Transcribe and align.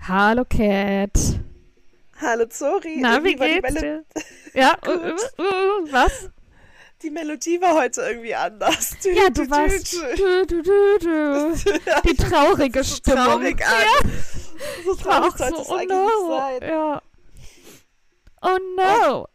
Hallo 0.00 0.44
Cat. 0.44 1.10
Hallo 2.20 2.44
Zori. 2.46 2.96
Na, 2.98 3.22
wie 3.24 3.34
geht's 3.34 3.74
dir? 3.74 4.04
Ja, 4.54 4.76
Gut. 4.84 4.94
äh, 4.94 5.10
äh, 5.42 5.92
was? 5.92 6.30
Die 7.02 7.10
Melodie 7.10 7.60
war 7.60 7.74
heute 7.74 8.02
irgendwie 8.02 8.34
anders. 8.34 8.94
Du, 9.02 9.10
Ja, 9.10 9.30
du 9.30 9.48
warst 9.50 9.92
du, 9.94 10.46
du, 10.46 10.62
du. 10.62 11.54
die 12.04 12.14
traurige 12.16 12.84
so 12.84 12.96
Stimmung. 12.96 13.24
traurig 13.24 13.64
an. 13.64 13.72
Ja, 14.04 14.10
So 14.84 14.94
traurig 14.94 15.32
sollte 15.36 15.64
so, 15.64 15.74
oh 15.74 15.80
no. 15.88 16.36
sein. 16.36 16.62
Ja. 16.62 17.02
Oh 18.42 18.58
no. 18.76 19.26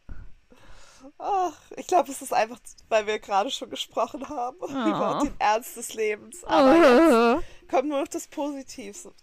Ach, 1.19 1.53
ich 1.75 1.87
glaube, 1.87 2.11
es 2.11 2.21
ist 2.21 2.31
einfach, 2.33 2.59
weil 2.89 3.07
wir 3.07 3.17
gerade 3.19 3.49
schon 3.49 3.69
gesprochen 3.69 4.27
haben 4.29 4.57
über 4.69 5.19
Oh. 5.19 5.23
den 5.25 5.33
Ernst 5.39 5.75
des 5.77 5.93
Lebens. 5.95 6.43
Aber 6.43 6.75
jetzt 6.75 7.13
Oh. 7.13 7.41
kommt 7.71 7.89
nur 7.89 8.01
noch 8.01 8.07
das 8.07 8.27
Positive. 8.27 9.13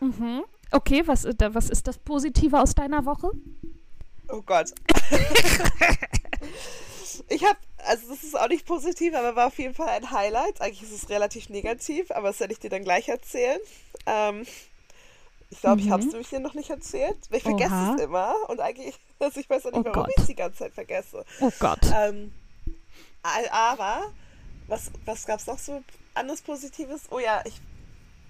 Mhm. 0.00 0.44
Okay, 0.70 1.02
was, 1.06 1.24
ist 1.24 1.40
da- 1.40 1.54
was 1.54 1.70
ist 1.70 1.86
das 1.86 1.98
Positive 1.98 2.60
aus 2.60 2.74
deiner 2.74 3.04
Woche? 3.04 3.30
Oh 4.28 4.42
Gott. 4.42 4.72
ich 7.28 7.44
habe, 7.44 7.58
also 7.86 8.08
das 8.08 8.22
ist 8.24 8.38
auch 8.38 8.48
nicht 8.48 8.66
positiv, 8.66 9.14
aber 9.14 9.36
war 9.36 9.48
auf 9.48 9.58
jeden 9.58 9.74
Fall 9.74 9.88
ein 9.88 10.10
Highlight. 10.10 10.60
Eigentlich 10.60 10.82
ist 10.82 10.92
es 10.92 11.08
relativ 11.10 11.48
negativ, 11.48 12.10
aber 12.10 12.28
das 12.28 12.40
werde 12.40 12.52
ich 12.52 12.58
dir 12.60 12.70
dann 12.70 12.84
gleich 12.84 13.08
erzählen. 13.08 13.60
Ähm, 14.06 14.46
ich 15.50 15.60
glaube, 15.60 15.80
ich 15.82 15.90
habe 15.90 16.00
es 16.00 16.06
Mhm. 16.06 16.12
nämlich 16.12 16.28
dir 16.30 16.40
noch 16.40 16.54
nicht 16.54 16.70
erzählt. 16.70 17.18
Ich 17.30 17.42
vergesse 17.42 17.70
Oha. 17.74 17.94
es 17.96 18.02
immer 18.02 18.34
und 18.48 18.60
eigentlich, 18.60 18.94
also 19.22 19.40
ich 19.40 19.48
weiß 19.48 19.66
auch 19.66 19.72
nicht, 19.72 19.80
Oh 19.80 19.84
warum 19.84 20.04
Gott. 20.04 20.14
ich 20.18 20.24
die 20.26 20.34
ganze 20.34 20.58
Zeit 20.58 20.74
vergesse. 20.74 21.24
Oh 21.40 21.50
Gott. 21.58 21.80
Ähm, 21.94 22.32
aber, 23.22 24.12
was, 24.66 24.90
was 25.04 25.26
gab 25.26 25.38
es 25.40 25.46
noch 25.46 25.58
so 25.58 25.82
anderes 26.14 26.42
Positives? 26.42 27.02
Oh 27.10 27.18
ja, 27.18 27.42
ich 27.44 27.60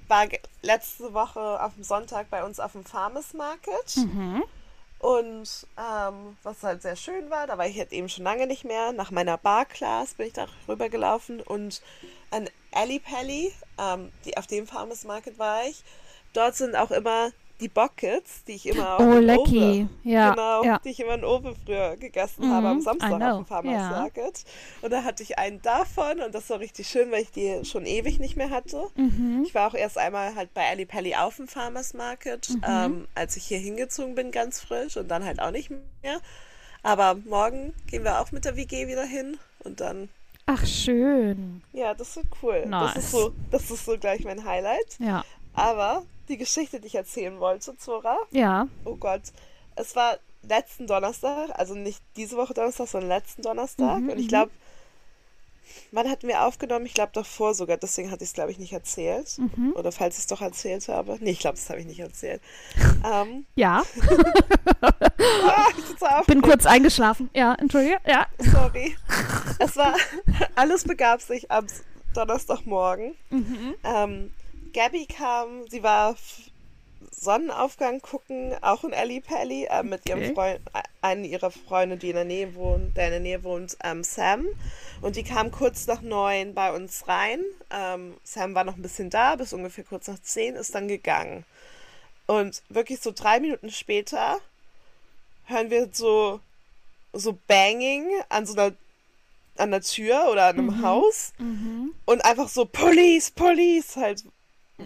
war 0.08 0.26
letzte 0.62 1.14
Woche 1.14 1.62
auf 1.62 1.74
dem 1.74 1.84
Sonntag 1.84 2.28
bei 2.30 2.44
uns 2.44 2.60
auf 2.60 2.72
dem 2.72 2.84
Farmers 2.84 3.32
Market. 3.34 3.96
Mhm. 3.96 4.44
Und 4.98 5.66
ähm, 5.76 6.36
was 6.44 6.62
halt 6.62 6.82
sehr 6.82 6.94
schön 6.94 7.28
war, 7.28 7.48
da 7.48 7.58
war 7.58 7.66
ich 7.66 7.76
halt 7.76 7.92
eben 7.92 8.08
schon 8.08 8.22
lange 8.24 8.46
nicht 8.46 8.64
mehr. 8.64 8.92
Nach 8.92 9.10
meiner 9.10 9.36
Bar-Class 9.36 10.14
bin 10.14 10.28
ich 10.28 10.32
da 10.32 10.46
rübergelaufen 10.68 11.40
und 11.40 11.82
an 12.30 12.48
Ali 12.70 13.00
Pally, 13.00 13.52
ähm, 13.78 14.12
die, 14.24 14.36
auf 14.36 14.46
dem 14.46 14.66
Farmers 14.66 15.02
Market 15.04 15.38
war 15.40 15.64
ich. 15.64 15.82
Dort 16.34 16.54
sind 16.54 16.76
auch 16.76 16.92
immer 16.92 17.30
die 17.62 17.68
Buckets, 17.68 18.44
die 18.44 18.52
ich 18.52 18.66
immer 18.66 18.98
Oh, 19.00 19.14
lecky. 19.18 19.86
Ja, 20.04 20.30
genau, 20.30 20.64
ja. 20.64 20.78
die 20.84 20.90
ich 20.90 21.00
immer 21.00 21.14
in 21.14 21.24
Owe 21.24 21.54
früher 21.64 21.96
gegessen 21.96 22.50
habe 22.52 22.68
am 22.68 22.76
Mhm, 22.78 22.82
Samstag 22.82 23.12
auf 23.22 23.36
dem 23.38 23.46
Farmers 23.46 23.72
ja. 23.74 23.90
Market. 23.90 24.44
Und 24.82 24.92
da 24.92 25.04
hatte 25.04 25.22
ich 25.22 25.38
einen 25.38 25.62
davon 25.62 26.20
und 26.20 26.34
das 26.34 26.50
war 26.50 26.58
richtig 26.60 26.88
schön, 26.88 27.10
weil 27.10 27.22
ich 27.22 27.30
die 27.30 27.64
schon 27.64 27.86
ewig 27.86 28.18
nicht 28.18 28.36
mehr 28.36 28.50
hatte. 28.50 28.88
Mhm. 28.96 29.44
Ich 29.46 29.54
war 29.54 29.68
auch 29.70 29.74
erst 29.74 29.96
einmal 29.96 30.34
halt 30.34 30.52
bei 30.52 30.68
Ali 30.68 30.84
Pelli 30.84 31.14
auf 31.14 31.36
dem 31.36 31.48
Farmers 31.48 31.94
Market, 31.94 32.50
Mhm. 32.50 32.62
ähm, 32.68 33.08
als 33.14 33.36
ich 33.36 33.44
hier 33.44 33.58
hingezogen 33.58 34.14
bin, 34.14 34.30
ganz 34.32 34.60
frisch 34.60 34.96
und 34.96 35.08
dann 35.08 35.24
halt 35.24 35.40
auch 35.40 35.52
nicht 35.52 35.70
mehr. 35.70 36.20
Aber 36.82 37.14
morgen 37.26 37.72
gehen 37.86 38.02
wir 38.02 38.20
auch 38.20 38.32
mit 38.32 38.44
der 38.44 38.56
WG 38.56 38.88
wieder 38.88 39.04
hin 39.04 39.38
und 39.60 39.80
dann, 39.80 40.08
Ach, 40.46 40.66
schön. 40.66 41.62
ja, 41.72 41.94
das 41.94 42.16
wird 42.16 42.26
cool. 42.42 42.62
Das 42.62 42.68
Nice. 42.70 42.96
ist 42.96 43.10
so, 43.12 43.32
das 43.52 43.70
ist 43.70 43.84
so 43.84 43.96
gleich 43.96 44.24
mein 44.24 44.44
Highlight. 44.44 44.96
Ja. 44.98 45.24
Aber 45.54 46.02
die 46.28 46.36
Geschichte, 46.36 46.80
die 46.80 46.86
ich 46.86 46.94
erzählen 46.94 47.38
wollte, 47.40 47.76
Zora, 47.76 48.16
Ja. 48.30 48.68
oh 48.84 48.96
Gott, 48.96 49.22
es 49.76 49.94
war 49.96 50.18
letzten 50.42 50.86
Donnerstag, 50.86 51.50
also 51.54 51.74
nicht 51.74 52.00
diese 52.16 52.36
Woche 52.36 52.54
Donnerstag, 52.54 52.88
sondern 52.88 53.08
letzten 53.08 53.42
Donnerstag. 53.42 54.00
Mhm, 54.00 54.10
und 54.10 54.18
ich 54.18 54.24
mhm. 54.26 54.28
glaube, 54.28 54.50
wann 55.92 56.10
hatten 56.10 56.26
wir 56.28 56.44
aufgenommen? 56.44 56.86
Ich 56.86 56.94
glaube 56.94 57.12
davor 57.14 57.54
sogar, 57.54 57.76
deswegen 57.76 58.10
hatte 58.10 58.24
ich 58.24 58.30
es, 58.30 58.34
glaube 58.34 58.50
ich, 58.50 58.58
nicht 58.58 58.72
erzählt. 58.72 59.38
Mhm. 59.38 59.72
Oder 59.76 59.92
falls 59.92 60.16
ich 60.16 60.22
es 60.22 60.26
doch 60.26 60.40
erzählt 60.40 60.88
habe. 60.88 61.18
Nee, 61.20 61.30
ich 61.30 61.38
glaube, 61.38 61.56
das 61.56 61.68
habe 61.70 61.80
ich 61.80 61.86
nicht 61.86 62.00
erzählt. 62.00 62.42
ähm, 63.04 63.46
Ja. 63.54 63.82
ich 66.20 66.26
bin 66.26 66.42
kurz 66.42 66.66
eingeschlafen. 66.66 67.30
Ja, 67.34 67.54
entschuldige. 67.54 67.98
Ja. 68.06 68.26
Sorry. 68.38 68.96
Es 69.58 69.76
war, 69.76 69.94
alles 70.56 70.84
begab 70.84 71.20
sich 71.22 71.50
am 71.50 71.66
Donnerstagmorgen. 72.14 73.14
Mhm. 73.30 73.74
Ähm, 73.84 74.34
Gabby 74.72 75.06
kam, 75.06 75.68
sie 75.68 75.82
war 75.82 76.16
Sonnenaufgang 77.10 78.00
gucken, 78.00 78.54
auch 78.62 78.84
in 78.84 78.92
Ellie 78.92 79.20
Pelli, 79.20 79.64
äh, 79.64 79.82
mit 79.82 80.02
Okay. 80.02 80.10
ihrem 80.10 80.34
Freund, 80.34 80.60
äh, 80.74 80.82
einen 81.02 81.24
ihrer 81.24 81.50
Freunde, 81.50 81.96
die 81.96 82.08
in 82.10 82.16
der 82.16 82.24
Nähe 82.24 82.54
wohnt, 82.54 82.96
der 82.96 83.06
in 83.06 83.10
der 83.12 83.20
Nähe 83.20 83.44
wohnt, 83.44 83.76
ähm, 83.84 84.02
Sam. 84.04 84.46
Und 85.00 85.16
die 85.16 85.24
kam 85.24 85.50
kurz 85.50 85.86
nach 85.86 86.00
neun 86.00 86.54
bei 86.54 86.72
uns 86.72 87.06
rein. 87.08 87.40
Ähm, 87.70 88.16
Sam 88.24 88.54
war 88.54 88.64
noch 88.64 88.76
ein 88.76 88.82
bisschen 88.82 89.10
da, 89.10 89.36
bis 89.36 89.52
ungefähr 89.52 89.84
kurz 89.84 90.08
nach 90.08 90.20
zehn, 90.22 90.54
ist 90.54 90.74
dann 90.74 90.88
gegangen. 90.88 91.44
Und 92.26 92.62
wirklich 92.68 93.00
so 93.00 93.12
drei 93.12 93.40
Minuten 93.40 93.70
später 93.70 94.38
hören 95.46 95.70
wir 95.70 95.88
so, 95.92 96.40
so 97.12 97.36
Banging 97.46 98.06
an 98.28 98.46
so 98.46 98.54
einer, 98.54 98.74
an 99.58 99.70
der 99.70 99.82
Tür 99.82 100.28
oder 100.30 100.46
an 100.46 100.58
einem 100.58 100.78
Mhm. 100.78 100.82
Haus. 100.82 101.32
Mhm. 101.38 101.94
Und 102.04 102.24
einfach 102.24 102.48
so 102.48 102.64
Police, 102.64 103.30
Police 103.30 103.96
halt 103.96 104.24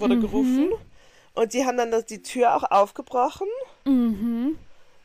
wurde 0.01 0.17
Mhm. 0.17 0.21
gerufen. 0.21 0.73
Und 1.35 1.53
die 1.53 1.65
haben 1.67 1.77
dann 1.77 1.91
das, 1.91 2.07
die 2.07 2.23
Tür 2.23 2.57
auch 2.57 2.63
aufgebrochen. 2.71 3.49
Mhm. 3.85 4.59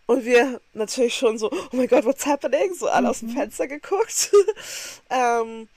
Und 0.05 0.25
wir 0.25 0.59
natürlich 0.73 1.15
schon 1.15 1.37
so, 1.37 1.51
oh 1.51 1.75
mein 1.75 1.87
Gott, 1.87 2.05
what's 2.05 2.25
happening? 2.25 2.73
So 2.73 2.87
alle 2.87 3.09
aus 3.09 3.19
dem 3.19 3.29
Mhm. 3.29 3.33
Fenster 3.33 3.67
geguckt. 3.67 4.31
ähm, 5.09 5.67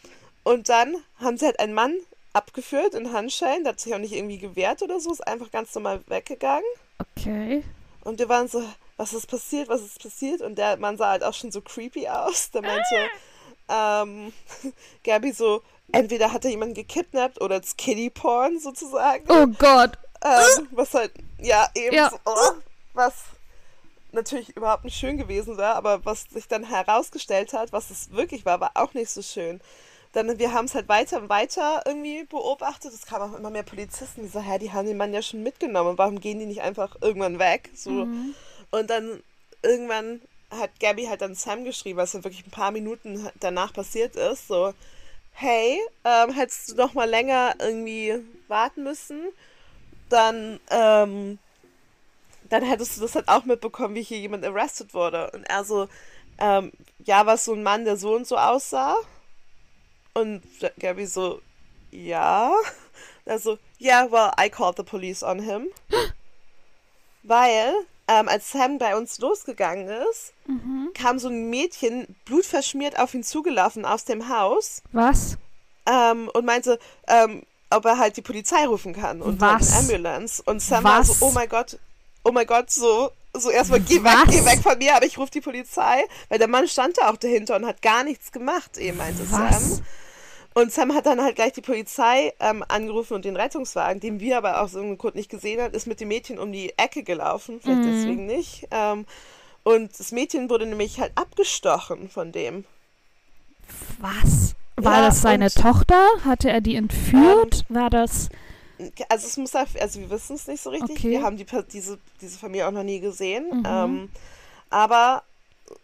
und 0.43 0.69
dann 0.69 0.97
haben 1.19 1.37
sie 1.39 1.47
halt 1.47 1.59
einen 1.61 1.75
Mann 1.75 1.95
abgeführt 2.33 2.95
in 2.95 3.13
Handschellen. 3.13 3.65
Der 3.65 3.73
hat 3.73 3.81
sich 3.81 3.95
auch 3.95 3.99
nicht 3.99 4.13
irgendwie 4.13 4.39
gewehrt 4.39 4.83
oder 4.83 4.99
so, 5.01 5.13
ist 5.13 5.27
einfach 5.27 5.51
ganz 5.51 5.75
normal 5.75 6.01
weggegangen. 6.09 6.65
Okay. 7.17 7.63
Und 8.03 8.19
wir 8.19 8.29
waren 8.29 8.49
so, 8.49 8.63
was 8.97 9.13
ist 9.13 9.27
passiert, 9.27 9.69
was 9.69 9.83
ist 9.83 10.03
passiert? 10.03 10.41
Und 10.41 10.57
der 10.57 10.77
Mann 10.77 10.97
sah 10.97 11.11
halt 11.11 11.25
auch 11.25 11.35
schon 11.35 11.51
so 11.53 11.61
creepy 11.61 12.09
aus. 12.09 12.51
Der 12.51 12.63
meinte, 12.63 13.09
ähm, 13.69 14.33
Gabby 15.05 15.33
so, 15.33 15.63
entweder 15.94 16.32
hat 16.32 16.44
er 16.44 16.50
jemanden 16.50 16.75
gekidnappt 16.75 17.41
oder 17.41 17.56
it's 17.56 17.77
Kiddie 17.77 18.10
Porn 18.10 18.59
sozusagen. 18.59 19.25
Oh 19.28 19.47
Gott. 19.59 19.93
Ähm, 20.22 20.69
was 20.72 20.94
halt, 20.94 21.12
ja, 21.38 21.69
eben 21.75 21.94
Ja. 21.94 22.10
so, 22.10 22.19
oh, 22.25 22.53
was 22.94 23.15
natürlich 24.12 24.56
überhaupt 24.56 24.84
nicht 24.84 24.97
schön 24.97 25.19
gewesen 25.19 25.56
war, 25.56 25.75
aber 25.75 26.05
was 26.05 26.25
sich 26.25 26.49
dann 26.49 26.65
herausgestellt 26.65 27.53
hat, 27.53 27.72
was 27.72 27.91
es 27.91 28.12
wirklich 28.12 28.47
war, 28.47 28.60
war 28.60 28.71
auch 28.75 28.94
nicht 28.94 29.10
so 29.10 29.22
schön. 29.22 29.60
Dann, 30.12 30.38
wir 30.38 30.53
haben 30.53 30.66
es 30.66 30.75
halt 30.77 30.88
weiter 30.88 31.21
und 31.21 31.28
weiter 31.28 31.82
irgendwie 31.87 32.22
beobachtet. 32.25 32.94
Es 32.94 33.05
kamen 33.05 33.32
auch 33.32 33.37
immer 33.37 33.50
mehr 33.50 33.65
Polizisten, 33.65 34.22
die 34.22 34.28
so, 34.28 34.41
hä, 34.41 34.59
die 34.59 34.72
haben 34.72 34.87
den 34.87 34.97
Mann 34.97 35.12
ja 35.12 35.22
schon 35.22 35.43
mitgenommen. 35.43 35.99
Warum 35.99 36.21
gehen 36.21 36.38
die 36.38 36.47
nicht 36.47 36.62
einfach 36.62 36.97
irgendwann 37.00 37.41
weg? 37.41 37.71
So. 37.75 37.91
Mhm. 37.91 38.34
Und 38.71 38.91
dann 38.91 39.22
irgendwann 39.62 40.22
hat 40.50 40.71
Gabby 40.78 41.06
halt 41.06 41.21
dann 41.21 41.34
Sam 41.34 41.65
geschrieben, 41.65 41.99
was 41.99 42.12
ja 42.12 42.22
wirklich 42.22 42.47
ein 42.47 42.53
paar 42.53 42.71
Minuten 42.71 43.28
danach 43.41 43.72
passiert 43.72 44.15
ist, 44.15 44.47
so, 44.47 44.72
hey, 45.34 45.81
ähm, 46.05 46.33
hättest 46.33 46.71
du 46.71 46.75
noch 46.77 46.95
mal 46.95 47.09
länger 47.09 47.55
irgendwie 47.59 48.15
warten 48.49 48.84
müssen, 48.84 49.28
dann, 50.09 50.61
ähm, 50.71 51.39
dann 52.49 52.62
hättest 52.62 52.97
du 52.97 53.03
das 53.03 53.15
halt 53.15 53.28
auch 53.28 53.44
mitbekommen, 53.44 53.94
wie 53.94 54.03
hier 54.03 54.19
jemand 54.19 54.44
arrested 54.44 54.94
wurde. 54.94 55.31
Und 55.33 55.44
er 55.44 55.65
so, 55.65 55.89
ähm, 56.39 56.73
ja, 57.05 57.27
war 57.27 57.34
es 57.34 57.44
so 57.44 57.53
ein 57.53 57.62
Mann, 57.62 57.84
der 57.84 57.97
so 57.97 58.15
und 58.15 58.27
so 58.27 58.37
aussah? 58.39 58.97
Und 60.15 60.43
Gabby 60.78 61.06
so, 61.06 61.41
ja. 61.91 62.53
Also, 63.27 63.59
yeah, 63.81 64.06
well, 64.11 64.33
I 64.39 64.50
called 64.50 64.77
the 64.77 64.83
police 64.83 65.23
on 65.23 65.39
him. 65.39 65.69
Weil, 67.23 67.73
ähm, 68.09 68.29
als 68.29 68.53
Sam 68.53 68.79
bei 68.79 68.97
uns 68.97 69.19
losgegangen 69.19 69.89
ist, 70.11 70.33
Mhm. 70.47 70.91
kam 70.95 71.19
so 71.19 71.29
ein 71.29 71.49
Mädchen 71.49 72.15
blutverschmiert 72.27 72.99
auf 72.99 73.15
ihn 73.15 73.25
zugelaufen 73.25 73.85
aus 73.87 74.05
dem 74.05 74.29
Haus 74.29 74.83
Was? 74.93 75.37
ähm, 75.87 76.29
und 76.35 76.45
meinte, 76.45 76.79
ähm, 77.09 77.43
ob 77.71 77.85
er 77.87 77.99
halt 77.99 78.17
die 78.19 78.23
Polizei 78.23 78.67
rufen 78.67 78.93
kann 78.93 79.23
und 79.23 79.41
halt 79.43 79.61
Was? 79.62 79.71
eine 79.73 79.81
Ambulance. 79.81 80.43
Und 80.45 80.61
Sam 80.61 80.85
war 80.85 81.01
Was? 81.01 81.19
so, 81.19 81.27
oh 81.27 81.31
mein 81.33 81.49
Gott, 81.49 81.79
oh 82.25 82.31
mein 82.33 82.47
Gott, 82.47 82.71
so, 82.71 83.11
so 83.33 83.51
erstmal 83.51 83.81
geh 83.81 84.05
weg, 84.05 84.12
Was? 84.27 84.31
geh 84.35 84.45
weg 84.45 84.61
von 84.62 84.77
mir, 84.79 84.95
aber 84.97 85.07
ich 85.07 85.17
rufe 85.19 85.31
die 85.33 85.41
Polizei, 85.41 86.05
weil 86.29 86.39
der 86.39 86.49
Mann 86.49 86.69
stand 86.69 86.99
da 86.99 87.11
auch 87.11 87.17
dahinter 87.17 87.57
und 87.57 87.67
hat 87.67 87.81
gar 87.83 88.05
nichts 88.05 88.31
gemacht, 88.33 88.77
eben 88.79 88.99
meinte 88.99 89.23
Was? 89.33 89.69
Sam. 89.71 89.87
Und 90.55 90.73
Sam 90.73 90.95
hat 90.95 91.06
dann 91.06 91.21
halt 91.21 91.35
gleich 91.37 91.53
die 91.53 91.61
Polizei 91.62 92.33
ähm, 92.39 92.65
angerufen 92.69 93.15
und 93.15 93.25
den 93.25 93.37
Rettungswagen, 93.37 94.01
den 94.01 94.21
wir 94.21 94.39
aber 94.39 94.61
aus 94.62 94.75
irgendeinem 94.75 94.99
Grund 94.99 95.17
nicht 95.17 95.31
gesehen 95.31 95.61
haben, 95.61 95.75
ist 95.75 95.87
mit 95.87 96.01
dem 96.01 96.09
Mädchen 96.09 96.39
um 96.39 96.53
die 96.53 96.73
Ecke 96.79 97.03
gelaufen, 97.03 97.61
vielleicht 97.61 97.83
Mhm. 97.83 97.93
deswegen 97.93 98.27
nicht. 98.27 98.69
Ähm, 98.71 99.05
und 99.65 99.99
das 99.99 100.12
Mädchen 100.12 100.49
wurde 100.51 100.67
nämlich 100.67 101.01
halt 101.01 101.12
abgestochen 101.17 102.09
von 102.09 102.31
dem. 102.33 102.65
Was? 104.01 104.55
War 104.77 105.01
Ja, 105.01 105.06
das 105.09 105.23
seine 105.23 105.47
Ähm, 105.47 105.51
Tochter? 105.51 106.06
Hatte 106.25 106.51
er 106.51 106.61
die 106.61 106.77
entführt? 106.77 107.65
War 107.69 107.91
das. 107.91 108.29
Also 109.09 109.27
es 109.27 109.37
muss 109.37 109.55
also 109.55 110.00
wir 110.00 110.11
wissen 110.11 110.35
es 110.37 110.47
nicht 110.47 110.62
so 110.62 110.71
richtig. 110.71 110.99
Okay. 110.99 111.11
Wir 111.11 111.23
haben 111.23 111.37
die, 111.37 111.47
diese, 111.73 111.99
diese 112.21 112.39
Familie 112.39 112.67
auch 112.67 112.73
noch 112.73 112.83
nie 112.83 113.00
gesehen. 113.00 113.47
Mhm. 113.50 113.65
Ähm, 113.67 114.09
aber 114.71 115.23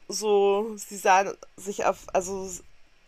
so, 0.09 0.73
sie 0.77 0.97
sahen 0.97 1.33
sich 1.57 1.85
auf, 1.85 1.99
also 2.13 2.51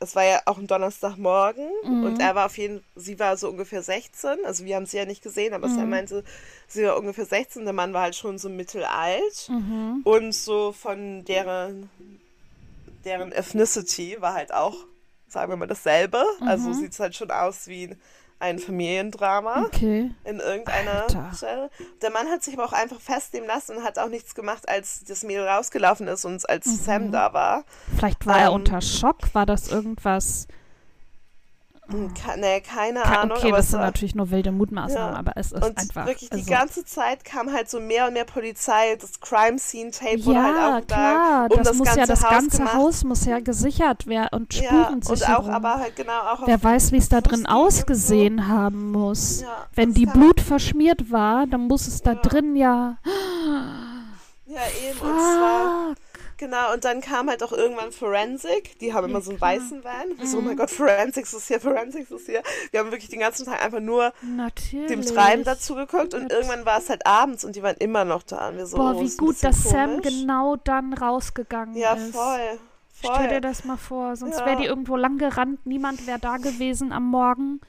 es 0.02 0.14
war 0.16 0.24
ja 0.24 0.40
auch 0.46 0.58
ein 0.58 0.66
Donnerstagmorgen 0.66 1.68
Mhm. 1.84 2.04
und 2.04 2.20
er 2.20 2.34
war 2.34 2.46
auf 2.46 2.58
jeden 2.58 2.84
sie 2.96 3.18
war 3.18 3.36
so 3.36 3.48
ungefähr 3.48 3.82
16, 3.82 4.44
also 4.44 4.64
wir 4.64 4.76
haben 4.76 4.86
sie 4.86 4.96
ja 4.98 5.04
nicht 5.04 5.22
gesehen, 5.22 5.54
aber 5.54 5.68
Mhm. 5.68 5.90
meinte, 5.90 6.24
sie 6.68 6.84
war 6.84 6.96
ungefähr 6.98 7.26
16, 7.26 7.64
der 7.64 7.72
Mann 7.72 7.92
war 7.92 8.02
halt 8.02 8.16
schon 8.16 8.38
so 8.38 8.48
mittelalt 8.48 9.48
Mhm. 9.48 10.00
und 10.04 10.32
so 10.34 10.72
von 10.72 11.24
deren, 11.24 11.90
deren 13.04 13.32
Ethnicity 13.32 14.16
war 14.20 14.34
halt 14.34 14.52
auch, 14.52 14.76
sagen 15.28 15.50
wir 15.52 15.56
mal, 15.56 15.66
dasselbe. 15.66 16.24
Also 16.40 16.70
Mhm. 16.70 16.74
sieht 16.74 16.92
es 16.92 17.00
halt 17.00 17.14
schon 17.16 17.30
aus 17.30 17.66
wie 17.66 17.84
ein 17.88 18.00
Familiendrama 18.58 19.62
Okay. 19.66 20.10
in 20.24 20.40
irgendeiner 20.40 21.02
Alter. 21.02 21.30
Stelle. 21.34 21.70
Der 22.02 22.10
Mann 22.10 22.28
hat 22.28 22.42
sich 22.42 22.54
aber 22.54 22.64
auch 22.66 22.72
einfach 22.72 23.00
festnehmen 23.00 23.46
lassen 23.48 23.76
und 23.76 23.84
hat 23.84 23.98
auch 23.98 24.08
nichts 24.08 24.34
gemacht, 24.34 24.68
als 24.68 25.04
das 25.04 25.22
Mädel 25.22 25.46
rausgelaufen 25.46 26.08
ist 26.08 26.24
und 26.24 26.48
als 26.48 26.66
Mhm. 26.66 26.70
Sam 26.76 27.12
da 27.12 27.32
war. 27.32 27.64
Vielleicht 27.96 28.26
war 28.26 28.38
er 28.38 28.48
Ähm, 28.48 28.54
unter 28.54 28.80
Schock. 28.80 29.18
War 29.34 29.46
das 29.46 29.68
irgendwas? 29.70 30.46
Ke 32.14 32.38
nee, 32.38 32.60
keine 32.60 33.00
Ke- 33.00 33.18
Ahnung. 33.18 33.36
okay, 33.38 33.50
das 33.52 33.70
sind 33.70 33.78
war, 33.80 33.86
natürlich 33.86 34.14
nur 34.14 34.30
wilde 34.30 34.52
Mutmaßnahmen, 34.52 35.12
Ja. 35.14 35.18
aber 35.18 35.32
es 35.36 35.52
ist 35.52 35.64
und 35.64 35.78
einfach. 35.78 36.06
wirklich 36.06 36.30
die 36.30 36.36
also, 36.36 36.50
ganze 36.50 36.84
Zeit 36.84 37.24
kam 37.24 37.52
halt 37.52 37.68
so 37.70 37.80
mehr 37.80 38.06
und 38.06 38.14
mehr 38.14 38.24
Polizei. 38.24 38.96
Das 39.00 39.20
Crime 39.20 39.58
Scene 39.58 39.90
Tape 39.90 40.24
wurde 40.24 40.36
ja, 40.38 40.42
halt 40.72 40.84
auch 40.84 40.86
da. 40.86 40.94
klar, 40.96 41.42
um 41.50 41.56
das, 41.58 41.68
das 41.68 41.76
muss 41.76 41.88
ja 41.88 41.94
ganze 41.96 42.12
das 42.12 42.22
Haus 42.24 42.30
ganze 42.30 42.56
gemacht. 42.58 42.74
Haus 42.74 43.04
muss 43.04 43.24
ja 43.26 43.40
gesichert 43.40 44.06
werden 44.06 44.28
und 44.32 44.54
Ja, 44.54 44.70
und 44.70 44.74
auch 44.74 44.82
Spurensicherung. 44.86 45.50
aber 45.50 45.74
halt 45.78 45.96
genau 45.96 46.12
Wer 46.46 46.62
weiß, 46.62 46.92
wie 46.92 46.96
es 46.98 47.08
da 47.08 47.20
drin 47.20 47.40
und 47.40 47.48
so. 47.48 47.52
ausgesehen 47.54 48.48
haben 48.48 48.90
muss. 48.92 49.42
Ja, 49.42 49.66
Wenn 49.74 49.94
die 49.94 50.06
Blut 50.06 50.40
verschmiert 50.40 51.10
war, 51.10 51.46
dann 51.46 51.62
muss 51.68 51.86
es 51.86 52.02
da 52.02 52.12
Ja. 52.12 52.20
drin 52.20 52.56
ja. 52.56 52.96
Ja, 54.46 54.60
eben. 54.86 54.98
Und 55.00 55.18
zwar, 55.18 55.88
Fuck. 55.88 55.96
Genau, 56.42 56.72
und 56.72 56.84
dann 56.84 57.00
kam 57.00 57.28
halt 57.28 57.42
auch 57.42 57.52
irgendwann 57.52 57.92
Forensic. 57.92 58.78
Die 58.80 58.92
haben 58.92 59.08
immer 59.08 59.20
so 59.20 59.30
einen 59.30 59.38
klar. 59.38 59.52
weißen 59.52 59.84
Van. 59.84 60.26
So, 60.26 60.38
oh 60.38 60.40
Mhm. 60.40 60.46
mein 60.48 60.56
Gott, 60.56 60.70
Forensics 60.70 61.32
ist 61.32 61.46
hier, 61.48 61.60
Forensics 61.60 62.10
ist 62.10 62.26
hier. 62.26 62.42
Wir 62.72 62.80
haben 62.80 62.90
wirklich 62.90 63.10
den 63.10 63.20
ganzen 63.20 63.46
Tag 63.46 63.62
einfach 63.64 63.80
nur 63.80 64.12
Natürlich. 64.22 64.88
dem 64.88 65.02
Treiben 65.02 65.44
dazu 65.44 65.74
geguckt 65.74 66.14
und 66.14 66.32
irgendwann 66.32 66.66
war 66.66 66.78
es 66.78 66.88
halt 66.90 67.06
abends 67.06 67.44
und 67.44 67.54
die 67.56 67.62
waren 67.62 67.76
immer 67.78 68.04
noch 68.04 68.22
da. 68.24 68.48
Und 68.48 68.56
wir 68.56 68.66
so, 68.66 68.76
Boah, 68.76 68.94
oh, 68.96 69.00
wie 69.00 69.04
ein 69.08 69.16
gut, 69.16 69.36
dass 69.42 69.62
Sam 69.62 69.90
komisch. 70.00 70.04
genau 70.20 70.56
dann 70.56 70.92
rausgegangen 70.94 71.76
Ja, 71.76 71.94
ist. 71.94 72.12
voll. 72.14 72.58
Stell 72.98 73.24
dir 73.24 73.28
Voll. 73.30 73.40
das 73.40 73.64
mal 73.64 73.76
vor, 73.76 74.16
sonst 74.16 74.38
Ja. 74.40 74.46
wäre 74.46 74.56
die 74.56 74.64
irgendwo 74.66 74.96
lang 74.96 75.18
gerannt, 75.18 75.64
niemand 75.66 76.06
wäre 76.06 76.18
da 76.18 76.36
gewesen 76.36 76.92
am 76.92 77.04
Morgen. 77.04 77.60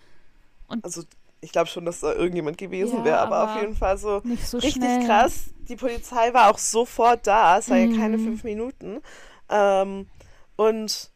Also, 0.81 1.03
ich 1.43 1.51
glaube 1.51 1.67
schon, 1.69 1.85
dass 1.85 1.99
da 2.01 2.13
irgendjemand 2.13 2.57
gewesen 2.57 3.03
Ja, 3.03 3.03
wäre, 3.03 3.19
aber, 3.19 3.37
aber 3.37 3.43
auf 3.43 3.55
jeden 3.55 3.75
Fall 3.75 3.97
so 3.97 4.23
so 4.43 4.59
richtig 4.61 4.99
schnell. 4.99 4.99
krass. 4.99 5.53
Die 5.69 5.75
Polizei 5.75 6.33
war 6.33 6.51
auch 6.51 6.57
sofort 6.57 7.27
da. 7.27 7.57
Es 7.57 7.69
war 7.69 7.77
ja 7.77 7.87
keine 7.87 8.17
Mhm. 8.17 8.19
fünf 8.19 8.43
Minuten. 8.43 9.01
Ähm, 9.49 10.07
und 10.55 11.11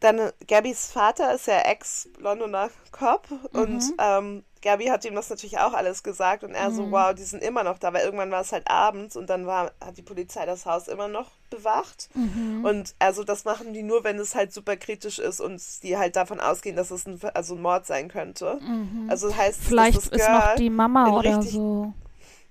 dann 0.00 0.32
Gabbys 0.46 0.90
Vater 0.90 1.34
ist 1.34 1.46
ja 1.46 1.60
Ex-Londoner 1.60 2.70
Cop 2.90 3.28
und 3.52 3.92
Mhm. 3.92 3.98
ähm, 3.98 4.44
Gabby 4.62 4.86
hat 4.86 5.04
ihm 5.06 5.14
das 5.14 5.30
natürlich 5.30 5.58
auch 5.58 5.72
alles 5.72 6.02
gesagt 6.02 6.44
und 6.44 6.54
er 6.54 6.70
so, 6.70 6.82
Mhm. 6.82 6.90
wow, 6.92 7.14
die 7.14 7.22
sind 7.24 7.42
immer 7.42 7.62
noch 7.64 7.78
da, 7.78 7.92
weil 7.94 8.04
irgendwann 8.04 8.30
war 8.30 8.42
es 8.42 8.52
halt 8.52 8.68
abends 8.68 9.16
und 9.16 9.30
dann 9.30 9.46
war, 9.46 9.72
hat 9.80 9.96
die 9.96 10.02
Polizei 10.02 10.44
das 10.44 10.66
Haus 10.66 10.86
immer 10.88 11.08
noch 11.08 11.30
bewacht. 11.48 12.10
Mhm. 12.14 12.64
Und 12.64 12.94
also 12.98 13.24
das 13.24 13.44
machen 13.44 13.72
die 13.72 13.82
nur, 13.82 14.04
wenn 14.04 14.18
es 14.18 14.34
halt 14.34 14.52
super 14.52 14.76
kritisch 14.76 15.18
ist 15.18 15.40
und 15.40 15.62
die 15.82 15.96
halt 15.96 16.14
davon 16.16 16.40
ausgehen, 16.40 16.76
dass 16.76 16.90
es 16.90 17.06
ein, 17.06 17.18
also 17.32 17.54
ein 17.54 17.62
Mord 17.62 17.86
sein 17.86 18.08
könnte. 18.08 18.58
Mhm. 18.60 19.06
Also 19.08 19.28
das 19.28 19.36
heißt, 19.38 19.60
Vielleicht 19.62 19.96
dass 19.96 20.10
das 20.10 20.20
ist 20.20 20.28
noch 20.28 20.54
die 20.56 20.70
Mama 20.70 21.10
oder 21.16 21.38
richtig- 21.38 21.52
so. 21.54 21.94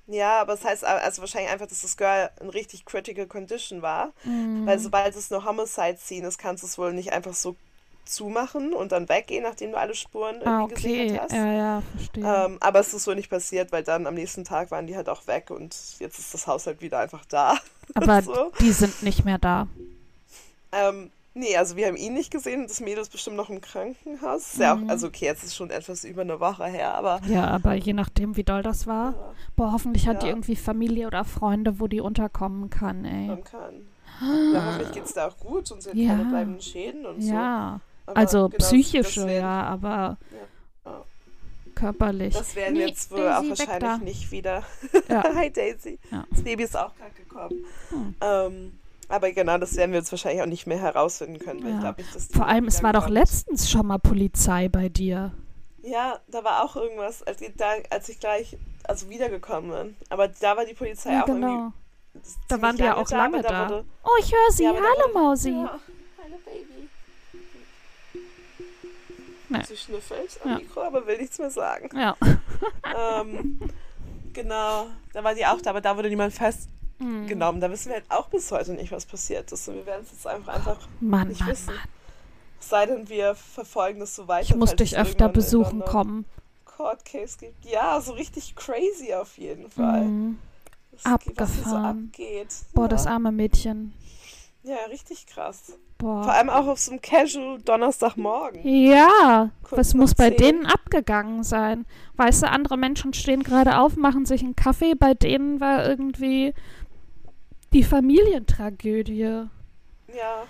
ja, 0.08 0.42
aber 0.42 0.54
es 0.54 0.64
heißt 0.66 0.84
also 0.84 1.22
wahrscheinlich 1.22 1.52
einfach, 1.52 1.68
dass 1.68 1.82
das 1.84 1.96
Girl 1.96 2.32
in 2.42 2.50
richtig 2.50 2.86
critical 2.86 3.28
condition 3.28 3.84
war, 3.84 4.14
Mhm. 4.24 4.66
weil 4.66 4.80
sobald 4.80 5.16
es 5.16 5.32
eine 5.32 5.46
Homicide-Scene 5.46 6.28
ist, 6.28 6.40
kannst 6.40 6.64
du 6.64 6.68
es 6.68 6.78
wohl 6.80 6.92
nicht 6.94 7.14
einfach 7.14 7.34
so 7.36 7.56
zumachen 8.10 8.74
und 8.74 8.92
dann 8.92 9.08
weggehen, 9.10 9.44
nachdem 9.44 9.72
du 9.72 9.78
alle 9.78 9.96
Spuren 9.96 10.36
irgendwie 10.42 10.50
Ah, 10.50 10.64
okay. 10.64 10.74
gesichert 10.76 11.22
hast. 11.22 11.32
Ja, 11.34 11.54
ja, 11.54 11.84
verstehe. 11.96 12.46
Ähm, 12.46 12.58
aber 12.60 12.80
es 12.80 12.94
ist 12.94 13.04
so 13.04 13.14
nicht 13.14 13.30
passiert, 13.30 13.72
weil 13.72 13.84
dann 13.84 14.08
am 14.08 14.16
nächsten 14.16 14.44
Tag 14.44 14.72
waren 14.72 14.88
die 14.88 14.96
halt 14.96 15.10
auch 15.10 15.28
weg 15.28 15.50
und 15.52 15.76
jetzt 16.00 16.20
ist 16.20 16.34
das 16.34 16.48
Haus 16.48 16.68
halt 16.68 16.82
wieder 16.82 17.00
einfach 17.00 17.26
da. 17.26 17.58
Aber 17.96 18.22
so. 18.22 18.52
die 18.60 18.72
sind 18.72 19.02
nicht 19.04 19.26
mehr 19.26 19.38
da. 19.40 19.68
Ähm, 20.72 21.10
nee, 21.34 21.56
also 21.58 21.76
wir 21.76 21.88
haben 21.88 21.96
ihn 21.98 22.14
nicht 22.14 22.32
gesehen 22.32 22.62
und 22.62 22.70
das 22.70 22.80
Mädel 22.80 23.02
ist 23.02 23.12
bestimmt 23.12 23.36
noch 23.36 23.50
im 23.50 23.62
Krankenhaus. 23.62 24.54
Ist 24.54 24.60
ja 24.60 24.74
auch, 24.76 24.78
Mhm. 24.80 24.90
also 24.90 25.08
okay, 25.08 25.26
jetzt 25.26 25.44
ist 25.44 25.56
schon 25.56 25.72
etwas 25.72 26.04
über 26.04 26.22
eine 26.22 26.40
Woche 26.40 26.66
her, 26.66 26.94
aber 26.94 27.22
Ja, 27.28 27.48
aber 27.48 27.74
je 27.74 27.94
nachdem, 27.94 28.36
wie 28.36 28.44
doll 28.44 28.62
das 28.62 28.86
war. 28.88 29.14
ja, 29.14 29.34
Boah, 29.56 29.72
hoffentlich 29.72 30.08
hat 30.08 30.22
die 30.22 30.28
Ja. 30.28 30.34
irgendwie 30.34 30.56
Familie 30.56 31.08
oder 31.08 31.26
Freunde, 31.26 31.80
wo 31.80 31.88
die 31.88 32.02
unterkommen 32.02 32.70
kann, 32.70 33.06
ey. 33.06 33.28
man 33.28 33.44
kann. 33.44 33.88
Ja, 34.54 34.66
hoffentlich 34.66 34.92
geht 34.92 35.06
es 35.06 35.14
da 35.14 35.28
auch 35.28 35.38
gut 35.38 35.72
und 35.72 35.82
sie 35.82 35.90
hat 35.92 35.96
Ja. 35.98 36.10
keine 36.10 36.26
bleibenden 36.26 36.62
Schäden 36.62 37.06
und 37.06 37.22
so. 37.22 37.30
Ja, 37.34 37.80
Aber 37.80 37.82
also 38.16 38.50
genau, 38.50 38.58
psychische, 38.58 39.20
das 39.22 39.28
werden, 39.30 39.42
ja, 39.42 39.64
aber 39.64 40.18
Ja. 40.86 41.04
körperlich. 41.76 42.34
Das 42.36 42.56
werden 42.56 42.74
Nee, 42.74 42.80
wir 42.82 42.88
jetzt 42.88 43.12
wohl 43.12 43.28
auch 43.28 43.42
Daisy, 43.42 43.50
weg 43.52 43.60
wahrscheinlich 43.60 43.80
da. 43.90 43.98
nicht 43.98 44.32
wieder. 44.32 44.64
Ja. 45.08 45.24
Hi 45.36 45.52
Daisy. 45.52 46.00
Ja. 46.12 46.26
Das 46.30 46.44
Baby 46.44 46.64
ist 46.64 46.78
auch 46.78 46.94
gerade 46.96 47.12
gekommen. 47.18 47.66
Hm. 47.90 48.16
Ähm, 48.22 48.80
aber 49.08 49.32
genau, 49.32 49.58
das 49.58 49.76
werden 49.76 49.92
wir 49.92 50.00
jetzt 50.00 50.12
wahrscheinlich 50.12 50.42
auch 50.42 50.46
nicht 50.48 50.68
mehr 50.68 50.80
herausfinden 50.80 51.40
können. 51.40 51.64
Weil 51.64 51.72
Ja. 51.84 51.96
ich 51.98 52.12
dass 52.12 52.28
die 52.28 52.38
Vor 52.38 52.48
allem, 52.48 52.66
es 52.68 52.84
war 52.84 52.94
doch 52.94 53.08
wiederkommt. 53.08 53.30
letztens 53.32 53.70
schon 53.70 53.88
mal 53.88 53.98
Polizei 53.98 54.68
bei 54.70 54.90
dir. 54.90 55.32
Ja, 55.82 56.20
da 56.28 56.44
war 56.44 56.64
auch 56.64 56.76
irgendwas, 56.76 57.24
als 57.24 57.42
ich, 57.42 57.54
da, 57.56 57.70
als 57.90 58.10
ich 58.10 58.20
gleich 58.20 58.58
also 58.84 59.10
wiedergekommen 59.10 59.72
bin. 59.72 59.96
Aber 60.10 60.28
da 60.28 60.58
war 60.58 60.66
die 60.66 60.74
Polizei 60.74 61.14
Ja, 61.14 61.24
auch 61.24 61.28
irgendwie 61.28 61.48
genau. 61.48 61.72
Da 62.14 62.22
ziemlich 62.56 62.62
waren 62.64 62.76
die 62.76 62.84
ja 62.84 62.98
auch 62.98 63.10
lange 63.12 63.40
aber 63.40 63.48
da. 63.48 63.70
wurde- 63.70 63.86
Oh, 64.04 64.10
ich 64.20 64.32
höre 64.32 64.52
sie. 64.52 64.64
Ja, 64.66 64.74
da 64.74 64.80
Hallo, 64.80 64.88
wurde- 65.06 65.14
Mausi. 65.14 65.52
Ja, 65.52 65.80
hallo 66.22 66.36
Baby. 66.46 66.79
Nee. 69.50 69.64
Sie 69.68 69.78
schnüffelt 69.78 70.40
am 70.44 70.52
Ja. 70.52 70.58
Mikro, 70.58 70.82
aber 70.82 71.06
will 71.08 71.18
nichts 71.18 71.38
mehr 71.40 71.50
sagen. 71.52 71.90
Ja. 71.98 72.16
ähm, 73.22 73.60
genau, 74.34 74.88
da 75.14 75.24
war 75.24 75.34
die 75.36 75.46
auch 75.46 75.62
da, 75.62 75.72
aber 75.72 75.82
da 75.82 75.96
wurde 75.98 76.10
niemand 76.10 76.34
festgenommen. 76.34 77.58
Mhm. 77.58 77.62
Da 77.62 77.70
wissen 77.72 77.90
wir 77.90 77.96
halt 77.96 78.06
auch 78.10 78.28
bis 78.30 78.52
heute 78.52 78.72
nicht, 78.74 78.92
was 78.92 79.06
passiert 79.06 79.52
ist. 79.52 79.68
Und 79.68 79.76
wir 79.76 79.86
werden 79.86 80.04
es 80.06 80.12
jetzt 80.12 80.28
einfach, 80.28 80.54
einfach 80.54 80.78
Mann, 81.00 81.28
nicht 81.30 81.40
Mann, 81.42 81.50
wissen. 81.50 81.74
Mann. 81.74 81.84
Es 82.62 82.70
sei 82.70 82.86
denn, 82.86 83.08
wir 83.10 83.36
verfolgen 83.36 84.00
das 84.02 84.16
so 84.16 84.28
weiter. 84.28 84.50
Ich 84.50 84.56
muss 84.56 84.76
dich 84.76 84.98
öfter 84.98 85.30
besuchen 85.30 85.80
kommen. 85.86 86.26
Court 86.66 87.04
Case 87.06 87.38
gibt. 87.40 87.66
Ja, 87.66 88.00
so 88.02 88.14
richtig 88.14 88.56
crazy 88.56 89.14
auf 89.14 89.38
jeden 89.38 89.70
Fall. 89.72 90.02
Was 90.02 90.08
Mhm. 90.08 90.38
geht- 91.26 91.40
Was 91.40 91.54
hier 91.54 91.64
so 91.64 91.70
Abgefahren. 91.70 92.10
abgeht. 92.12 92.48
Boah, 92.74 92.82
ja. 92.84 92.88
das 92.90 93.08
arme 93.08 93.32
Mädchen. 93.32 93.94
Ja, 94.70 94.86
richtig 94.90 95.26
krass. 95.26 95.74
Boah. 95.98 96.24
Vor 96.24 96.34
allem 96.34 96.50
auch 96.50 96.68
auf 96.68 96.80
so 96.80 96.92
einem 96.92 97.02
Casual 97.02 97.60
Donnerstagmorgen. 97.62 98.62
Ja, 98.68 99.50
Kurz 99.64 99.80
was 99.80 99.94
muss 99.96 100.14
bei 100.16 100.30
zehn. 100.30 100.38
denen 100.38 100.66
abgegangen 100.66 101.44
sein? 101.44 101.86
Weißt 102.18 102.44
du, 102.44 102.50
andere 102.50 102.78
Menschen 102.78 103.14
stehen 103.14 103.42
gerade 103.44 103.80
auf, 103.80 103.96
machen 103.98 104.26
sich 104.26 104.44
einen 104.44 104.56
Kaffee, 104.56 104.94
bei 104.96 105.14
denen 105.14 105.60
war 105.60 105.86
irgendwie 105.88 106.54
die 107.74 107.84
Familientragödie. 107.84 109.22
Ja, 110.08 110.44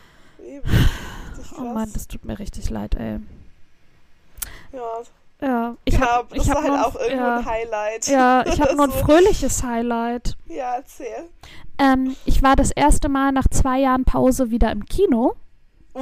eben. 0.46 0.70
Oh 1.58 1.64
Mann, 1.74 1.92
das 1.94 2.08
tut 2.08 2.24
mir 2.26 2.38
richtig 2.40 2.70
leid, 2.70 2.96
ey. 2.96 3.20
ja, 4.72 5.02
Ja, 5.42 5.76
ich 5.86 5.94
genau, 5.96 6.06
hab, 6.08 6.30
das 6.34 6.46
ich 6.46 6.54
war 6.54 6.64
halt 6.64 6.86
auch 6.86 6.96
irgendwo 7.00 7.24
ja, 7.26 7.38
ein 7.38 7.46
Highlight. 7.46 8.08
ja, 8.08 8.46
ich 8.46 8.60
habe 8.60 8.76
nur 8.76 8.86
ein 8.86 8.92
fröhliches 8.92 9.64
Highlight. 9.64 10.36
Ja, 10.48 10.76
erzähl. 10.76 11.30
Ähm, 11.78 12.16
ich 12.26 12.42
war 12.44 12.56
das 12.56 12.72
erste 12.72 13.08
Mal 13.08 13.32
nach 13.32 13.48
zwei 13.50 13.80
Jahren 13.80 14.04
Pause 14.04 14.50
wieder 14.52 14.72
im 14.72 14.84
Kino. 14.86 15.36
Uh, 15.94 16.02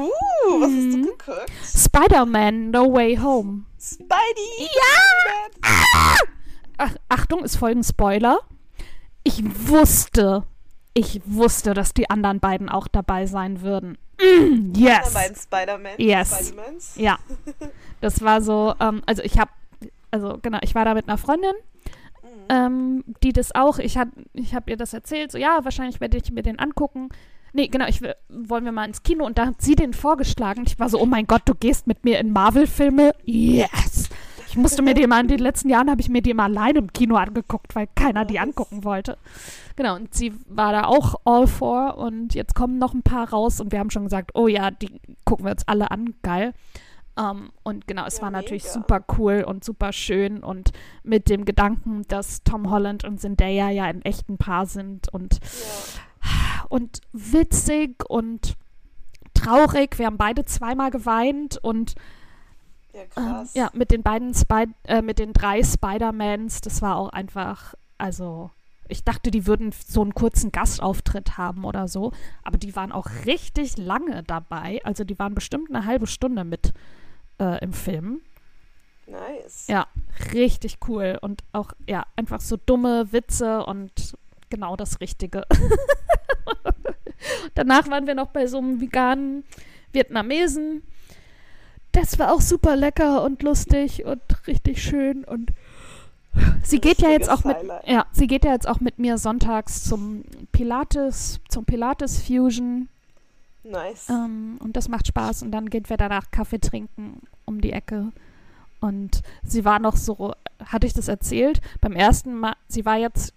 was 0.60 0.63
hast 0.63 0.72
du 0.72 0.98
Mhm. 0.98 1.03
geguckt? 1.03 1.51
Spider-Man 1.63 2.72
No 2.72 2.91
Way 2.94 3.17
Home. 3.17 3.65
Spidey! 3.79 4.63
Ja! 4.63 6.15
Ach, 6.77 6.96
Achtung, 7.10 7.44
es 7.44 7.56
folgen 7.56 7.84
Spoiler. 7.84 8.39
Ich 9.24 9.44
wusste, 9.67 10.44
ich 10.94 11.22
wusste, 11.25 11.74
dass 11.74 11.94
die 11.94 12.10
anderen 12.10 12.39
beiden 12.39 12.70
auch 12.70 12.88
dabei 12.88 13.25
sein 13.25 13.62
würden. 13.62 13.98
Mm, 14.20 14.74
yes. 14.75 15.13
Mein 15.13 15.36
Spider-Man. 15.36 15.94
Yes. 15.98 16.32
Spidey-Mans. 16.32 16.94
Ja. 16.96 17.20
Das 18.01 18.22
war 18.22 18.42
so, 18.42 18.74
ähm, 18.80 19.01
also 19.06 19.24
ich 19.24 19.39
habe, 19.39 19.51
also 20.12 20.38
genau, 20.42 20.60
ich 20.62 20.75
war 20.75 20.86
da 20.86 20.94
mit 20.94 21.08
einer 21.08 21.18
Freundin, 21.18 21.54
Mhm. 22.24 22.46
ähm, 22.50 23.04
die 23.24 23.34
das 23.34 23.56
auch, 23.56 23.80
ich 23.80 23.98
habe 23.98 24.12
ich 24.34 24.54
hab 24.54 24.70
ihr 24.70 24.77
das 24.77 24.94
erzählt, 24.94 25.32
so 25.32 25.38
ja, 25.38 25.60
wahrscheinlich 25.63 26.01
werde 26.01 26.18
ich 26.18 26.32
mir 26.32 26.44
den 26.44 26.60
angucken. 26.60 27.10
Nee, 27.54 27.68
genau, 27.68 27.88
ich 27.88 28.01
will, 28.01 28.13
wollen 28.30 28.66
wir 28.66 28.72
mal 28.72 28.86
ins 28.86 29.04
Kino 29.04 29.25
und 29.25 29.38
da 29.38 29.48
hat 29.48 29.62
sie 29.62 29.75
den 29.75 29.94
vorgeschlagen. 29.94 30.63
Ich 30.68 30.80
war 30.80 30.89
so, 30.89 31.00
oh 31.00 31.06
mein 31.06 31.25
Gott, 31.27 31.44
du 31.46 31.56
gehst 31.56 31.88
mit 31.88 32.04
mir 32.04 32.20
in 32.20 32.32
Marvel-Filme? 32.32 33.13
Yes! 33.24 34.10
Ich 34.50 34.56
musste 34.58 34.82
mir 34.82 34.94
die 34.94 35.06
mal 35.08 35.22
in 35.22 35.27
den 35.27 35.39
letzten 35.39 35.70
Jahren 35.70 35.89
habe 35.89 36.01
ich 36.01 36.10
mir 36.10 36.22
die 36.22 36.34
mal 36.34 36.46
alleine 36.46 36.80
im 36.80 36.94
Kino 36.94 37.16
angeguckt, 37.16 37.75
weil 37.75 37.88
keiner 37.96 38.25
die 38.25 38.39
angucken 38.39 38.84
wollte. 38.84 39.18
Genau, 39.75 39.96
und 39.96 40.13
sie 40.13 40.34
war 40.48 40.72
da 40.72 40.86
auch 40.86 41.16
all 41.25 41.48
for 41.48 41.98
und 41.98 42.34
jetzt 42.34 42.56
kommen 42.56 42.77
noch 42.77 42.94
ein 42.94 43.04
paar 43.04 43.30
raus 43.30 43.60
und 43.62 43.72
wir 43.72 43.80
haben 43.80 43.92
schon 43.92 44.06
gesagt, 44.06 44.32
oh 44.34 44.48
ja, 44.48 44.72
die 44.72 45.01
gucken 45.25 45.46
wir 45.46 45.51
uns 45.51 45.68
alle 45.68 45.92
an, 45.92 46.16
geil. 46.24 46.54
Ähm, 47.17 47.51
und 47.63 47.88
genau, 47.88 48.05
es 48.05 48.17
Ja, 48.17 48.24
war 48.24 48.31
natürlich 48.31 48.63
mega. 48.63 48.74
super 48.74 49.05
cool 49.17 49.43
und 49.47 49.63
super 49.63 49.91
schön 49.91 50.43
und 50.43 50.71
mit 51.03 51.29
dem 51.29 51.45
Gedanken, 51.45 52.03
dass 52.07 52.43
Tom 52.43 52.69
Holland 52.69 53.03
und 53.03 53.19
Zendaya 53.19 53.69
ja 53.69 53.86
ein 53.86 54.01
echten 54.03 54.38
Paar 54.38 54.65
sind 54.65 55.12
und 55.13 55.39
Ja. 55.41 56.65
und 56.69 57.01
witzig 57.13 58.03
und 58.09 58.55
traurig. 59.33 59.97
Wir 59.97 60.05
haben 60.07 60.17
beide 60.17 60.45
zweimal 60.45 60.91
geweint 60.91 61.57
und 61.57 61.95
Ja, 62.93 63.05
krass. 63.05 63.53
ja, 63.53 63.69
mit 63.74 63.91
den 63.91 64.03
beiden 64.03 64.33
Spy 64.33 64.67
äh, 64.83 65.01
mit 65.01 65.19
den 65.19 65.33
drei 65.33 65.63
Spider-Mans, 65.63 66.62
das 66.62 66.81
war 66.81 66.95
auch 66.97 67.09
einfach, 67.09 67.74
also 67.97 68.50
ich 68.89 69.03
dachte, 69.03 69.31
die 69.31 69.45
würden 69.45 69.71
so 69.86 70.01
einen 70.01 70.13
kurzen 70.13 70.51
Gastauftritt 70.51 71.38
haben 71.38 71.65
oder 71.65 71.88
so, 71.88 72.13
aber 72.43 72.57
die 72.57 72.75
waren 72.75 72.91
auch 72.93 73.07
richtig 73.25 73.77
lange 73.77 74.24
dabei. 74.24 74.79
Also 74.86 75.03
die 75.03 75.19
waren 75.19 75.36
bestimmt 75.36 75.69
eine 75.69 75.86
halbe 75.86 76.07
Stunde 76.07 76.43
mit 76.45 76.74
äh, 77.39 77.63
im 77.63 77.74
Film. 77.74 78.22
Nice. 79.08 79.67
Ja, 79.67 79.88
richtig 80.34 80.79
cool 80.88 81.17
und 81.22 81.44
auch 81.53 81.72
ja 81.88 82.06
einfach 82.15 82.41
so 82.41 82.58
dumme 82.58 83.12
Witze 83.13 83.65
und 83.65 84.17
genau 84.50 84.75
das 84.75 85.00
Richtige. 85.00 85.44
Danach 87.56 87.89
waren 87.89 88.06
wir 88.06 88.15
noch 88.15 88.27
bei 88.27 88.48
so 88.48 88.58
einem 88.58 88.82
veganen 88.82 89.46
Vietnamesen. 89.94 90.84
Das 91.94 92.20
war 92.20 92.34
auch 92.34 92.41
super 92.41 92.75
lecker 92.75 93.24
und 93.24 93.41
lustig 93.44 94.06
und 94.06 94.22
richtig 94.46 94.84
schön 94.84 95.24
und 95.24 95.53
sie 96.63 96.79
geht 96.79 97.01
ja 97.01 97.10
jetzt 97.10 97.29
auch 97.29 97.44
mit 97.44 97.58
ja, 97.86 98.06
sie 98.12 98.27
geht 98.27 98.46
ja 98.46 98.51
jetzt 98.51 98.67
auch 98.67 98.82
mit 98.82 99.00
mir 99.00 99.17
sonntags 99.17 99.84
zum 99.84 100.24
Pilates, 100.51 101.39
zum 101.50 101.65
Pilates 101.65 102.22
Fusion 102.22 102.89
Nice. 103.69 104.09
ähm, 104.09 104.57
und 104.62 104.77
das 104.77 104.88
macht 104.88 105.07
Spaß 105.07 105.43
und 105.43 105.51
dann 105.51 105.69
gehen 105.69 105.89
wir 105.89 105.97
danach 105.97 106.31
Kaffee 106.31 106.59
trinken 106.59 107.21
um 107.45 107.62
die 107.62 107.71
Ecke. 107.74 108.12
Und 108.79 109.21
sie 109.43 109.65
war 109.65 109.79
noch 109.79 109.95
so, 109.95 110.33
hatte 110.63 110.88
ich 110.88 110.93
das 110.93 111.07
erzählt, 111.07 111.62
beim 111.81 111.93
ersten 111.93 112.36
Mal, 112.36 112.53
sie 112.67 112.86
war 112.86 112.97
jetzt, 112.97 113.33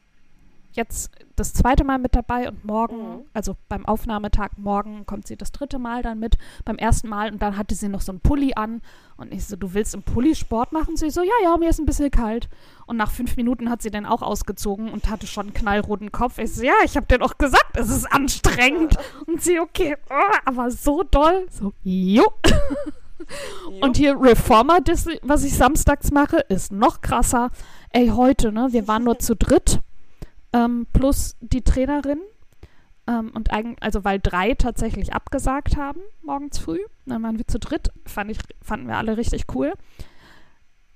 jetzt 0.72 1.10
das 1.36 1.52
zweite 1.52 1.84
Mal 1.84 1.98
mit 1.98 2.14
dabei 2.14 2.48
und 2.48 2.64
morgen, 2.64 2.96
Mhm. 2.96 3.24
also 3.32 3.56
beim 3.68 3.86
Aufnahmetag 3.86 4.50
morgen 4.56 5.06
kommt 5.06 5.26
sie 5.26 5.36
das 5.36 5.52
dritte 5.52 5.78
Mal 5.78 6.02
dann 6.02 6.18
mit, 6.18 6.36
beim 6.64 6.76
ersten 6.76 7.08
Mal 7.08 7.32
und 7.32 7.40
dann 7.42 7.56
hatte 7.56 7.74
sie 7.74 7.88
noch 7.88 8.00
so 8.02 8.12
einen 8.12 8.20
Pulli 8.20 8.52
an 8.54 8.82
und 9.16 9.32
ich 9.32 9.46
so, 9.46 9.56
du 9.56 9.74
willst 9.74 9.94
im 9.94 10.02
Pulli 10.02 10.34
Sport 10.34 10.72
machen? 10.72 10.96
Sie 10.96 11.10
so, 11.10 11.22
ja, 11.22 11.32
ja, 11.42 11.56
mir 11.56 11.70
ist 11.70 11.78
ein 11.78 11.86
bisschen 11.86 12.10
kalt. 12.10 12.48
Und 12.86 12.96
nach 12.96 13.10
fünf 13.10 13.36
Minuten 13.36 13.68
hat 13.70 13.82
sie 13.82 13.90
den 13.90 14.06
auch 14.06 14.22
ausgezogen 14.22 14.90
und 14.90 15.10
hatte 15.10 15.26
schon 15.26 15.46
einen 15.46 15.54
knallroten 15.54 16.10
Kopf. 16.12 16.38
Ich 16.38 16.54
so, 16.54 16.62
ja, 16.62 16.72
ich 16.84 16.96
habe 16.96 17.06
dir 17.06 17.18
doch 17.18 17.36
gesagt, 17.38 17.76
es 17.76 17.90
ist 17.90 18.10
anstrengend. 18.10 18.96
Und 19.26 19.42
sie, 19.42 19.60
okay, 19.60 19.96
oh, 20.10 20.36
aber 20.44 20.70
so 20.70 21.02
doll. 21.02 21.46
So, 21.50 21.72
jo. 21.82 22.24
Und 23.80 23.96
hier 23.96 24.18
Reformer, 24.20 24.80
das, 24.80 25.06
was 25.22 25.44
ich 25.44 25.54
samstags 25.54 26.10
mache, 26.10 26.38
ist 26.48 26.72
noch 26.72 27.00
krasser. 27.00 27.50
Ey, 27.90 28.08
heute, 28.08 28.50
ne? 28.52 28.68
Wir 28.70 28.88
waren 28.88 29.04
nur 29.04 29.18
zu 29.18 29.36
dritt, 29.36 29.80
ähm, 30.52 30.86
plus 30.92 31.36
die 31.40 31.62
Trainerin. 31.62 32.20
Ähm, 33.06 33.30
und 33.34 33.50
eigentlich, 33.52 33.82
also 33.82 34.04
weil 34.04 34.20
drei 34.20 34.54
tatsächlich 34.54 35.12
abgesagt 35.12 35.76
haben, 35.76 36.00
morgens 36.22 36.58
früh. 36.58 36.80
Dann 37.06 37.22
waren 37.22 37.38
wir 37.38 37.46
zu 37.46 37.58
dritt. 37.58 37.90
Fand 38.06 38.30
ich, 38.30 38.38
fanden 38.62 38.88
wir 38.88 38.96
alle 38.96 39.16
richtig 39.16 39.44
cool. 39.54 39.72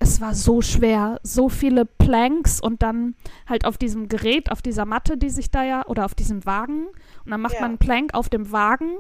Es 0.01 0.21
war 0.21 0.35
so 0.35 0.61
schwer, 0.61 1.19
so 1.23 1.49
viele 1.49 1.87
Planks 1.87 2.61
und 2.61 2.83
dann 2.83 3.15
halt 3.49 3.65
auf 3.65 3.79
diesem 3.79 4.09
Gerät, 4.09 4.51
auf 4.51 4.61
dieser 4.61 4.85
Matte, 4.85 5.17
die 5.17 5.31
sich 5.31 5.51
da 5.51 5.65
ja, 5.65 5.87
oder 5.87 6.05
auf 6.05 6.15
diesem 6.15 6.45
Wagen. 6.45 6.89
Und 7.25 7.31
dann 7.31 7.41
macht 7.41 7.55
Ja. 7.55 7.61
man 7.63 7.71
einen 7.73 7.79
Plank 7.79 8.13
auf 8.13 8.29
dem 8.29 8.53
Wagen 8.53 8.99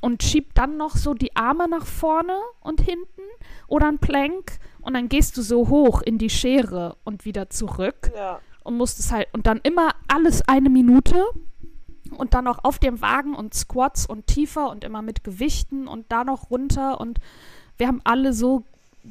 und 0.00 0.22
schiebt 0.22 0.56
dann 0.56 0.76
noch 0.78 0.96
so 0.96 1.12
die 1.14 1.36
Arme 1.36 1.68
nach 1.68 1.84
vorne 1.84 2.36
und 2.60 2.80
hinten 2.80 3.22
oder 3.66 3.88
ein 3.88 3.98
Plank 3.98 4.58
und 4.80 4.94
dann 4.94 5.08
gehst 5.08 5.36
du 5.36 5.42
so 5.42 5.68
hoch 5.68 6.00
in 6.02 6.16
die 6.18 6.30
Schere 6.30 6.96
und 7.04 7.24
wieder 7.24 7.50
zurück 7.50 8.12
ja. 8.14 8.38
Und 8.66 8.76
musst 8.76 8.98
es 8.98 9.12
halt 9.12 9.28
und 9.32 9.46
dann 9.46 9.60
immer 9.62 9.94
alles 10.08 10.42
eine 10.48 10.68
Minute 10.70 11.24
und 12.10 12.34
dann 12.34 12.44
noch 12.44 12.64
auf 12.64 12.78
dem 12.78 13.00
Wagen 13.00 13.34
und 13.34 13.54
Squats 13.54 14.06
und 14.06 14.26
tiefer 14.26 14.70
und 14.70 14.84
immer 14.84 15.02
mit 15.02 15.24
Gewichten 15.24 15.88
und 15.88 16.06
da 16.10 16.24
noch 16.24 16.50
runter 16.50 17.00
und 17.00 17.18
wir 17.76 17.86
haben 17.88 18.00
alle 18.04 18.32
so 18.32 18.64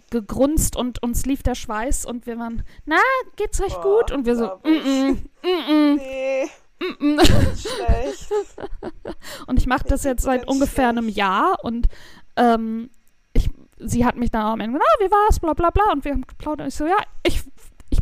gegrunzt 0.09 0.75
und 0.75 1.01
uns 1.01 1.25
lief 1.25 1.43
der 1.43 1.55
Schweiß 1.55 2.05
und 2.05 2.25
wir 2.25 2.37
waren, 2.37 2.63
na, 2.85 2.97
geht's 3.35 3.61
euch 3.61 3.73
Boah, 3.75 3.99
gut? 3.99 4.11
Und 4.11 4.25
wir 4.25 4.35
so, 4.35 4.51
ich. 4.63 4.71
mm 4.83 5.17
-mm, 5.43 5.93
mm 5.93 5.95
Nee, 5.95 6.49
-mm, 6.79 6.95
mm 6.99 7.19
-mm. 7.19 7.55
schlecht. 7.55 8.29
Und 9.47 9.59
ich 9.59 9.67
mache 9.67 9.85
das 9.87 10.03
jetzt 10.03 10.23
seit 10.23 10.47
ungefähr 10.47 10.89
einem 10.89 11.05
schlecht. 11.05 11.17
Jahr 11.17 11.63
und 11.63 11.87
ähm, 12.35 12.89
ich, 13.33 13.49
sie 13.77 14.05
hat 14.05 14.17
mich 14.17 14.31
dann 14.31 14.43
auch 14.43 14.53
am 14.53 14.59
Ende, 14.59 14.79
ah, 14.79 15.03
wie 15.03 15.11
war's, 15.11 15.39
bla 15.39 15.53
bla 15.53 15.69
bla. 15.69 15.91
Und 15.93 16.03
wir 16.03 16.11
haben 16.11 16.25
geplaudert 16.27 16.65
und 16.65 16.67
ich 16.67 16.75
so, 16.75 16.85
ja, 16.85 16.97
ich 17.23 17.43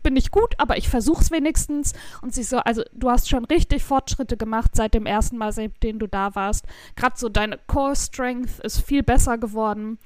bin 0.03 0.13
nicht 0.13 0.31
gut, 0.31 0.53
aber 0.57 0.77
ich 0.77 0.89
versuch's 0.89 1.31
wenigstens. 1.31 1.93
Und 2.21 2.33
sie 2.33 2.43
so, 2.43 2.57
also 2.57 2.83
du 2.93 3.09
hast 3.09 3.29
schon 3.29 3.45
richtig 3.45 3.83
Fortschritte 3.83 4.37
gemacht 4.37 4.75
seit 4.75 4.93
dem 4.93 5.05
ersten 5.05 5.37
Mal, 5.37 5.51
seitdem 5.51 5.99
du 5.99 6.07
da 6.07 6.35
warst. 6.35 6.65
Gerade 6.95 7.17
so 7.17 7.29
deine 7.29 7.57
Core 7.67 7.95
Strength 7.95 8.59
ist 8.59 8.81
viel 8.81 9.03
besser 9.03 9.37
geworden. 9.37 9.97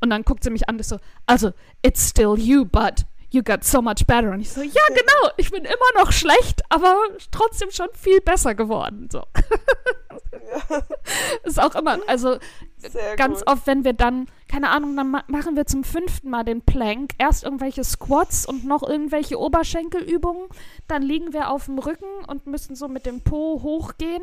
Und 0.00 0.10
dann 0.10 0.22
guckt 0.22 0.44
sie 0.44 0.50
mich 0.50 0.68
an 0.68 0.76
und 0.76 0.80
ist 0.80 0.90
so, 0.90 0.98
also, 1.24 1.52
it's 1.82 2.08
still 2.08 2.36
you, 2.38 2.64
but 2.64 3.06
you 3.30 3.42
got 3.42 3.64
so 3.64 3.82
much 3.82 4.06
better. 4.06 4.30
Und 4.30 4.40
ich 4.40 4.50
so, 4.50 4.62
ja, 4.62 4.82
genau, 4.88 5.32
ich 5.36 5.50
bin 5.50 5.64
immer 5.64 6.02
noch 6.02 6.12
schlecht, 6.12 6.62
aber 6.68 6.94
trotzdem 7.30 7.70
schon 7.70 7.88
viel 7.94 8.20
besser 8.20 8.54
geworden. 8.54 9.08
So. 9.10 9.22
ist 11.44 11.60
auch 11.60 11.74
immer, 11.74 11.98
also 12.06 12.38
Sehr 12.78 13.16
ganz 13.16 13.40
gut. 13.40 13.48
oft, 13.48 13.66
wenn 13.66 13.84
wir 13.84 13.92
dann, 13.92 14.26
keine 14.48 14.70
Ahnung, 14.70 14.96
dann 14.96 15.10
ma 15.10 15.24
machen 15.28 15.56
wir 15.56 15.66
zum 15.66 15.84
fünften 15.84 16.30
Mal 16.30 16.44
den 16.44 16.62
Plank, 16.62 17.12
erst 17.18 17.44
irgendwelche 17.44 17.84
Squats 17.84 18.46
und 18.46 18.64
noch 18.64 18.82
irgendwelche 18.82 19.38
Oberschenkelübungen, 19.38 20.48
dann 20.88 21.02
liegen 21.02 21.32
wir 21.32 21.50
auf 21.50 21.66
dem 21.66 21.78
Rücken 21.78 22.24
und 22.26 22.46
müssen 22.46 22.76
so 22.76 22.88
mit 22.88 23.06
dem 23.06 23.22
Po 23.22 23.60
hochgehen, 23.62 24.22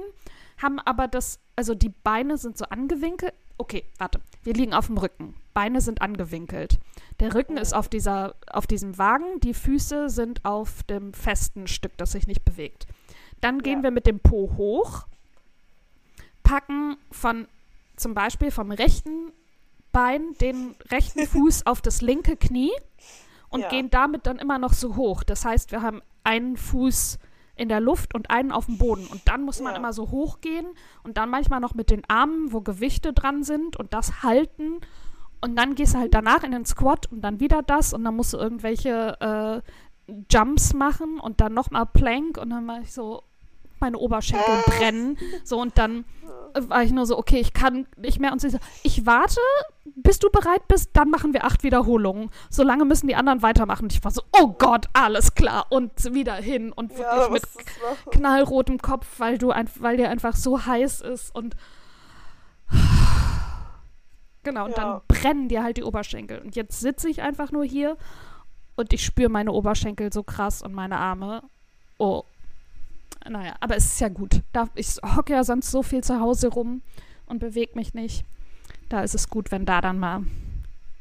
haben 0.62 0.80
aber 0.80 1.08
das, 1.08 1.40
also 1.56 1.76
die 1.76 1.90
Beine 1.90 2.38
sind 2.38 2.58
so 2.58 2.66
angewinkelt. 2.66 3.34
Okay, 3.58 3.84
warte, 3.98 4.20
wir 4.44 4.54
liegen 4.54 4.74
auf 4.74 4.88
dem 4.88 4.98
Rücken, 4.98 5.36
Beine 5.54 5.80
sind 5.82 6.02
angewinkelt. 6.02 6.80
Der 7.20 7.36
Rücken 7.36 7.58
ist 7.58 7.74
auf, 7.74 7.88
dieser, 7.88 8.36
auf 8.52 8.66
diesem 8.66 8.98
Wagen, 8.98 9.40
die 9.42 9.54
Füße 9.54 10.10
sind 10.10 10.44
auf 10.44 10.84
dem 10.84 11.14
festen 11.14 11.68
Stück, 11.68 11.96
das 11.98 12.14
sich 12.14 12.26
nicht 12.28 12.44
bewegt. 12.44 12.88
Dann 13.42 13.60
gehen 13.62 13.80
Ja. 13.80 13.84
wir 13.84 13.92
mit 13.92 14.08
dem 14.08 14.20
Po 14.20 14.54
hoch, 14.58 15.06
packen 16.44 16.98
von 17.12 17.48
zum 17.96 18.14
Beispiel 18.14 18.52
vom 18.52 18.72
rechten 18.72 19.32
Bein 19.92 20.34
den 20.42 20.76
rechten 20.90 21.28
Fuß 21.28 21.66
auf 21.68 21.82
das 21.82 22.02
linke 22.02 22.36
Knie 22.36 22.72
und 23.50 23.62
Ja. 23.62 23.70
gehen 23.70 23.90
damit 23.92 24.26
dann 24.26 24.40
immer 24.40 24.58
noch 24.58 24.74
so 24.74 24.96
hoch. 24.96 25.24
Das 25.24 25.46
heißt, 25.46 25.72
wir 25.72 25.82
haben 25.84 26.02
einen 26.24 26.58
Fuß 26.58 27.20
in 27.56 27.70
der 27.70 27.80
Luft 27.80 28.16
und 28.16 28.30
einen 28.32 28.52
auf 28.52 28.66
dem 28.66 28.78
Boden. 28.78 29.06
Und 29.08 29.22
dann 29.26 29.44
muss 29.44 29.62
man 29.62 29.74
Ja. 29.74 29.80
immer 29.80 29.94
so 29.94 30.10
hochgehen 30.10 30.66
und 31.04 31.18
dann 31.18 31.30
manchmal 31.30 31.60
noch 31.60 31.76
mit 31.76 31.90
den 31.92 32.04
Armen, 32.08 32.52
wo 32.52 32.62
Gewichte 32.62 33.14
dran 33.14 33.44
sind 33.44 33.78
und 33.78 33.94
das 33.94 34.24
halten. 34.24 34.80
Und 35.42 35.56
dann 35.58 35.76
gehst 35.76 35.94
du 35.94 36.00
halt 36.00 36.14
danach 36.14 36.44
in 36.44 36.52
den 36.52 36.66
Squat 36.66 37.12
und 37.12 37.22
dann 37.22 37.40
wieder 37.40 37.62
das 37.62 37.94
und 37.94 38.04
dann 38.04 38.16
musst 38.16 38.34
du 38.34 38.38
irgendwelche 38.38 39.62
äh, 40.08 40.14
Jumps 40.32 40.74
machen 40.74 41.20
und 41.20 41.42
dann 41.42 41.54
nochmal 41.54 41.86
Plank 41.86 42.38
und 42.38 42.50
dann 42.50 42.68
war 42.68 42.82
ich 42.82 42.92
so, 42.94 43.24
meine 43.84 43.98
Oberschenkel 43.98 44.56
brennen. 44.66 45.18
So 45.44 45.60
und 45.62 45.78
dann 45.78 46.06
war 46.58 46.84
ich 46.84 46.92
nur 46.92 47.06
so, 47.06 47.18
okay, 47.18 47.40
ich 47.40 47.54
kann 47.54 47.88
nicht 47.98 48.20
mehr. 48.20 48.32
Und 48.32 48.40
sie 48.40 48.50
so, 48.50 48.60
ich 48.84 49.06
warte, 49.06 49.40
bis 49.96 50.20
du 50.20 50.30
bereit 50.30 50.68
bist, 50.68 50.92
dann 50.94 51.10
machen 51.10 51.34
wir 51.34 51.44
acht 51.46 51.64
Wiederholungen. 51.64 52.30
Solange 52.50 52.86
müssen 52.86 53.08
die 53.08 53.16
anderen 53.16 53.42
weitermachen. 53.42 53.84
Und 53.84 53.94
ich 53.94 54.04
war 54.04 54.12
so, 54.12 54.22
oh 54.40 54.50
Gott, 54.58 54.86
alles 54.94 55.34
klar. 55.36 55.66
Und 55.70 55.92
wieder 56.14 56.36
hin 56.36 56.72
und 56.72 56.92
wirklich 56.98 57.18
Ja, 57.18 57.30
mit 57.30 57.44
knallrotem 58.12 58.78
Kopf, 58.80 59.08
weil 59.18 59.38
du 59.38 59.52
ein, 59.52 59.68
weil 59.80 59.98
dir 59.98 60.10
einfach 60.10 60.36
so 60.36 60.66
heiß 60.66 61.02
ist 61.02 61.36
und 61.36 61.56
genau, 64.44 64.66
und 64.66 64.78
Ja. 64.78 64.84
dann 64.84 65.02
brennen 65.08 65.48
dir 65.50 65.64
halt 65.64 65.78
die 65.78 65.84
Oberschenkel. 65.84 66.40
Und 66.40 66.56
jetzt 66.56 66.80
sitze 66.80 67.10
ich 67.10 67.22
einfach 67.22 67.52
nur 67.52 67.64
hier 67.66 67.98
und 68.76 68.94
ich 68.94 69.04
spüre 69.06 69.30
meine 69.30 69.52
Oberschenkel 69.52 70.12
so 70.14 70.24
krass 70.24 70.62
und 70.62 70.74
meine 70.74 70.98
Arme. 70.98 71.44
Oh. 71.98 72.24
Naja, 73.28 73.56
aber 73.60 73.76
es 73.78 73.86
ist 73.86 74.02
ja 74.02 74.10
gut. 74.10 74.42
Da, 74.52 74.68
ich 74.76 74.98
hocke 75.16 75.34
ja 75.34 75.44
sonst 75.44 75.72
so 75.72 75.82
viel 75.84 76.04
zu 76.04 76.20
Hause 76.20 76.50
rum 76.50 76.82
und 77.26 77.40
bewege 77.40 77.72
mich 77.76 77.94
nicht. 77.94 78.26
Da 78.90 79.02
ist 79.02 79.16
es 79.16 79.30
gut, 79.30 79.52
wenn 79.52 79.66
da 79.66 79.82
dann 79.82 79.98
mal 80.00 80.24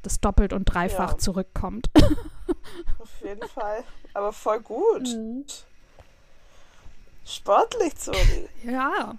das 0.02 0.20
doppelt 0.20 0.52
und 0.52 0.64
dreifach 0.66 1.12
Ja. 1.12 1.18
zurückkommt. 1.18 1.90
Auf 2.98 3.10
jeden 3.22 3.46
Fall. 3.48 3.84
Aber 4.14 4.32
voll 4.32 4.60
gut. 4.60 5.02
Mhm. 5.08 5.44
Sportlich, 7.24 7.96
Zuri. 7.96 8.48
Ja. 8.64 9.16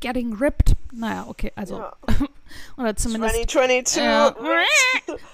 Getting 0.00 0.34
ripped. 0.34 0.74
Naja, 0.92 1.24
okay, 1.28 1.52
also. 1.56 1.78
ja. 1.78 1.92
Oder 2.76 2.94
zumindest. 2.96 3.34
2022. 3.50 3.96
Ja. 4.02 4.34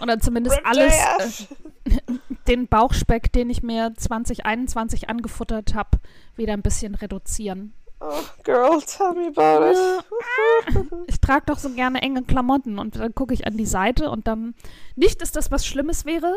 Oder 0.00 0.18
zumindest 0.18 0.58
alles. 0.64 1.46
Äh, 1.84 1.90
den 2.48 2.66
Bauchspeck, 2.66 3.32
den 3.32 3.50
ich 3.50 3.62
mir 3.62 3.92
2021 3.96 5.08
angefuttert 5.08 5.74
habe, 5.74 5.98
wieder 6.36 6.54
ein 6.54 6.62
bisschen 6.62 6.94
reduzieren. 6.94 7.74
Oh, 8.00 8.22
girl, 8.44 8.80
tell 8.80 9.12
me 9.12 9.26
about 9.26 9.72
it. 9.72 10.94
Ich 11.08 11.20
trage 11.20 11.46
doch 11.46 11.58
so 11.58 11.70
gerne 11.70 12.00
enge 12.00 12.22
Klamotten 12.22 12.78
und 12.78 12.96
dann 12.96 13.14
gucke 13.14 13.34
ich 13.34 13.46
an 13.46 13.56
die 13.56 13.66
Seite 13.66 14.10
und 14.10 14.28
dann. 14.28 14.54
Nicht, 14.94 15.20
dass 15.20 15.32
das 15.32 15.50
was 15.50 15.66
Schlimmes 15.66 16.04
wäre. 16.04 16.32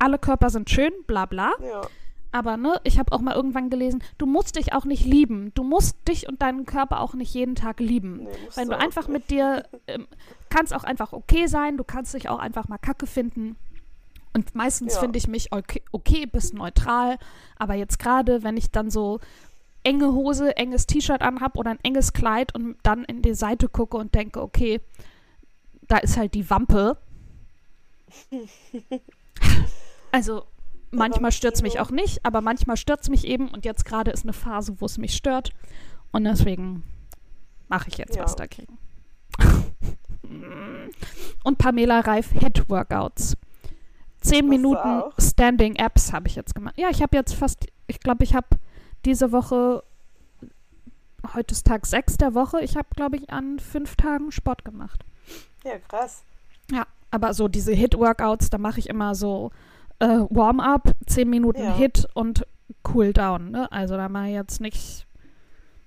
Alle 0.00 0.18
Körper 0.18 0.50
sind 0.50 0.70
schön, 0.70 0.92
bla 1.06 1.26
bla. 1.26 1.52
Ja. 1.60 1.82
Aber 2.30 2.56
ne, 2.56 2.80
ich 2.84 2.98
habe 2.98 3.12
auch 3.12 3.20
mal 3.20 3.34
irgendwann 3.34 3.70
gelesen, 3.70 4.02
du 4.18 4.26
musst 4.26 4.56
dich 4.56 4.72
auch 4.74 4.84
nicht 4.84 5.04
lieben. 5.04 5.52
Du 5.54 5.62
musst 5.62 5.96
dich 6.08 6.28
und 6.28 6.42
deinen 6.42 6.66
Körper 6.66 7.00
auch 7.00 7.14
nicht 7.14 7.32
jeden 7.32 7.54
Tag 7.54 7.80
lieben. 7.80 8.24
Nee, 8.24 8.28
Wenn 8.54 8.68
du 8.68 8.76
einfach 8.76 9.08
nicht. 9.08 9.12
mit 9.12 9.30
dir 9.30 9.64
ähm, 9.86 10.06
kannst 10.50 10.74
auch 10.74 10.84
einfach 10.84 11.12
okay 11.12 11.46
sein, 11.46 11.76
du 11.76 11.84
kannst 11.84 12.12
dich 12.12 12.28
auch 12.28 12.38
einfach 12.38 12.68
mal 12.68 12.78
Kacke 12.78 13.06
finden. 13.06 13.56
Und 14.34 14.54
meistens 14.54 14.94
Ja. 14.94 15.00
finde 15.00 15.18
ich 15.18 15.28
mich 15.28 15.52
okay, 15.52 15.82
okay 15.92 16.26
bis 16.26 16.52
neutral. 16.52 17.18
Aber 17.56 17.74
jetzt 17.74 17.98
gerade, 17.98 18.42
wenn 18.42 18.56
ich 18.56 18.70
dann 18.70 18.90
so 18.90 19.20
enge 19.84 20.12
Hose, 20.12 20.56
enges 20.56 20.86
T-Shirt 20.86 21.22
anhab 21.22 21.56
oder 21.56 21.70
ein 21.70 21.78
enges 21.82 22.12
Kleid 22.12 22.54
und 22.54 22.76
dann 22.82 23.04
in 23.04 23.22
die 23.22 23.34
Seite 23.34 23.68
gucke 23.68 23.96
und 23.96 24.14
denke, 24.14 24.42
okay, 24.42 24.80
da 25.88 25.98
ist 25.98 26.16
halt 26.16 26.34
die 26.34 26.48
Wampe. 26.50 26.98
Also 30.10 30.44
manchmal 30.90 31.32
stört 31.32 31.56
es 31.56 31.62
mich 31.62 31.80
auch 31.80 31.90
nicht, 31.90 32.24
aber 32.24 32.40
manchmal 32.40 32.78
stört 32.78 33.02
es 33.02 33.10
mich 33.10 33.26
eben 33.26 33.48
und 33.48 33.66
jetzt 33.66 33.84
gerade 33.84 34.10
ist 34.10 34.24
eine 34.24 34.32
Phase, 34.32 34.80
wo 34.80 34.86
es 34.86 34.96
mich 34.96 35.14
stört 35.14 35.50
und 36.12 36.24
deswegen 36.24 36.82
mache 37.68 37.88
ich 37.88 37.98
jetzt 37.98 38.16
Ja. 38.16 38.22
was 38.24 38.34
dagegen. 38.34 38.78
und 41.44 41.58
Pamela 41.58 42.00
Reif 42.00 42.30
Hit 42.32 42.70
Workouts. 42.70 43.36
Zehn 44.20 44.48
Minuten? 44.48 45.02
Standing 45.18 45.76
Apps 45.76 46.12
habe 46.12 46.28
ich 46.28 46.34
jetzt 46.36 46.54
gemacht. 46.54 46.74
Ja, 46.78 46.88
ich 46.90 47.02
habe 47.02 47.16
jetzt 47.16 47.34
fast, 47.34 47.66
ich 47.86 48.00
glaube, 48.00 48.24
ich 48.24 48.34
habe 48.34 48.46
diese 49.04 49.30
Woche, 49.32 49.82
heute 51.34 51.52
ist 51.52 51.66
Tag 51.66 51.86
6 51.86 52.16
der 52.16 52.34
Woche, 52.34 52.60
ich 52.62 52.76
habe, 52.76 52.88
glaube 52.94 53.16
ich, 53.16 53.30
an 53.30 53.58
fünf 53.58 53.96
Tagen 53.96 54.32
Sport 54.32 54.64
gemacht. 54.64 55.04
Ja, 55.64 55.78
krass. 55.78 56.22
Ja, 56.70 56.86
aber 57.10 57.32
so 57.34 57.48
diese 57.48 57.72
Hit-Workouts, 57.72 58.50
da 58.50 58.58
mache 58.58 58.80
ich 58.80 58.88
immer 58.88 59.14
so 59.14 59.50
äh, 60.00 60.06
Warm-up, 60.30 60.94
10 61.06 61.28
Minuten 61.30 61.62
Ja. 61.62 61.74
Hit 61.76 62.06
und 62.14 62.46
Cool-Down. 62.92 63.50
Ne? 63.50 63.70
Also 63.72 63.96
da 63.96 64.08
mache 64.08 64.26
ich 64.28 64.34
jetzt 64.34 64.60
nicht, 64.60 65.06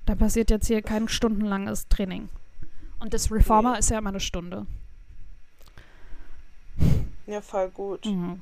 da 0.05 0.15
passiert 0.15 0.49
jetzt 0.49 0.67
hier 0.67 0.81
kein 0.81 1.07
stundenlanges 1.07 1.87
Training. 1.89 2.29
Und 2.99 3.13
das 3.13 3.31
Reformer 3.31 3.73
Nee. 3.73 3.79
ist 3.79 3.89
ja 3.89 3.97
immer 3.97 4.09
eine 4.09 4.19
Stunde. 4.19 4.65
Ja, 7.31 7.41
voll 7.41 7.69
gut. 7.69 8.05
Mhm. 8.05 8.41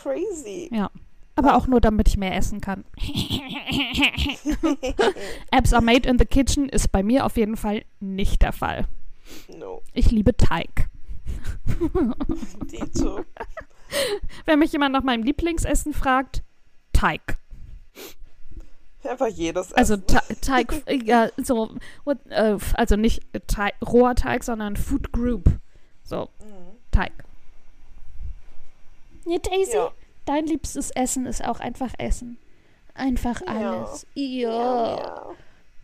Crazy. 0.00 0.68
Ja. 0.72 0.90
Aber 1.34 1.56
auch 1.56 1.66
nur, 1.66 1.80
damit 1.80 2.08
ich 2.08 2.16
mehr 2.16 2.34
essen 2.34 2.60
kann. 2.60 2.84
Apps 5.50 5.72
are 5.74 5.82
made 5.82 6.08
in 6.08 6.18
the 6.18 6.24
kitchen 6.24 6.68
ist 6.68 6.92
bei 6.92 7.02
mir 7.02 7.26
auf 7.26 7.36
jeden 7.36 7.56
Fall 7.56 7.84
nicht 8.00 8.42
der 8.42 8.52
Fall. 8.52 8.86
No. 9.48 9.82
Ich 9.92 10.10
liebe 10.10 10.36
Teig. 10.36 10.88
Dito. 12.70 13.24
Wenn 14.44 14.60
mich 14.60 14.72
jemand 14.72 14.92
nach 14.92 15.02
meinem 15.02 15.24
Lieblingsessen 15.24 15.92
fragt, 15.92 16.42
Teig. 16.92 17.38
Einfach 19.02 19.28
jedes 19.28 19.72
Also 19.72 19.94
Essen. 19.94 20.06
Te 20.06 20.20
Teig, 20.40 20.82
ja, 21.04 21.28
so, 21.36 21.70
äh, 22.30 22.56
also 22.74 22.96
nicht 22.96 23.22
Teig, 23.46 23.74
roher 23.86 24.14
Teig, 24.14 24.42
sondern 24.42 24.76
Food 24.76 25.12
Group. 25.12 25.50
So, 26.02 26.28
Mhm. 26.40 26.76
Teig. 26.90 27.12
Ja, 29.26 29.38
Daisy, 29.38 29.74
Ja. 29.76 29.90
dein 30.24 30.46
liebstes 30.46 30.90
Essen 30.92 31.26
ist 31.26 31.44
auch 31.44 31.60
einfach 31.60 31.92
Essen. 31.98 32.38
Einfach 32.94 33.42
alles. 33.46 34.06
Ja, 34.14 34.22
Ja, 34.50 34.96
ja. 34.96 35.26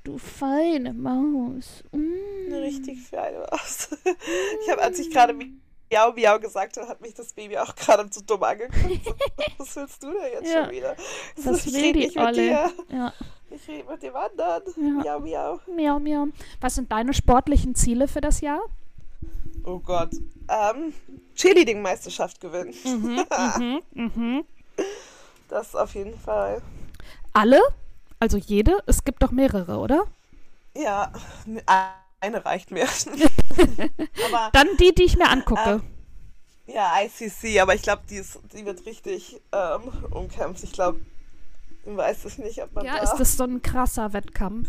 du 0.04 0.16
feine 0.18 0.92
Maus. 0.94 1.84
Mm. 1.92 2.12
Eine 2.46 2.62
richtig 2.62 3.00
feine 3.02 3.38
Maus. 3.50 3.88
Ich 4.64 4.70
habe, 4.70 4.80
als 4.82 4.98
ich 4.98 5.10
gerade 5.10 5.34
Miau 5.34 6.12
Miau 6.14 6.38
gesagt 6.38 6.76
habe, 6.78 6.88
hat 6.88 7.00
mich 7.02 7.12
das 7.14 7.32
Baby 7.34 7.58
auch 7.58 7.74
gerade 7.74 8.08
so 8.10 8.20
dumm 8.22 8.42
angeguckt. 8.42 9.14
Was 9.58 9.76
willst 9.76 10.02
du 10.02 10.10
denn 10.12 10.32
jetzt 10.32 10.50
schon 10.52 10.70
wieder? 10.70 10.96
Was 11.36 11.66
ich 11.66 11.74
will 11.74 11.82
red 11.82 11.94
die 11.96 11.98
nicht 12.00 12.16
mit 12.16 12.36
dir. 12.36 12.72
Ja, 12.90 13.12
Ich 13.50 13.68
rede 13.68 13.90
mit 13.90 14.02
dem 14.02 14.16
anderen. 14.16 14.62
Miau 15.02 15.20
Miau. 15.20 15.60
miau, 15.66 15.98
miau. 16.00 16.26
Was 16.62 16.76
sind 16.76 16.90
deine 16.90 17.12
sportlichen 17.12 17.74
Ziele 17.74 18.08
für 18.08 18.22
das 18.22 18.40
Jahr? 18.40 18.60
Oh 19.64 19.78
Gott. 19.78 20.10
Ähm, 20.48 20.92
Cheerleading-Meisterschaft 21.34 22.40
gewinnen. 22.40 22.74
Mhm, 22.84 23.24
mhm, 23.58 23.82
mhm. 24.14 24.44
Das 25.48 25.74
auf 25.76 25.94
jeden 25.94 26.18
Fall. 26.18 26.62
Alle? 27.34 27.60
Also 28.18 28.38
jede? 28.38 28.78
Es 28.86 29.04
gibt 29.04 29.22
doch 29.22 29.32
mehrere, 29.32 29.76
oder? 29.78 30.04
Ja, 30.74 31.12
eine 32.20 32.44
reicht 32.44 32.70
mir. 32.70 32.86
aber 34.26 34.50
Dann 34.52 34.68
die, 34.78 34.94
die 34.94 35.02
ich 35.04 35.18
mir 35.18 35.28
angucke. 35.28 35.82
Ähm, 35.82 35.82
ja, 36.66 36.92
ICC, 37.02 37.60
aber 37.60 37.74
ich 37.74 37.82
glaube, 37.82 38.02
die, 38.08 38.16
ist- 38.16 38.38
die 38.54 38.64
wird 38.64 38.86
richtig 38.86 39.40
ähm, 39.52 39.92
umkämpft. 40.10 40.64
Ich 40.64 40.72
glaube, 40.72 41.00
weiß 41.84 42.24
ich 42.26 42.38
nicht, 42.38 42.62
ob 42.62 42.72
man 42.72 42.86
ja, 42.86 42.96
da... 42.96 43.02
ist 43.02 43.16
das 43.16 43.36
so 43.36 43.44
ein 43.44 43.60
krasser 43.60 44.12
Wettkampf? 44.12 44.68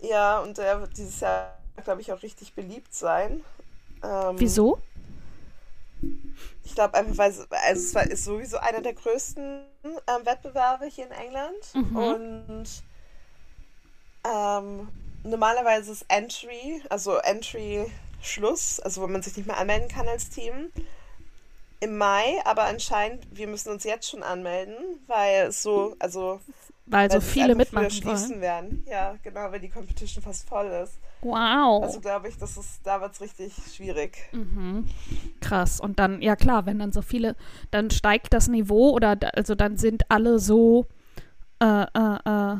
Ja, 0.00 0.40
und 0.40 0.58
der 0.58 0.80
wird 0.80 0.96
dieses 0.96 1.20
Jahr, 1.20 1.58
glaube 1.82 2.02
ich, 2.02 2.12
auch 2.12 2.22
richtig 2.22 2.54
beliebt 2.54 2.94
sein. 2.94 3.42
Ähm, 4.02 4.36
Wieso? 4.38 4.78
Ich 6.64 6.74
glaube 6.74 6.94
einfach, 6.94 7.18
weil 7.18 7.30
es, 7.30 7.40
also 7.50 7.82
es 7.82 7.94
war, 7.94 8.06
ist 8.06 8.24
sowieso 8.24 8.58
einer 8.58 8.80
der 8.80 8.94
größten 8.94 9.62
ähm, 9.84 10.26
Wettbewerbe 10.26 10.86
hier 10.86 11.06
in 11.06 11.12
England. 11.12 11.74
Mhm. 11.74 11.96
Und 11.96 12.66
ähm, 14.24 14.88
normalerweise 15.24 15.92
ist 15.92 16.04
Entry, 16.08 16.82
also 16.90 17.16
Entry-Schluss, 17.16 18.80
also 18.80 19.02
wo 19.02 19.06
man 19.06 19.22
sich 19.22 19.36
nicht 19.36 19.46
mehr 19.46 19.58
anmelden 19.58 19.88
kann 19.88 20.08
als 20.08 20.28
Team, 20.30 20.70
im 21.80 21.96
Mai, 21.96 22.40
aber 22.44 22.64
anscheinend, 22.64 23.24
wir 23.30 23.46
müssen 23.46 23.70
uns 23.70 23.84
jetzt 23.84 24.10
schon 24.10 24.22
anmelden, 24.22 24.76
weil 25.06 25.46
es 25.46 25.62
so, 25.62 25.94
also 26.00 26.40
Weil 26.90 27.10
so 27.10 27.16
weil 27.16 27.20
viele 27.20 27.54
mitmachen 27.54 28.04
wollen. 28.04 28.40
werden. 28.40 28.84
Ja, 28.88 29.16
genau, 29.22 29.52
weil 29.52 29.60
die 29.60 29.68
Competition 29.68 30.22
fast 30.22 30.48
voll 30.48 30.66
ist. 30.66 30.98
Wow. 31.20 31.82
Also 31.82 32.00
glaube 32.00 32.28
ich, 32.28 32.38
das 32.38 32.56
ist, 32.56 32.80
da 32.84 33.00
wird 33.00 33.12
es 33.12 33.20
richtig 33.20 33.52
schwierig. 33.74 34.16
Mhm. 34.32 34.88
Krass. 35.40 35.80
Und 35.80 35.98
dann, 35.98 36.22
ja 36.22 36.34
klar, 36.34 36.64
wenn 36.66 36.78
dann 36.78 36.92
so 36.92 37.02
viele, 37.02 37.36
dann 37.70 37.90
steigt 37.90 38.32
das 38.32 38.48
Niveau 38.48 38.90
oder 38.90 39.16
also 39.34 39.54
dann 39.54 39.76
sind 39.76 40.10
alle 40.10 40.38
so 40.38 40.86
äh, 41.60 41.82
äh, 41.82 42.18
äh, 42.24 42.56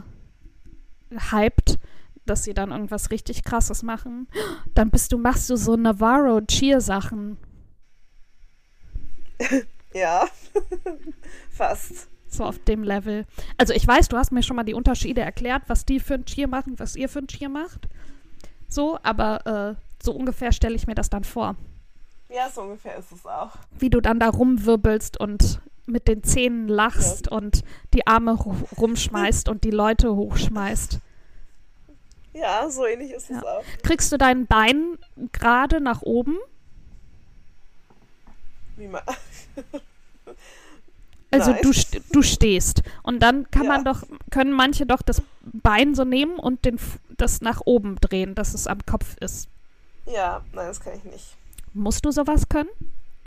hyped, 1.31 1.79
dass 2.27 2.45
sie 2.45 2.53
dann 2.53 2.71
irgendwas 2.71 3.11
richtig 3.11 3.45
krasses 3.45 3.83
machen. 3.83 4.29
Dann 4.75 4.91
bist 4.91 5.12
du, 5.12 5.19
machst 5.19 5.49
du 5.49 5.57
so 5.57 5.77
Navarro 5.77 6.41
Cheer 6.43 6.81
Sachen. 6.81 7.38
Ja, 9.95 10.29
fast. 11.51 12.09
So 12.31 12.45
auf 12.45 12.59
dem 12.59 12.83
Level. 12.83 13.25
Also 13.57 13.73
ich 13.73 13.87
weiß, 13.87 14.09
du 14.09 14.17
hast 14.17 14.33
mir 14.33 14.43
schon 14.43 14.57
mal 14.57 14.64
die 14.64 14.75
Unterschiede 14.75 15.23
erklärt, 15.23 15.62
was 15.67 15.85
die 15.87 15.99
für 16.01 16.14
ein 16.14 16.25
Cheer 16.27 16.47
machen, 16.49 16.79
was 16.79 16.95
ihr 16.95 17.09
für 17.09 17.21
ein 17.21 17.27
Cheer 17.27 17.49
macht. 17.49 17.88
So, 18.69 18.99
aber 19.03 19.77
äh, 19.79 20.03
so 20.03 20.12
ungefähr 20.12 20.53
stelle 20.53 20.75
ich 20.77 20.87
mir 20.87 20.95
das 20.95 21.09
dann 21.11 21.25
vor. 21.25 21.57
Ja, 22.29 22.51
so 22.51 22.61
ungefähr 22.62 22.97
ist 22.99 23.11
es 23.12 23.25
auch. 23.25 23.53
wie 23.79 23.88
du 23.88 24.01
dann 24.03 24.21
da 24.21 24.29
rumwirbelst 24.29 25.19
und 25.19 25.61
mit 25.87 26.07
den 26.07 26.23
Zähnen 26.23 26.69
lachst 26.69 27.29
und 27.33 27.64
die 27.95 28.07
Arme 28.07 28.33
ru- 28.33 28.77
rumschmeißt 28.79 29.49
und 29.49 29.64
die 29.64 29.71
Leute 29.71 30.14
hochschmeißt. 30.14 30.99
Ja, 32.35 32.69
so 32.69 32.85
ähnlich 32.85 33.12
ist 33.12 33.31
Ja. 33.31 33.38
es 33.38 33.45
auch. 33.45 33.64
Kriegst 33.83 34.12
du 34.12 34.19
dein 34.19 34.47
Bein 34.47 34.99
gerade 35.33 35.81
nach 35.81 36.03
oben? 36.03 36.37
Wie 38.77 38.87
man, 38.87 39.01
Also 41.31 41.53
du, 41.62 41.73
du 42.12 42.23
stehst 42.23 42.83
und 43.03 43.23
dann 43.23 43.51
kann 43.51 43.64
Ja. 43.64 43.69
man 43.69 43.85
doch, 43.85 44.03
können 44.31 44.53
manche 44.53 44.87
doch 44.87 45.03
das 45.03 45.23
Bein 45.43 45.95
so 45.95 46.05
nehmen 46.05 46.38
und 46.38 46.64
den, 46.64 46.79
das 47.17 47.41
nach 47.43 47.61
oben 47.64 47.97
drehen, 47.97 48.35
dass 48.35 48.55
es 48.55 48.67
am 48.67 48.79
Kopf 48.87 49.17
ist. 49.21 49.49
ja, 50.07 50.43
nein, 50.53 50.67
das 50.69 50.81
kann 50.81 50.95
ich 50.97 51.05
nicht. 51.05 51.37
Musst 51.75 52.05
du 52.07 52.11
sowas 52.11 52.49
können? 52.49 52.71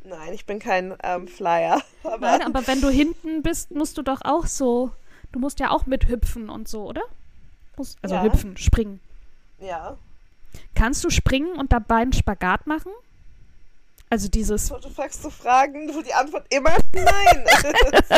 Nein, 0.04 0.34
ich 0.34 0.48
bin 0.48 0.58
kein 0.58 0.96
ähm, 1.04 1.28
Flyer. 1.28 1.80
Aber, 2.04 2.32
Nein, 2.32 2.42
aber 2.42 2.66
wenn 2.66 2.82
du 2.82 2.90
hinten 2.90 3.44
bist, 3.44 3.70
musst 3.72 4.00
du 4.00 4.02
doch 4.02 4.22
auch 4.24 4.48
so, 4.48 4.92
du 5.32 5.38
musst 5.40 5.60
ja 5.60 5.70
auch 5.70 5.86
mit 5.86 6.08
hüpfen 6.10 6.50
und 6.50 6.68
so, 6.68 6.88
oder? 6.88 7.04
Musst, 7.78 8.00
also 8.02 8.16
Ja. 8.16 8.24
hüpfen, 8.24 8.58
springen. 8.58 9.00
ja, 9.60 9.96
Kannst 10.76 11.04
du 11.04 11.10
springen 11.12 11.54
und 11.54 11.72
dabei 11.72 11.98
einen 11.98 12.14
Spagat 12.14 12.66
machen? 12.68 12.92
Also 14.12 14.28
dieses, 14.28 14.68
du 14.68 14.90
fragst 14.90 15.24
so 15.24 15.30
Fragen, 15.30 15.90
wo 15.96 16.02
die 16.02 16.14
Antwort 16.14 16.46
immer 16.54 16.76
nein 16.94 17.46
ist. 17.94 18.12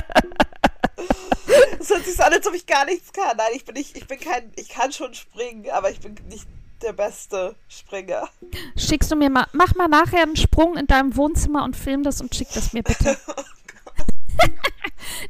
Es 1.79 1.89
hört 1.89 2.03
sich 2.05 2.15
so 2.15 2.23
an, 2.23 2.33
als 2.33 2.47
ob 2.47 2.55
ich 2.55 2.65
gar 2.65 2.83
nichts 2.85 3.13
kann. 3.13 3.37
Nein, 3.37 3.51
ich 3.53 3.63
bin 3.63 3.75
nicht, 3.75 3.95
ich 3.95 4.07
bin 4.07 4.19
kein, 4.19 4.51
ich 4.55 4.69
kann 4.69 4.91
schon 4.91 5.13
springen, 5.13 5.69
aber 5.69 5.91
ich 5.91 5.99
bin 5.99 6.15
nicht 6.29 6.47
der 6.81 6.93
beste 6.93 7.55
Springer. 7.69 8.27
schickst 8.75 9.11
du 9.11 9.15
mir 9.15 9.29
mal, 9.29 9.45
mach 9.53 9.75
mal 9.75 9.87
nachher 9.87 10.23
einen 10.23 10.35
Sprung 10.35 10.77
in 10.77 10.87
deinem 10.87 11.15
Wohnzimmer 11.15 11.63
und 11.63 11.75
film 11.77 12.01
das 12.01 12.21
und 12.21 12.33
schick 12.33 12.47
das 12.55 12.73
mir 12.73 12.81
bitte. 12.83 13.15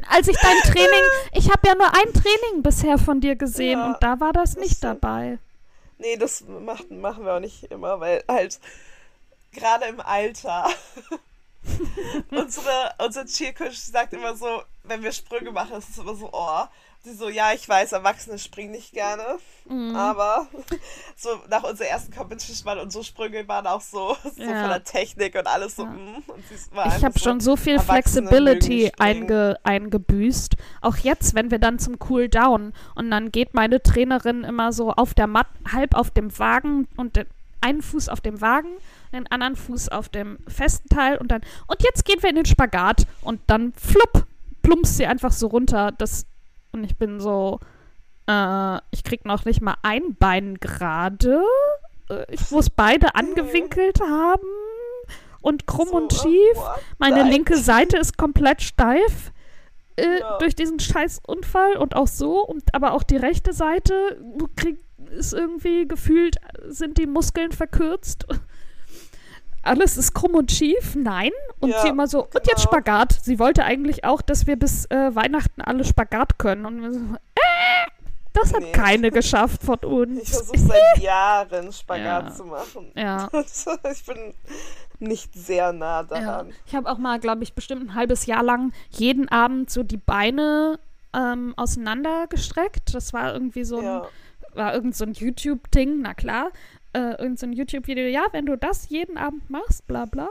Als 0.10 0.30
ich 0.30 0.38
dein 0.38 0.58
Training, 0.62 1.04
ich 1.34 1.50
habe 1.52 1.68
ja 1.68 1.76
nur 1.76 1.88
ein 1.88 2.14
Training 2.14 2.64
bisher 2.64 2.98
von 2.98 3.20
dir 3.20 3.36
gesehen 3.36 3.80
Ja, 3.80 3.88
und 3.88 3.98
da 4.02 4.20
war 4.22 4.32
das 4.32 4.52
das 4.54 4.60
nicht 4.62 4.78
stimmt. 4.78 5.04
dabei. 5.04 5.40
Nee, 5.98 6.16
das 6.18 6.42
macht, 6.48 6.90
machen 6.90 7.26
wir 7.26 7.34
auch 7.36 7.40
nicht 7.40 7.66
immer, 7.66 8.00
weil 8.00 8.24
halt 8.28 8.60
gerade 9.54 9.86
im 9.86 10.00
Alter 10.02 10.70
unsere, 12.32 12.94
unser 12.98 13.26
Cheercoach 13.26 13.78
sagt 13.78 14.14
immer 14.14 14.36
so, 14.36 14.64
wenn 14.84 15.02
wir 15.04 15.12
Sprünge 15.12 15.52
machen, 15.52 15.78
ist 15.78 15.90
es 15.90 15.98
immer 15.98 16.16
so, 16.16 16.30
oh. 16.32 16.64
Die 17.06 17.12
so, 17.12 17.28
ja, 17.28 17.52
ich 17.52 17.68
weiß, 17.68 17.92
Erwachsene 17.92 18.40
springen 18.40 18.72
nicht 18.72 18.94
gerne, 18.94 19.38
Mhm. 19.66 19.94
aber 19.94 20.48
so 21.18 21.30
nach 21.50 21.64
unserer 21.64 21.88
ersten 21.88 22.14
Competition 22.14 22.66
waren 22.66 22.80
unsere 22.80 23.04
Sprünge 23.04 23.46
waren 23.48 23.68
auch 23.68 23.82
so, 23.82 24.16
so 24.24 24.42
Ja. 24.42 24.62
von 24.62 24.70
der 24.70 24.84
Technik 24.86 25.36
und 25.36 25.46
alles 25.48 25.76
so, 25.76 25.84
Ja. 25.84 25.90
mm, 25.90 26.24
und 26.28 26.48
sie 26.48 26.56
Ich 26.98 27.04
habe 27.04 27.20
schon 27.20 27.42
so 27.42 27.58
viel 27.58 27.78
Flexibility 27.80 28.92
einge, 29.00 29.60
eingebüßt. 29.64 30.56
Auch 30.82 30.96
jetzt, 30.96 31.36
wenn 31.36 31.52
wir 31.52 31.60
dann 31.60 31.78
zum 31.78 31.98
Cool 32.10 32.30
Down 32.30 32.72
und 32.96 33.12
dann 33.12 33.34
geht 33.34 33.54
meine 33.54 33.84
Trainerin 33.84 34.46
immer 34.46 34.72
so 34.72 34.92
auf 34.92 35.14
der 35.14 35.28
Matt, 35.28 35.48
halb 35.74 35.96
auf 35.96 36.10
dem 36.10 36.38
Wagen 36.40 36.88
und 36.96 37.18
einen 37.64 37.82
Fuß 37.82 38.10
auf 38.10 38.22
dem 38.22 38.42
Wagen, 38.42 38.70
den 39.14 39.26
anderen 39.32 39.56
Fuß 39.56 39.90
auf 39.90 40.10
dem 40.10 40.38
festen 40.48 40.90
Teil 40.90 41.18
und 41.18 41.32
dann 41.32 41.42
und 41.68 41.82
jetzt 41.84 42.06
gehen 42.06 42.22
wir 42.22 42.30
in 42.30 42.36
den 42.36 42.46
Spagat 42.46 43.06
und 43.22 43.42
dann 43.48 43.74
flupp 43.74 44.26
plumpst 44.62 44.98
sie 44.98 45.06
einfach 45.08 45.32
so 45.32 45.48
runter. 45.48 45.92
Das 45.98 46.26
und 46.72 46.84
ich 46.84 46.98
bin 46.98 47.20
so 47.20 47.60
äh, 48.28 48.78
ich 48.92 49.04
krieg 49.04 49.26
noch 49.26 49.46
nicht 49.46 49.62
mal 49.62 49.76
ein 49.82 50.16
Bein 50.16 50.56
gerade. 50.60 51.44
Äh, 52.10 52.26
Ich 52.34 52.52
muss 52.52 52.70
beide 52.70 53.16
angewinkelt 53.16 54.00
haben 54.02 54.48
und 55.42 55.68
krumm 55.68 55.90
so, 55.90 55.96
und 55.98 56.14
äh, 56.14 56.16
schief. 56.16 56.56
what? 56.58 56.80
Meine 57.00 57.18
Nein. 57.24 57.32
linke 57.32 57.58
Seite 57.58 57.98
ist 57.98 58.18
komplett 58.18 58.62
steif 58.62 59.32
äh, 59.98 60.20
Ja. 60.20 60.38
durch 60.40 60.56
diesen 60.56 60.80
scheiß 60.80 61.20
Unfall 61.28 61.76
und 61.78 61.96
auch 61.96 62.08
so. 62.08 62.40
Und, 62.46 62.74
aber 62.74 62.94
auch 62.94 63.04
die 63.04 63.18
rechte 63.18 63.52
Seite 63.54 63.94
krieg, 64.56 64.80
ist 65.12 65.34
irgendwie 65.34 65.88
gefühlt, 65.88 66.38
sind 66.68 66.98
die 66.98 67.08
Muskeln 67.08 67.52
verkürzt. 67.52 68.26
Alles 69.62 69.96
ist 69.98 70.14
krumm 70.14 70.36
und 70.36 70.52
schief. 70.52 70.96
Nein. 70.96 71.32
Und 71.60 71.70
Ja, 71.70 71.80
sie 71.82 71.88
immer 71.88 72.08
so, 72.08 72.24
und 72.26 72.34
jetzt 72.34 72.48
genau. 72.48 72.60
Spagat. 72.60 73.18
Sie 73.24 73.40
wollte 73.40 73.64
eigentlich 73.64 74.04
auch, 74.04 74.22
dass 74.22 74.46
wir 74.46 74.58
bis 74.58 74.86
äh, 74.88 75.16
Weihnachten 75.16 75.62
alle 75.62 75.86
Spagat 75.86 76.38
können. 76.38 76.66
Und 76.66 76.82
wir 76.82 76.92
so, 76.94 77.00
äh, 77.00 77.90
das 78.34 78.54
hat 78.54 78.62
Nee. 78.62 78.72
keine 78.74 79.10
geschafft 79.12 79.64
von 79.64 79.78
Ich 79.82 79.88
uns. 79.88 80.30
versuche 80.32 80.58
seit 80.60 80.98
Jahren 81.02 81.72
Spagat 81.72 82.26
Ja. 82.26 82.34
zu 82.34 82.44
machen. 82.44 82.92
Ja. 82.96 83.30
ich 83.92 84.06
bin 84.06 84.34
nicht 85.00 85.34
sehr 85.34 85.72
nah 85.72 86.02
Ja. 86.02 86.04
daran. 86.04 86.52
Ich 86.66 86.76
habe 86.76 86.90
auch 86.92 86.98
mal, 86.98 87.20
glaube 87.20 87.44
ich, 87.44 87.54
bestimmt 87.54 87.84
ein 87.90 87.96
halbes 87.96 88.26
Jahr 88.26 88.44
lang 88.44 88.74
jeden 88.90 89.30
Abend 89.30 89.70
so 89.70 89.84
die 89.84 89.98
Beine 89.98 90.78
ähm, 91.16 91.54
auseinandergestreckt. 91.56 92.94
Das 92.94 93.14
war 93.14 93.34
irgendwie 93.34 93.64
so 93.64 93.78
ein, 93.78 93.84
Ja. 93.86 94.08
War 94.56 94.74
irgend 94.74 94.96
so 94.96 95.06
ein 95.06 95.14
YouTube-Ding, 95.14 96.02
na 96.02 96.14
klar. 96.14 96.52
Äh, 96.94 97.16
irgend 97.22 97.40
so 97.40 97.46
ein 97.48 97.54
YouTube-Video, 97.54 98.06
ja, 98.08 98.26
wenn 98.32 98.46
du 98.46 98.56
das 98.58 98.90
jeden 98.90 99.18
Abend 99.18 99.50
machst, 99.50 99.88
bla 99.88 100.06
bla. 100.06 100.30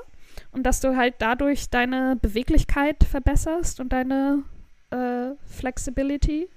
Und 0.53 0.63
dass 0.65 0.81
du 0.81 0.97
halt 0.97 1.15
dadurch 1.19 1.69
deine 1.71 2.17
Beweglichkeit 2.21 3.03
verbesserst 3.05 3.81
und 3.81 3.93
deine 3.93 4.45
äh, 4.91 5.33
Flexibility. 5.47 6.49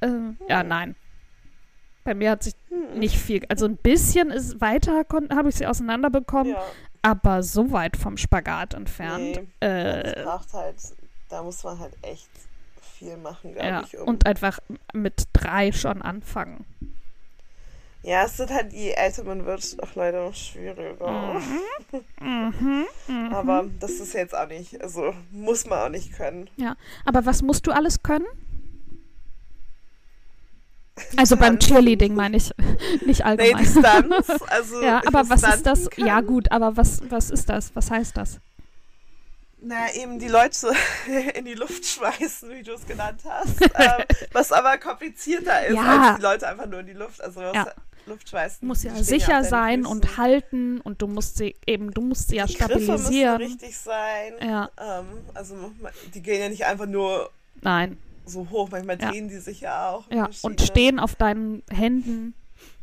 Äh, 0.00 0.08
Ja, 0.48 0.62
nein. 0.62 0.96
Bei 2.04 2.14
mir 2.14 2.30
hat 2.32 2.42
sich 2.42 2.54
Hm. 2.68 2.98
nicht 2.98 3.16
viel, 3.18 3.42
also 3.48 3.66
ein 3.66 3.76
bisschen 3.76 4.30
ist 4.30 4.60
weiter, 4.60 5.04
habe 5.30 5.48
ich 5.48 5.54
sie 5.54 5.66
auseinanderbekommen, 5.66 6.52
Ja. 6.52 6.62
aber 7.02 7.42
so 7.42 7.72
weit 7.72 7.96
vom 7.96 8.16
Spagat 8.18 8.74
entfernt. 8.74 9.36
Nee, 9.36 9.48
das 9.60 10.12
Äh, 10.12 10.22
braucht 10.24 10.52
halt, 10.52 10.76
da 11.30 11.42
muss 11.42 11.64
man 11.64 11.78
halt 11.78 11.94
echt 12.02 12.28
viel 13.04 13.16
machen, 13.18 13.52
glaube 13.52 13.68
ja, 13.68 13.82
ich. 13.84 13.98
Um, 13.98 14.08
und 14.08 14.26
einfach 14.26 14.58
mit 14.92 15.24
drei 15.32 15.72
schon 15.72 16.02
anfangen. 16.02 16.64
ja, 18.02 18.24
es 18.24 18.38
wird 18.38 18.50
halt, 18.50 18.72
je 18.72 18.90
älter 18.90 19.24
man 19.24 19.44
wird, 19.46 19.76
auch 19.82 19.94
leider 19.94 20.24
noch 20.26 20.34
schwieriger. 20.34 21.40
Mhm, 22.20 22.86
mhm. 23.08 23.32
Aber 23.32 23.66
das 23.80 23.92
ist 23.92 24.14
jetzt 24.14 24.34
auch 24.34 24.48
nicht, 24.48 24.80
also 24.82 25.14
muss 25.30 25.66
man 25.66 25.78
auch 25.80 25.88
nicht 25.88 26.12
können. 26.12 26.48
Ja, 26.56 26.76
aber 27.04 27.24
was 27.26 27.42
musst 27.42 27.66
du 27.66 27.72
alles 27.72 28.02
können? 28.02 28.26
Also 31.16 31.36
beim. 31.36 31.58
Cheerleading 31.58 32.14
meine 32.14 32.36
ich, 32.36 32.50
nicht 33.06 33.20
Nee, 33.20 33.24
allgemein. 33.24 33.64
Distanz, 33.64 34.28
also 34.48 34.80
ja, 34.82 35.02
aber 35.06 35.28
was 35.28 35.42
ist 35.42 35.66
das? 35.66 35.80
Distanzen 35.80 36.06
Ja 36.06 36.16
können. 36.16 36.26
gut, 36.28 36.52
aber 36.52 36.76
was, 36.76 37.02
was 37.10 37.30
ist 37.30 37.48
das? 37.48 37.74
Was 37.74 37.90
heißt 37.90 38.16
das? 38.16 38.40
Na, 39.66 39.92
eben 39.94 40.18
die 40.18 40.28
Leute 40.28 40.72
in 41.34 41.44
die 41.46 41.54
Luft 41.54 41.86
schmeißen, 41.86 42.50
wie 42.50 42.62
du 42.62 42.74
es 42.74 42.86
genannt 42.86 43.22
hast. 43.26 43.60
ähm, 43.62 44.04
was 44.32 44.52
aber 44.52 44.76
komplizierter 44.78 45.66
ist, 45.66 45.74
Ja. 45.76 46.08
als 46.10 46.16
die 46.18 46.22
Leute 46.22 46.48
einfach 46.48 46.66
nur 46.66 46.80
in 46.80 46.86
die 46.86 46.92
Luft, 46.92 47.22
also 47.22 47.40
Ja. 47.40 47.66
Luft 48.06 48.28
schmeißen. 48.28 48.68
Muss 48.68 48.82
ja 48.82 48.94
sicher 49.02 49.42
sein 49.44 49.86
und 49.86 50.18
halten 50.18 50.82
und 50.82 51.00
du 51.00 51.06
musst 51.06 51.38
sie 51.38 51.54
eben, 51.66 51.90
du 51.92 52.02
musst 52.02 52.28
sie 52.28 52.36
ja 52.36 52.44
Die 52.44 52.52
Griffe 52.54 52.74
müssen 52.74 52.84
stabilisieren. 52.98 53.36
richtig 53.40 53.78
sein. 53.78 54.34
Ja, 54.42 54.70
Ähm, 54.78 55.06
also 55.32 55.72
die 56.12 56.20
gehen 56.20 56.42
ja 56.42 56.48
nicht 56.50 56.66
einfach 56.66 56.84
nur 56.86 57.30
nein, 57.62 57.96
so 58.26 58.46
hoch, 58.50 58.68
manchmal 58.70 59.00
Ja. 59.00 59.10
drehen 59.10 59.28
die 59.28 59.38
sich 59.38 59.62
ja 59.62 59.88
auch. 59.88 60.04
ja. 60.10 60.28
Und 60.42 60.60
stehen 60.60 60.98
auf 61.00 61.14
deinen 61.14 61.62
Händen. 61.70 62.34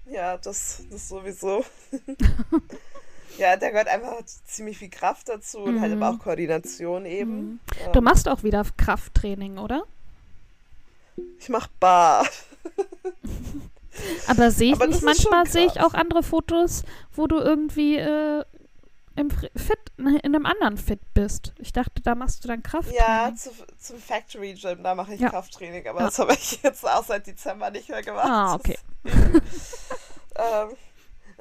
Ja, 0.08 0.38
das, 0.38 0.82
das 0.90 1.08
sowieso. 1.08 1.64
ja, 3.42 3.58
da 3.58 3.70
gehört 3.70 3.88
einfach 3.90 4.24
ziemlich 4.46 4.78
viel 4.78 4.90
Kraft 4.90 5.28
dazu 5.30 5.60
und 5.60 5.82
halt 5.82 5.94
Mhm. 5.96 6.02
aber 6.02 6.16
auch 6.16 6.20
Koordination 6.20 7.06
eben. 7.06 7.36
Mhm. 7.36 7.60
Ähm, 7.86 7.92
Du 7.92 8.02
machst 8.02 8.28
auch 8.30 8.44
wieder 8.44 8.66
Krafttraining, 8.78 9.58
oder? 9.58 9.84
ich 11.40 11.50
mach 11.50 11.68
Bar. 11.80 12.26
Aber 14.28 14.52
sehe 14.52 14.70
ich 14.70 14.76
Aber 14.76 14.88
nicht 14.88 15.04
manchmal, 15.04 15.46
sehe 15.46 15.66
ich 15.66 15.82
auch 15.82 15.94
andere 15.94 16.24
Fotos, 16.24 16.84
wo 17.14 17.28
du 17.28 17.38
irgendwie 17.40 17.98
äh, 17.98 18.44
im 19.18 19.30
Fit, 19.30 19.80
ne, 19.98 20.18
in 20.24 20.34
einem 20.34 20.46
anderen 20.46 20.78
Fit 20.78 21.02
bist. 21.14 21.54
Ich 21.60 21.74
dachte, 21.74 22.02
da 22.02 22.16
machst 22.16 22.44
du 22.44 22.48
dann 22.48 22.64
Kraft. 22.64 22.92
Ja, 22.94 23.34
zu, 23.36 23.52
zum 23.78 23.98
Factory 24.00 24.54
Gym, 24.54 24.82
da 24.84 24.96
mache 24.96 25.14
ich 25.16 25.20
Ja. 25.20 25.30
Krafttraining, 25.30 25.86
aber 25.88 26.00
Ja. 26.00 26.06
das 26.06 26.20
habe 26.20 26.34
ich 26.34 26.60
jetzt 26.64 26.88
auch 26.88 27.04
seit 27.04 27.28
Dezember 27.28 27.70
nicht 27.70 27.90
mehr 27.90 28.02
gemacht. 28.02 28.26
Ah, 28.30 28.56
okay. 28.56 28.78
ähm, 30.36 30.70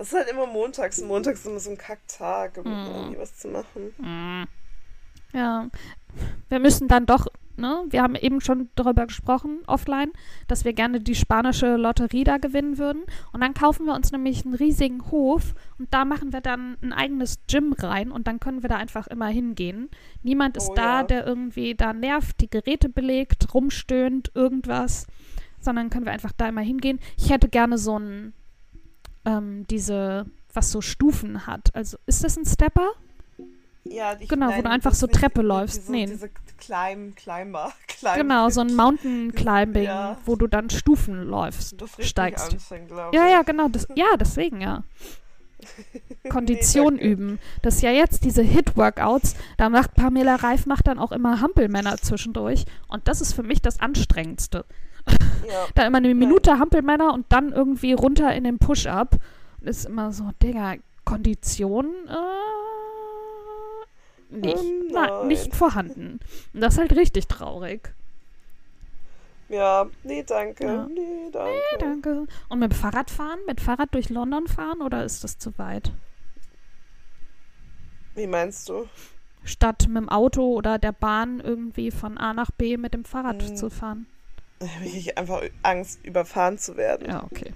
das 0.01 0.09
ist 0.09 0.15
halt 0.19 0.31
immer 0.31 0.47
montags. 0.47 1.01
Montags 1.03 1.41
ist 1.41 1.47
immer 1.47 1.61
so 1.61 1.71
ein 1.71 1.77
Kacktag, 1.77 2.57
um 2.57 2.65
Mhm. 2.65 2.87
irgendwie 2.95 3.19
was 3.19 3.37
zu 3.37 3.49
machen. 3.49 3.93
Mm. 3.99 4.45
Ja, 5.37 5.69
wir 6.49 6.59
müssen 6.59 6.89
dann 6.89 7.05
doch, 7.05 7.27
ne, 7.59 7.85
wir 7.91 8.03
haben 8.03 8.15
eben 8.15 8.41
schon 8.41 8.71
darüber 8.77 9.07
gesprochen, 9.07 9.59
offline, 9.67 10.11
dass 10.49 10.65
wir 10.65 10.73
gerne 10.73 11.01
die 11.01 11.15
spanische 11.15 11.77
Lotterie 11.77 12.25
da 12.25 12.39
gewinnen 12.39 12.79
würden. 12.79 13.03
Und 13.33 13.43
dann 13.43 13.53
kaufen 13.53 13.85
wir 13.85 13.95
uns 13.95 14.11
nämlich 14.11 14.45
einen 14.47 14.55
riesigen 14.55 15.11
Hof 15.11 15.55
und 15.79 15.93
da 15.93 16.07
machen 16.07 16.33
wir 16.33 16.41
dann 16.41 16.79
ein 16.83 16.95
eigenes 16.95 17.39
Gym 17.47 17.75
rein 17.75 18.11
und 18.11 18.27
dann 18.27 18.41
können 18.41 18.63
wir 18.63 18.71
da 18.71 18.77
einfach 18.77 19.07
immer 19.07 19.29
hingehen. 19.29 19.91
Niemand 20.23 20.57
ist 20.57 20.71
Oh 20.71 20.75
da, 20.75 21.01
ja. 21.01 21.03
der 21.05 21.27
irgendwie 21.27 21.75
da 21.75 21.93
nervt, 21.93 22.41
die 22.41 22.49
Geräte 22.49 22.89
belegt, 22.89 23.53
rumstöhnt, 23.55 24.33
irgendwas, 24.35 25.07
sondern 25.61 25.91
können 25.91 26.07
wir 26.07 26.13
einfach 26.13 26.33
da 26.33 26.49
immer 26.49 26.63
hingehen. 26.63 26.99
Ich 27.19 27.29
hätte 27.31 27.51
gerne 27.51 27.77
so 27.77 27.99
ein, 27.99 28.33
ähm, 29.25 29.67
diese, 29.69 30.27
was 30.53 30.71
so 30.71 30.81
Stufen 30.81 31.47
hat. 31.47 31.75
Also, 31.75 31.99
ist 32.07 32.25
das 32.25 32.37
ein 32.37 32.45
Stepper? 32.47 32.91
Ja, 33.85 34.15
ich, 34.19 34.29
Genau, 34.29 34.51
wo 34.57 34.63
du 34.63 34.69
einfach 34.69 34.95
so 34.95 35.07
Treppe 35.07 35.43
läufst. 35.43 35.83
Diese, 35.83 35.93
Nee. 35.93 36.07
diese 36.07 36.31
Climb, 36.59 37.17
Climber. 37.17 37.73
Climb 37.89 38.15
Genau, 38.17 38.49
so 38.51 38.61
ein 38.61 38.75
Mountain 38.77 39.33
Climbing, 39.35 39.85
Ja. 39.85 40.19
wo 40.27 40.37
du 40.37 40.47
dann 40.47 40.69
Stufen 40.71 41.23
läufst, 41.25 41.81
Das 41.81 41.91
steigst. 42.07 42.57
glaube 42.89 43.17
Ja, 43.17 43.27
ja, 43.29 43.43
genau. 43.43 43.69
Das, 43.69 43.87
ja, 43.95 44.17
deswegen, 44.19 44.61
ja. 44.61 44.85
Kondition 46.31 46.95
danke. 46.97 47.05
üben. 47.09 47.39
Das 47.63 47.77
ist 47.77 47.83
ja 47.83 47.91
jetzt 47.91 48.25
diese 48.25 48.43
Hit-Workouts. 48.43 49.35
Da 49.57 49.69
macht 49.69 49.95
Pamela 49.95 50.37
Reif 50.37 50.67
macht 50.67 50.87
dann 50.87 50.99
auch 50.99 51.13
immer 51.13 51.41
Hampelmänner 51.41 51.97
zwischendurch. 51.99 52.65
Und 52.89 53.09
das 53.09 53.21
ist 53.21 53.33
für 53.35 53.43
mich 53.43 53.61
das 53.63 53.81
Anstrengendste. 53.81 54.65
Ja. 55.49 55.67
Da 55.75 55.87
immer 55.87 55.99
eine 55.99 56.15
Minute 56.15 56.59
Hampelmänner 56.59 57.13
und 57.15 57.27
dann 57.31 57.53
irgendwie 57.53 57.93
runter 57.93 58.33
in 58.35 58.45
den 58.45 58.59
Push-Up. 58.59 59.17
Ist 59.63 59.87
immer 59.87 60.13
so, 60.13 60.31
Digga, 60.43 60.77
Kondition 61.05 61.87
äh, 62.09 62.15
nicht, 64.37 64.57
Ähm, 64.59 64.91
na, 64.93 65.25
nicht 65.25 65.55
vorhanden. 65.57 66.21
Und 66.55 66.61
das 66.61 66.75
ist 66.75 66.81
halt 66.81 66.95
richtig 66.95 67.27
traurig. 67.27 67.93
ja, 69.49 69.87
nee, 70.05 70.23
danke. 70.23 70.65
Ja. 70.67 70.87
Nee, 70.87 71.31
danke. 71.33 71.51
Danke. 71.81 72.27
Und 72.49 72.59
mit 72.61 72.71
dem 72.73 72.77
Fahrrad 72.77 73.11
fahren? 73.11 73.39
Mit 73.49 73.61
Fahrrad 73.61 73.93
durch 73.95 74.09
London 74.09 74.47
fahren 74.47 74.81
oder 74.83 75.05
ist 75.05 75.25
das 75.25 75.37
zu 75.39 75.57
weit? 75.59 75.91
Wie 78.15 78.27
meinst 78.29 78.69
du? 78.69 78.87
Statt 79.45 79.87
mit 79.89 79.97
dem 79.97 80.09
Auto 80.09 80.53
oder 80.55 80.79
der 80.79 80.93
Bahn 80.93 81.41
irgendwie 81.41 81.91
von 81.91 82.19
A 82.19 82.33
nach 82.35 82.51
B 82.53 82.77
mit 82.77 82.95
dem 82.95 83.05
Fahrrad 83.05 83.43
Hm. 83.43 83.57
zu 83.57 83.71
fahren. 83.71 84.07
Da 84.61 84.69
habe 84.69 84.85
ich 84.85 85.17
einfach 85.19 85.43
Angst, 85.63 85.99
überfahren 86.05 86.59
zu 86.59 86.77
werden. 86.77 87.09
Ja, 87.09 87.25
okay. 87.25 87.53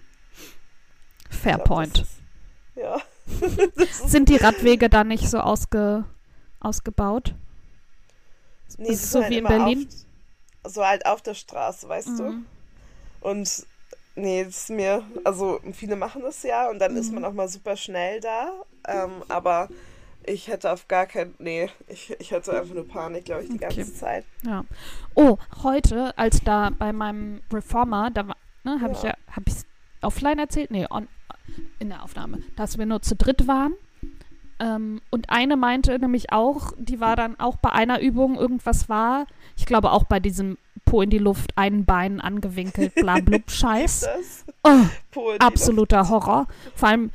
Fair 1.31 1.55
glaub, 1.57 1.67
point. 1.69 1.99
ist- 2.01 2.19
Ja. 2.77 2.97
ist, 3.77 4.09
Sind 4.11 4.29
die 4.29 4.37
Radwege 4.37 4.89
da 4.89 5.05
nicht 5.05 5.29
so 5.29 5.39
ausge, 5.39 6.05
ausgebaut? 6.61 7.35
nee, 8.79 8.89
ist 8.89 9.05
es 9.05 9.11
so 9.13 9.21
halt 9.23 9.31
wie 9.31 9.39
in 9.39 9.45
Berlin? 9.45 9.89
Auf, 10.63 10.73
so 10.73 10.85
halt 10.87 11.07
auf 11.07 11.23
der 11.23 11.35
Straße, 11.35 11.89
weißt 11.89 12.19
du? 12.19 12.23
Mhm. 12.25 12.47
Und 13.21 13.67
nee, 14.15 14.45
das 14.45 14.57
ist 14.63 14.71
mir, 14.71 15.03
also 15.25 15.61
viele 15.73 15.97
machen 15.97 16.23
das 16.23 16.43
ja 16.43 16.69
und 16.71 16.79
dann 16.79 16.97
ist 16.97 17.09
Mhm. 17.09 17.17
man 17.17 17.25
auch 17.27 17.33
mal 17.35 17.49
super 17.49 17.77
schnell 17.77 18.21
da. 18.21 18.51
Ähm, 18.89 19.23
aber 19.29 19.69
Ich 20.27 20.49
hätte 20.49 20.73
auf 20.73 20.89
gar 20.89 21.07
keinen. 21.07 21.35
Nee, 21.39 21.69
ich, 21.89 22.15
ich 22.19 22.33
hatte 22.33 22.59
einfach 22.59 22.75
nur 22.75 22.89
Panik, 22.89 23.27
glaube 23.27 23.43
ich, 23.43 23.49
die 23.49 23.55
Okay. 23.57 23.75
ganze 23.77 23.95
Zeit. 23.95 24.25
Ja. 24.43 24.65
Oh, 25.15 25.37
heute, 25.63 26.17
als 26.17 26.41
da 26.43 26.71
bei 26.71 26.93
meinem 26.93 27.41
Reformer, 27.53 28.11
da 28.11 28.29
war, 28.29 28.37
ne, 28.65 28.81
habe 28.81 28.93
ich 28.93 29.03
Ja. 29.03 29.11
ja, 29.11 29.15
habe 29.33 29.45
ich 29.49 29.55
offline 30.03 30.39
erzählt? 30.39 30.71
Nee, 30.71 30.87
on, 30.91 31.09
in 31.79 31.91
der 31.91 32.03
Aufnahme, 32.03 32.39
dass 32.57 32.79
wir 32.79 32.87
nur 32.87 33.03
zu 33.03 33.17
dritt 33.17 33.47
waren. 33.47 33.75
Ähm, 34.61 35.01
und 35.11 35.31
eine 35.31 35.57
meinte 35.57 35.99
nämlich 35.99 36.33
auch, 36.33 36.73
die 36.79 37.01
war 37.01 37.17
dann 37.17 37.39
auch 37.41 37.57
bei 37.57 37.71
einer 37.71 38.01
Übung, 38.01 38.37
irgendwas 38.37 38.89
war, 38.89 39.27
ich 39.57 39.67
glaube 39.67 39.91
auch 39.91 40.05
bei 40.05 40.21
diesem 40.21 40.59
Po 40.85 41.03
in 41.03 41.11
die 41.11 41.19
Luft, 41.19 41.53
ein 41.57 41.85
Bein 41.85 42.21
angewinkelt, 42.21 42.95
bla 42.95 43.19
blub 43.19 43.43
Scheiß. 43.51 44.07
Oh, 44.63 45.33
absoluter 45.41 46.09
Horror. 46.09 46.47
Vor 46.77 46.89
allem 46.89 47.11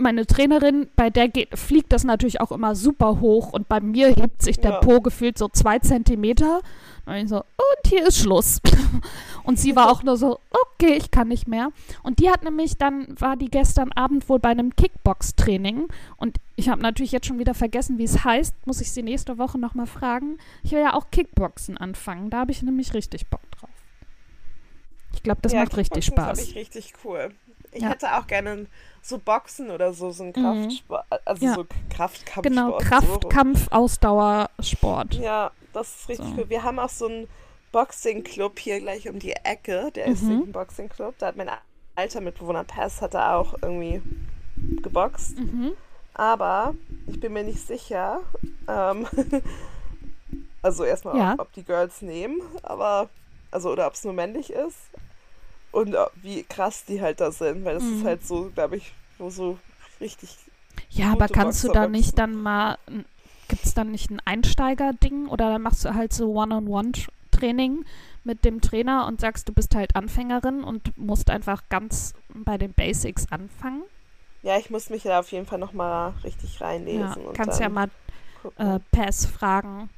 meine 0.00 0.26
Trainerin, 0.26 0.88
bei 0.96 1.10
der 1.10 1.28
geht, 1.28 1.58
fliegt 1.58 1.92
das 1.92 2.04
natürlich 2.04 2.40
auch 2.40 2.52
immer 2.52 2.74
super 2.74 3.20
hoch 3.20 3.52
und 3.52 3.68
bei 3.68 3.80
mir 3.80 4.08
hebt 4.08 4.42
sich 4.42 4.58
der 4.58 4.72
Ja. 4.72 4.78
Po 4.80 5.00
gefühlt 5.00 5.38
so 5.38 5.48
zwei 5.48 5.78
Zentimeter. 5.78 6.60
Und 7.06 7.14
ich 7.14 7.28
so, 7.28 7.38
und 7.38 7.86
hier 7.86 8.06
ist 8.06 8.18
Schluss. 8.18 8.60
und 9.44 9.58
sie 9.58 9.74
war 9.76 9.90
auch 9.90 10.02
nur 10.02 10.16
so, 10.16 10.38
okay, 10.50 10.94
ich 10.94 11.10
kann 11.10 11.28
nicht 11.28 11.48
mehr. 11.48 11.70
Und 12.02 12.18
die 12.18 12.30
hat 12.30 12.44
nämlich 12.44 12.76
dann, 12.76 13.06
war 13.18 13.36
die 13.36 13.50
gestern 13.50 13.92
Abend 13.92 14.28
wohl 14.28 14.38
bei 14.38 14.50
einem 14.50 14.74
Kickbox-Training 14.76 15.88
und 16.16 16.36
ich 16.56 16.68
habe 16.68 16.82
natürlich 16.82 17.12
jetzt 17.12 17.26
schon 17.26 17.38
wieder 17.38 17.54
vergessen, 17.54 17.98
wie 17.98 18.04
es 18.04 18.24
heißt. 18.24 18.54
Muss 18.66 18.80
ich 18.80 18.92
sie 18.92 19.02
nächste 19.02 19.38
Woche 19.38 19.58
nochmal 19.58 19.86
fragen. 19.86 20.38
Ich 20.62 20.72
will 20.72 20.80
ja 20.80 20.94
auch 20.94 21.10
Kickboxen 21.10 21.78
anfangen. 21.78 22.30
Da 22.30 22.40
habe 22.40 22.52
ich 22.52 22.62
nämlich 22.62 22.92
richtig 22.94 23.28
Bock 23.28 23.40
drauf. 23.52 23.70
Ich 25.14 25.22
glaube, 25.22 25.40
das 25.42 25.52
Ja, 25.52 25.60
macht 25.60 25.76
richtig 25.76 26.04
Spaß. 26.04 26.38
Das 26.38 26.48
ich 26.48 26.54
richtig 26.54 26.92
cool. 27.04 27.30
Ich 27.72 27.82
Ja. 27.82 27.90
hätte 27.90 28.14
auch 28.16 28.26
gerne 28.26 28.66
so 29.02 29.18
Boxen 29.18 29.70
oder 29.70 29.92
so, 29.92 30.10
so 30.10 30.24
ein 30.24 30.28
Mhm. 30.28 30.42
Kraftsport, 30.42 31.04
also 31.24 31.44
Ja. 31.44 31.54
so 31.54 31.66
Kraftkampfsport. 31.94 32.44
Genau, 32.46 32.70
so. 32.72 32.76
Kraftkampf, 32.78 33.66
Ausdauersport. 33.70 35.14
Ja, 35.14 35.50
das 35.72 35.88
ist 36.00 36.08
richtig 36.08 36.26
So. 36.28 36.34
cool. 36.38 36.48
Wir 36.48 36.62
haben 36.62 36.78
auch 36.78 36.88
so 36.90 37.06
einen 37.06 37.28
Boxing-Club 37.72 38.58
hier 38.58 38.80
gleich 38.80 39.08
um 39.08 39.18
die 39.18 39.32
Ecke. 39.32 39.90
Der 39.94 40.06
ist 40.06 40.22
Mhm. 40.22 40.42
ein 40.48 40.52
Boxing-Club. 40.52 41.14
Da 41.18 41.28
hat 41.28 41.36
mein 41.36 41.50
alter 41.96 42.20
Mitbewohner 42.20 42.64
Pass 42.64 43.00
hat 43.00 43.14
er 43.14 43.36
auch 43.36 43.54
irgendwie 43.62 44.02
geboxt. 44.82 45.38
Mhm. 45.38 45.72
Aber 46.14 46.74
ich 47.06 47.18
bin 47.20 47.32
mir 47.32 47.44
nicht 47.44 47.66
sicher. 47.66 48.20
Ähm, 48.68 49.06
also 50.62 50.84
erstmal, 50.84 51.16
Ja. 51.16 51.32
ob, 51.34 51.40
ob 51.40 51.52
die 51.52 51.64
Girls 51.64 52.02
nehmen, 52.02 52.40
aber 52.62 53.08
also 53.50 53.70
oder 53.70 53.86
ob 53.86 53.94
es 53.94 54.04
nur 54.04 54.12
männlich 54.12 54.50
ist 54.52 54.76
und 55.72 55.94
ob, 55.96 56.12
wie 56.22 56.44
krass 56.44 56.84
die 56.84 57.00
halt 57.00 57.20
da 57.20 57.30
sind, 57.32 57.64
weil 57.64 57.74
das 57.74 57.84
Mhm. 57.84 57.92
ist 57.92 58.04
halt 58.04 58.26
so, 58.26 58.50
glaube 58.50 58.76
ich, 58.76 58.92
so 59.18 59.58
richtig. 60.00 60.36
Ja, 60.90 61.12
aber 61.12 61.28
kannst 61.28 61.62
du 61.64 61.68
Boxer 61.68 61.74
da 61.74 61.86
boxen. 61.86 61.92
nicht 61.92 62.18
dann 62.18 62.34
mal, 62.34 62.78
gibt 63.48 63.64
es 63.64 63.74
dann 63.74 63.90
nicht 63.90 64.10
ein 64.10 64.20
Einsteiger-Ding 64.24 65.28
oder 65.28 65.50
dann 65.50 65.62
machst 65.62 65.84
du 65.84 65.94
halt 65.94 66.12
so 66.12 66.32
One-on-One-Training 66.32 67.84
mit 68.24 68.44
dem 68.44 68.60
Trainer 68.60 69.06
und 69.06 69.20
sagst, 69.20 69.48
du 69.48 69.52
bist 69.52 69.74
halt 69.74 69.96
Anfängerin 69.96 70.62
und 70.62 70.96
musst 70.98 71.30
einfach 71.30 71.62
ganz 71.68 72.14
bei 72.34 72.58
den 72.58 72.72
Basics 72.72 73.30
anfangen? 73.30 73.82
Ja, 74.42 74.56
ich 74.58 74.70
muss 74.70 74.88
mich 74.90 75.02
da 75.02 75.20
auf 75.20 75.30
jeden 75.32 75.46
Fall 75.46 75.58
nochmal 75.58 76.14
richtig 76.24 76.60
reinlesen. 76.60 77.00
Ja, 77.00 77.28
und 77.28 77.36
kannst 77.36 77.60
ja 77.60 77.68
mal 77.68 77.90
äh, 78.56 78.78
Pass 78.92 79.26
fragen 79.26 79.90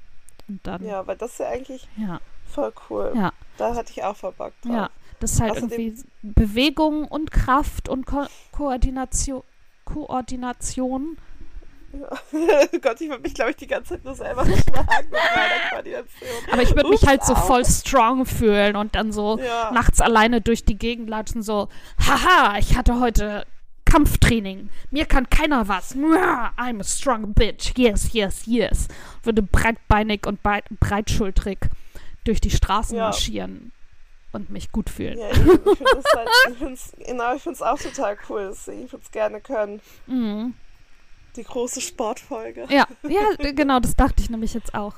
und 0.48 0.66
dann, 0.66 0.82
ja, 0.84 0.88
Ja, 0.88 1.06
weil 1.06 1.16
das 1.16 1.32
ist 1.32 1.38
ja 1.38 1.48
eigentlich 1.48 1.88
ja, 1.96 2.20
voll 2.52 2.72
cool. 2.90 3.12
Ja. 3.14 3.32
Da 3.56 3.74
hatte 3.74 3.92
ich 3.92 4.02
auch 4.02 4.16
voll 4.16 4.32
Bock 4.32 4.52
drauf. 4.62 4.72
Ja. 4.72 4.90
Das 5.22 5.32
ist 5.32 5.40
halt 5.40 5.52
Außerdem- 5.52 5.70
irgendwie 5.78 5.94
Bewegung 6.22 7.04
und 7.06 7.30
Kraft 7.30 7.88
und 7.88 8.06
Ko 8.06 8.26
Koordination, 8.52 9.42
Koordination. 9.84 11.16
Gott, 12.82 13.00
ich 13.02 13.08
würde 13.10 13.22
mich, 13.22 13.34
glaube 13.34 13.50
ich, 13.50 13.56
die 13.56 13.66
ganze 13.66 13.90
Zeit 13.94 14.04
nur 14.04 14.14
selber 14.14 14.44
schlagen 14.46 14.86
mit 15.02 15.12
meiner 15.12 15.68
Koordination. 15.70 16.30
Aber 16.50 16.62
ich 16.62 16.74
würde 16.74 16.88
mich 16.88 17.06
halt 17.06 17.22
so 17.22 17.34
voll 17.34 17.66
strong 17.66 18.24
fühlen 18.24 18.76
und 18.76 18.94
dann 18.94 19.12
so 19.12 19.38
Ja. 19.38 19.70
nachts 19.72 20.00
alleine 20.00 20.40
durch 20.40 20.64
die 20.64 20.78
Gegend 20.78 21.10
latschen, 21.10 21.42
so, 21.42 21.68
haha, 22.00 22.56
ich 22.58 22.76
hatte 22.78 22.98
heute 22.98 23.44
Kampftraining. 23.84 24.70
Mir 24.90 25.04
kann 25.04 25.28
keiner 25.28 25.68
was. 25.68 25.94
I'm 25.94 26.80
a 26.80 26.84
strong 26.84 27.34
bitch. 27.34 27.72
Yes, 27.76 28.14
yes, 28.14 28.44
yes. 28.46 28.88
Würde 29.22 29.42
breitbeinig 29.42 30.26
und 30.26 30.42
breit, 30.42 30.64
breitschultrig 30.80 31.58
durch 32.24 32.40
die 32.40 32.50
Straßen 32.50 32.96
Ja. 32.96 33.04
marschieren 33.04 33.70
und 34.32 34.50
mich 34.50 34.72
gut 34.72 34.90
fühlen. 34.90 35.18
Ja, 35.18 35.30
ich 35.30 35.36
finde 35.38 35.60
es 35.98 36.04
halt, 36.16 36.28
ich 36.50 36.58
find's, 36.58 36.92
genau, 37.06 37.34
ich 37.34 37.42
finde 37.42 37.54
es 37.56 37.62
auch 37.62 37.78
total 37.78 38.16
cool. 38.28 38.48
deswegen, 38.50 38.84
Ich 38.86 38.92
würde 38.92 39.04
es 39.04 39.10
gerne 39.10 39.40
können. 39.40 39.80
Mhm. 40.06 40.54
Die 41.36 41.44
große 41.44 41.80
Sportfolge. 41.80 42.66
Ja, 42.68 42.86
ja, 43.08 43.52
genau, 43.52 43.80
das 43.80 43.96
dachte 43.96 44.22
ich 44.22 44.28
nämlich 44.28 44.52
jetzt 44.52 44.74
auch. 44.74 44.96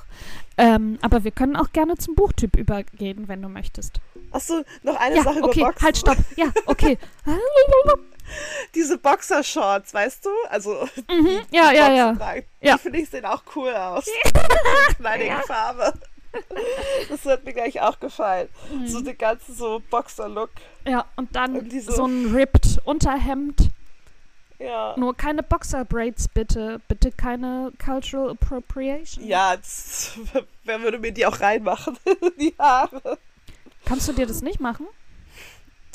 Ähm, 0.57 0.99
aber 1.01 1.23
wir 1.23 1.31
können 1.31 1.55
auch 1.55 1.71
gerne 1.71 1.95
zum 1.97 2.15
Buchtyp 2.15 2.57
übergehen, 2.57 3.29
wenn 3.29 3.41
du 3.41 3.47
möchtest. 3.47 4.01
Achso, 4.31 4.63
noch 4.83 4.97
eine 4.99 5.15
Ja, 5.17 5.23
Sache 5.23 5.41
okay, 5.43 5.59
über 5.61 5.69
Boxen. 5.69 5.85
halt, 5.85 5.97
stopp. 5.97 6.17
Ja, 6.35 6.47
okay. 6.65 6.97
Diese 8.75 8.97
Boxershorts, 8.97 9.93
weißt 9.93 10.25
du? 10.25 10.29
Also, 10.49 10.87
Mhm, 11.09 11.39
ja, 11.51 11.71
ja, 11.71 11.93
ja. 11.93 12.41
Ja. 12.61 12.75
Die 12.75 12.81
finde 12.81 12.99
ich 12.99 13.09
sehen 13.09 13.25
auch 13.25 13.43
cool 13.55 13.73
aus. 13.73 14.05
In 14.89 14.95
knalligen 14.97 15.41
Farbe. 15.43 15.93
Das 17.09 17.25
wird 17.25 17.45
mir 17.45 17.53
gleich 17.53 17.81
auch 17.81 17.99
gefallen. 17.99 18.49
Mhm. 18.73 18.87
So 18.87 19.01
den 19.01 19.17
ganzen 19.17 19.53
so 19.55 19.81
Boxer-Look. 19.89 20.49
Ja, 20.87 21.05
und 21.15 21.35
dann 21.35 21.67
diese- 21.69 21.91
so 21.91 22.05
ein 22.05 22.33
ripped 22.33 22.79
Unterhemd. 22.85 23.69
Ja. 24.59 24.95
Nur 24.97 25.15
keine 25.15 25.43
Boxer-Braids, 25.43 26.29
bitte. 26.29 26.79
Bitte 26.87 27.11
keine 27.11 27.73
Cultural 27.83 28.31
Appropriation. 28.31 29.25
Ja, 29.25 29.57
das, 29.57 30.17
wer 30.63 30.81
würde 30.81 30.97
mir 30.99 31.11
die 31.11 31.25
auch 31.25 31.39
reinmachen? 31.41 31.97
die 32.39 32.53
Haare. 32.57 33.17
Kannst 33.85 34.07
du 34.07 34.13
dir 34.13 34.25
das 34.25 34.41
nicht 34.41 34.59
machen? 34.59 34.87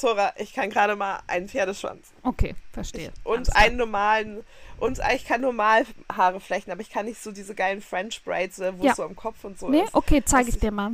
Zora, 0.00 0.32
ich 0.36 0.52
kann 0.54 0.70
gerade 0.70 0.96
mal 0.96 1.20
einen 1.26 1.48
Pferdeschwanz. 1.48 2.08
Okay, 2.22 2.54
verstehe. 2.72 3.12
Alles 3.24 3.48
Und 3.48 3.56
einen 3.56 3.76
normalen. 3.76 4.44
Und 4.78 4.98
ich 5.14 5.26
kann 5.26 5.40
normal 5.42 5.84
Haare 6.10 6.40
flechten, 6.40 6.70
aber 6.70 6.80
ich 6.80 6.90
kann 6.90 7.04
nicht 7.06 7.22
so 7.22 7.32
diese 7.32 7.54
geilen 7.54 7.82
French 7.82 8.22
Braids, 8.24 8.58
äh, 8.60 8.72
wo 8.78 8.84
Ja. 8.84 8.92
es 8.92 8.96
so 8.96 9.04
am 9.04 9.14
Kopf 9.14 9.44
und 9.44 9.58
so 9.58 9.68
Nee, 9.68 9.82
ist. 9.82 9.94
okay, 9.94 10.22
zeige 10.24 10.48
Was 10.48 10.54
ich 10.54 10.60
dir 10.60 10.70
mal. 10.72 10.92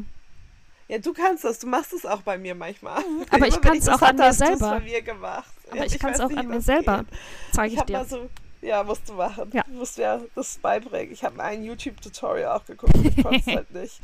Ja, 0.88 0.98
du 0.98 1.12
kannst 1.12 1.44
das. 1.44 1.58
Du 1.58 1.66
machst 1.66 1.92
es 1.92 2.04
auch 2.06 2.22
bei 2.22 2.36
mir 2.38 2.54
manchmal. 2.54 3.02
Aber 3.30 3.46
ich 3.46 3.54
Immer 3.54 3.60
kann's 3.62 3.84
das 3.86 3.94
auch 3.96 4.02
an 4.02 4.08
hatte, 4.20 4.22
mir 4.22 4.32
selber. 4.32 4.70
bei 4.70 4.80
mir 4.80 5.02
gemacht. 5.02 5.50
Aber 5.68 5.76
Ja, 5.78 5.84
ich 5.84 5.98
kann 5.98 6.12
es 6.14 6.20
auch 6.20 6.28
nicht, 6.28 6.38
an 6.38 6.48
mir 6.48 6.60
selber. 6.60 7.04
Zeige 7.52 7.74
Ich 7.74 7.80
ich 7.80 7.84
dir. 7.86 7.98
mal 7.98 8.06
so. 8.06 8.28
Ja, 8.62 8.82
musst 8.82 9.08
du 9.08 9.12
machen. 9.14 9.50
Ja. 9.52 9.62
Du 9.64 9.72
musst 9.74 9.98
mir 9.98 10.26
das 10.34 10.58
beibringen. 10.58 11.12
Ich 11.12 11.22
habe 11.22 11.36
mal 11.36 11.44
ein 11.44 11.62
YouTube-Tutorial 11.62 12.56
auch 12.58 12.64
geguckt. 12.64 12.92
Ich 13.04 13.16
konnte 13.22 13.38
es 13.38 13.46
halt 13.56 13.70
nicht. 13.72 14.00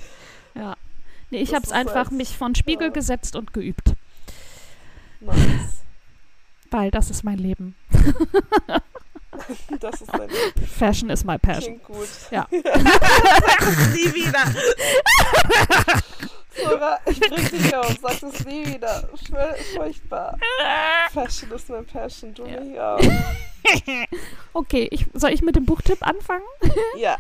Ja. 0.55 0.77
Nee, 1.31 1.39
ich 1.39 1.55
habe 1.55 1.65
es 1.65 1.73
einfach 1.73 1.95
halt- 1.95 2.13
mich 2.13 2.37
vor 2.37 2.49
den 2.49 2.55
Spiegel 2.55 2.89
ja. 2.89 2.93
gesetzt 2.93 3.35
und 3.37 3.53
geübt. 3.53 3.95
Weil 6.73 6.91
das 6.91 7.11
ist 7.11 7.23
mein 7.23 7.39
Leben. 7.39 7.77
Das 9.81 10.01
ist 10.01 10.11
dein 10.13 10.29
Fashion 10.79 11.09
is 11.11 11.25
my 11.25 11.39
passion. 11.39 11.81
Klingt 11.81 11.85
gut. 11.85 12.09
Ja. 12.31 12.47
sag 12.51 13.63
es 13.63 13.89
nie 13.95 14.15
wieder. 14.15 14.45
Sora, 16.55 16.99
ich 17.07 17.19
bring 17.19 17.49
dich 17.49 17.75
auf. 17.75 17.97
Sag 18.03 18.23
es 18.23 18.45
nie 18.45 18.67
wieder. 18.67 19.09
Fur- 19.29 19.55
Furchtbar. 19.75 20.39
Fashion 21.13 21.51
ist 21.51 21.69
mein 21.71 21.87
Passion. 21.87 22.35
Du 22.35 22.45
Ja. 22.47 22.61
mich 22.61 22.79
auch. 22.79 23.01
Okay, 24.53 24.89
ich, 24.91 25.07
soll 25.15 25.31
ich 25.31 25.41
mit 25.41 25.57
dem 25.57 25.65
Buchtipp 25.65 26.07
anfangen? 26.07 26.43
Ja. 26.99 27.17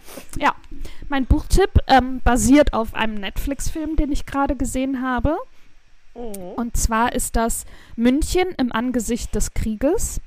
Mein 1.08 1.24
Buchtipp 1.24 1.70
ähm, 1.86 2.20
basiert 2.22 2.74
auf 2.74 2.94
einem 2.94 3.14
Netflix-Film, 3.14 3.96
den 3.96 4.12
ich 4.12 4.26
gerade 4.26 4.54
gesehen 4.54 5.02
habe. 5.02 5.38
Mhm. 6.14 6.52
Und 6.56 6.76
zwar 6.76 7.12
ist 7.14 7.36
das 7.36 7.64
München 7.96 8.48
im 8.58 8.72
Angesicht 8.72 9.34
des 9.34 9.54
Krieges. 9.54 10.20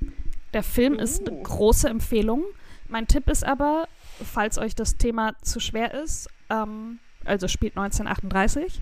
Der 0.54 0.64
Film 0.64 0.96
ist 1.00 1.28
eine 1.28 1.38
Uh. 1.38 1.44
große 1.44 1.88
Empfehlung. 1.90 2.44
Mein 2.88 3.08
Tipp 3.08 3.30
ist 3.30 3.44
aber, 3.46 3.88
falls 4.24 4.58
euch 4.58 4.76
das 4.76 4.98
Thema 4.98 5.34
zu 5.42 5.60
schwer 5.60 5.94
ist, 5.94 6.30
ähm, 6.50 7.00
also 7.26 7.48
spielt 7.48 7.76
1938, 7.78 8.82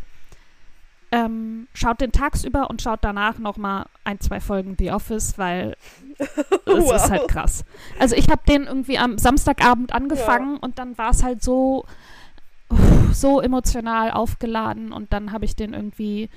ähm, 1.11 1.67
schaut 1.73 2.01
den 2.01 2.11
tagsüber 2.11 2.69
und 2.69 2.81
schaut 2.81 2.99
danach 3.03 3.37
nochmal 3.37 3.85
ein, 4.03 4.19
zwei 4.19 4.39
Folgen 4.39 4.75
The 4.79 4.91
Office, 4.91 5.37
weil 5.37 5.75
es 6.19 6.27
Wow. 6.65 6.95
ist 6.95 7.09
halt 7.11 7.27
krass. 7.27 7.63
Also 7.99 8.15
ich 8.15 8.29
habe 8.29 8.41
den 8.47 8.63
irgendwie 8.63 8.97
am 8.97 9.17
Samstagabend 9.17 9.93
angefangen 9.93 10.57
und 10.57 10.79
dann 10.79 10.97
war 10.97 11.11
es 11.11 11.23
halt 11.23 11.43
so, 11.43 11.85
so 13.11 13.41
emotional 13.41 14.11
aufgeladen 14.11 14.91
und 14.91 15.13
dann 15.13 15.31
habe 15.31 15.45
ich 15.45 15.55
den 15.55 15.73
irgendwie 15.73 16.29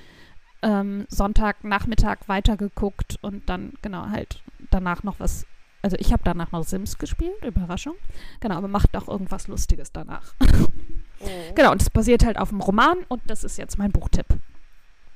ähm, 0.67 1.07
Sonntagnachmittag 1.09 2.17
weitergeguckt 2.27 3.17
und 3.21 3.47
dann 3.47 3.73
genau 3.81 4.09
halt 4.09 4.43
danach 4.69 5.03
noch 5.03 5.19
was. 5.19 5.45
Also 5.81 5.95
ich 5.99 6.11
habe 6.11 6.23
danach 6.25 6.51
noch 6.51 6.63
Sims 6.63 6.97
gespielt, 6.97 7.43
Überraschung. 7.45 7.95
Genau, 8.41 8.55
aber 8.55 8.67
macht 8.67 8.95
auch 8.97 9.07
irgendwas 9.07 9.47
Lustiges 9.47 9.91
danach. 9.91 10.33
Mhm. 11.19 11.55
genau, 11.55 11.71
und 11.71 11.81
es 11.81 11.89
basiert 11.89 12.25
halt 12.25 12.37
auf 12.37 12.51
einem 12.51 12.61
Roman 12.61 12.97
und 13.07 13.21
das 13.27 13.43
ist 13.43 13.57
jetzt 13.57 13.77
mein 13.79 13.91
Buchtipp. 13.91 14.27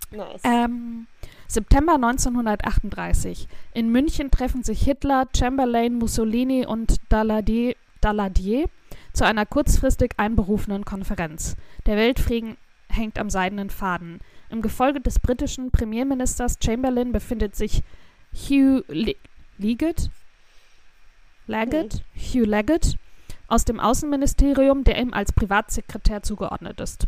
Nice. 0.10 0.42
Ähm, 0.44 1.08
September 1.48 1.94
1938. 1.94 3.48
In 3.74 3.92
München 3.92 4.32
treffen 4.32 4.64
sich 4.64 4.82
Hitler, 4.82 5.28
Chamberlain, 5.36 6.00
Mussolini 6.00 6.66
und 6.66 6.96
Daladier 7.10 7.76
Daladier 8.02 8.68
zu 9.14 9.26
einer 9.26 9.46
kurzfristig 9.46 10.14
einberufenen 10.18 10.86
Konferenz. 10.86 11.56
Der 11.86 11.98
Weltfrieden 11.98 12.58
hängt 12.92 13.18
am 13.18 13.30
seidenen 13.30 13.70
Faden. 13.70 14.20
Im 14.50 14.62
Gefolge 14.62 15.02
des 15.02 15.20
britischen 15.20 15.72
Premierministers 15.72 16.58
Chamberlain 16.64 17.12
befindet 17.12 17.56
sich 17.56 17.84
Hugh 18.34 18.84
Le 18.88 19.16
Leggett, 19.58 20.10
Leggett, 21.48 22.04
Hugh 22.16 22.46
Leggett 22.46 22.96
aus 23.48 23.66
dem 23.66 23.80
Außenministerium, 23.80 24.84
der 24.84 25.00
ihm 25.00 25.14
als 25.14 25.34
Privatsekretär 25.34 26.24
zugeordnet 26.24 26.80
ist. 26.80 27.08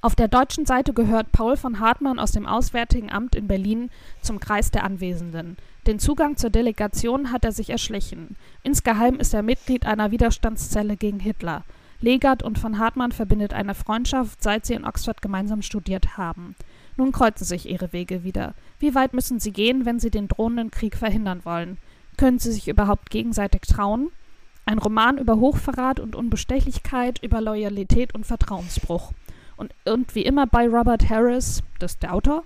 Auf 0.00 0.14
der 0.14 0.28
deutschen 0.28 0.66
Seite 0.66 0.92
gehört 0.92 1.32
Paul 1.32 1.56
von 1.56 1.80
Hartmann 1.80 2.18
aus 2.18 2.30
dem 2.30 2.46
Auswärtigen 2.46 3.10
Amt 3.10 3.34
in 3.34 3.48
Berlin 3.48 3.90
zum 4.22 4.38
Kreis 4.38 4.70
der 4.70 4.84
Anwesenden. 4.84 5.56
Den 5.86 5.98
Zugang 5.98 6.36
zur 6.36 6.50
Delegation 6.50 7.32
hat 7.32 7.44
er 7.44 7.52
sich 7.52 7.70
erschlichen. 7.70 8.36
Insgeheim 8.62 9.16
ist 9.16 9.34
er 9.34 9.42
Mitglied 9.42 9.84
einer 9.84 10.10
Widerstandszelle 10.10 10.96
gegen 10.96 11.18
Hitler. 11.18 11.64
Legert 12.00 12.42
und 12.42 12.58
von 12.58 12.78
Hartmann 12.78 13.12
verbindet 13.12 13.54
eine 13.54 13.74
Freundschaft, 13.74 14.42
seit 14.42 14.66
sie 14.66 14.74
in 14.74 14.84
Oxford 14.84 15.22
gemeinsam 15.22 15.62
studiert 15.62 16.16
haben. 16.16 16.54
Nun 16.96 17.12
kreuzen 17.12 17.44
sich 17.44 17.68
ihre 17.68 17.92
Wege 17.92 18.24
wieder. 18.24 18.54
Wie 18.78 18.94
weit 18.94 19.14
müssen 19.14 19.40
sie 19.40 19.52
gehen, 19.52 19.84
wenn 19.84 20.00
sie 20.00 20.10
den 20.10 20.28
drohenden 20.28 20.70
Krieg 20.70 20.96
verhindern 20.96 21.44
wollen? 21.44 21.78
Können 22.16 22.38
sie 22.38 22.52
sich 22.52 22.68
überhaupt 22.68 23.10
gegenseitig 23.10 23.62
trauen? 23.62 24.10
Ein 24.64 24.78
Roman 24.78 25.18
über 25.18 25.36
Hochverrat 25.36 26.00
und 26.00 26.16
Unbestechlichkeit, 26.16 27.22
über 27.22 27.40
Loyalität 27.40 28.14
und 28.14 28.26
Vertrauensbruch. 28.26 29.12
Und, 29.56 29.72
und 29.84 30.14
wie 30.14 30.24
immer 30.24 30.46
bei 30.46 30.68
Robert 30.68 31.08
Harris, 31.08 31.62
das 31.78 31.92
ist 31.92 32.02
der 32.02 32.14
Autor, 32.14 32.44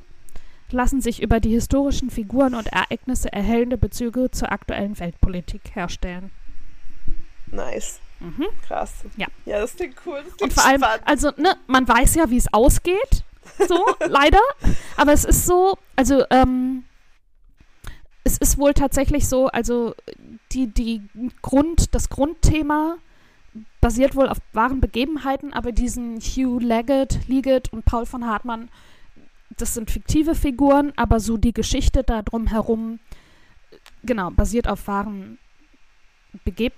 lassen 0.71 1.01
sich 1.01 1.23
über 1.23 1.41
die 1.41 1.51
historischen 1.51 2.11
Figuren 2.11 2.55
und 2.55 2.69
Ereignisse 2.69 3.33
erhellende 3.33 3.77
Bezüge 3.77 4.31
zur 4.31 4.53
aktuellen 4.53 4.99
Weltpolitik 4.99 5.75
herstellen. 5.75 6.31
Nice. 7.47 8.01
Mhm. 8.21 8.47
Krass. 8.67 9.05
Ja. 9.17 9.27
Ja, 9.47 9.61
das 9.61 9.75
klingt 9.77 9.97
cool. 10.07 10.17
Das 10.23 10.33
Und 10.33 10.39
klingt 10.39 10.53
vor 10.53 10.65
allem, 10.67 10.83
spannend. 10.83 11.03
also, 11.07 11.33
ne, 11.37 11.57
man 11.67 11.89
weiß 11.89 12.15
ja, 12.17 12.31
wie 12.31 12.37
es 12.37 12.53
ausgeht. 12.53 13.25
So, 13.67 13.87
leider. 14.07 14.41
Aber 14.97 15.13
es 15.13 15.25
ist 15.25 15.47
so, 15.47 15.77
also, 15.97 16.25
ähm, 16.31 16.85
es 18.25 18.37
ist 18.39 18.59
wohl 18.59 18.75
tatsächlich 18.75 19.27
so, 19.29 19.49
also 19.49 19.95
die, 20.53 20.67
die 20.67 21.03
Grund, 21.43 21.95
das 21.95 22.11
Grundthema 22.11 22.97
basiert 23.81 24.15
wohl 24.15 24.29
auf 24.29 24.39
wahren 24.53 24.81
Begebenheiten, 24.81 25.53
aber 25.53 25.73
diesen 25.73 26.21
Hugh 26.21 26.59
Leggett, 26.65 27.27
Leggett 27.29 27.73
und 27.73 27.85
Paul 27.85 28.07
von 28.07 28.27
Hartmann, 28.27 28.69
das 29.57 29.75
sind 29.75 29.91
fiktive 29.91 30.35
Figuren, 30.35 30.93
aber 30.97 31.19
so 31.19 31.37
die 31.37 31.53
Geschichte 31.55 32.05
da 32.05 32.23
drum 32.23 32.47
herum, 32.47 33.01
genau, 34.05 34.31
basiert 34.31 34.69
auf 34.69 34.87
wahren 34.87 35.39
Begeb 36.45 36.75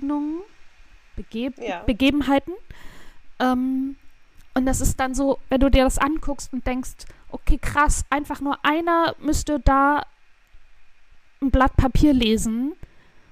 Begegnungen, 0.00 0.42
Begeb 1.16 1.58
Ja. 1.58 1.82
Begebenheiten. 1.84 2.52
Ähm, 3.38 3.96
und 4.54 4.66
das 4.66 4.80
ist 4.80 5.00
dann 5.00 5.14
so, 5.14 5.38
wenn 5.48 5.60
du 5.60 5.70
dir 5.70 5.84
das 5.84 5.98
anguckst 5.98 6.52
und 6.52 6.66
denkst, 6.66 7.06
okay, 7.30 7.58
krass, 7.58 8.04
einfach 8.10 8.40
nur 8.40 8.62
einer 8.64 9.14
müsste 9.20 9.60
da 9.60 10.02
ein 11.42 11.50
Blatt 11.50 11.76
Papier 11.76 12.12
lesen 12.12 12.74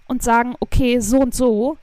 und 0.07 0.23
sagen, 0.23 0.55
okay, 0.61 1.01
so 1.01 1.19
und 1.21 1.35
so, 1.35 1.79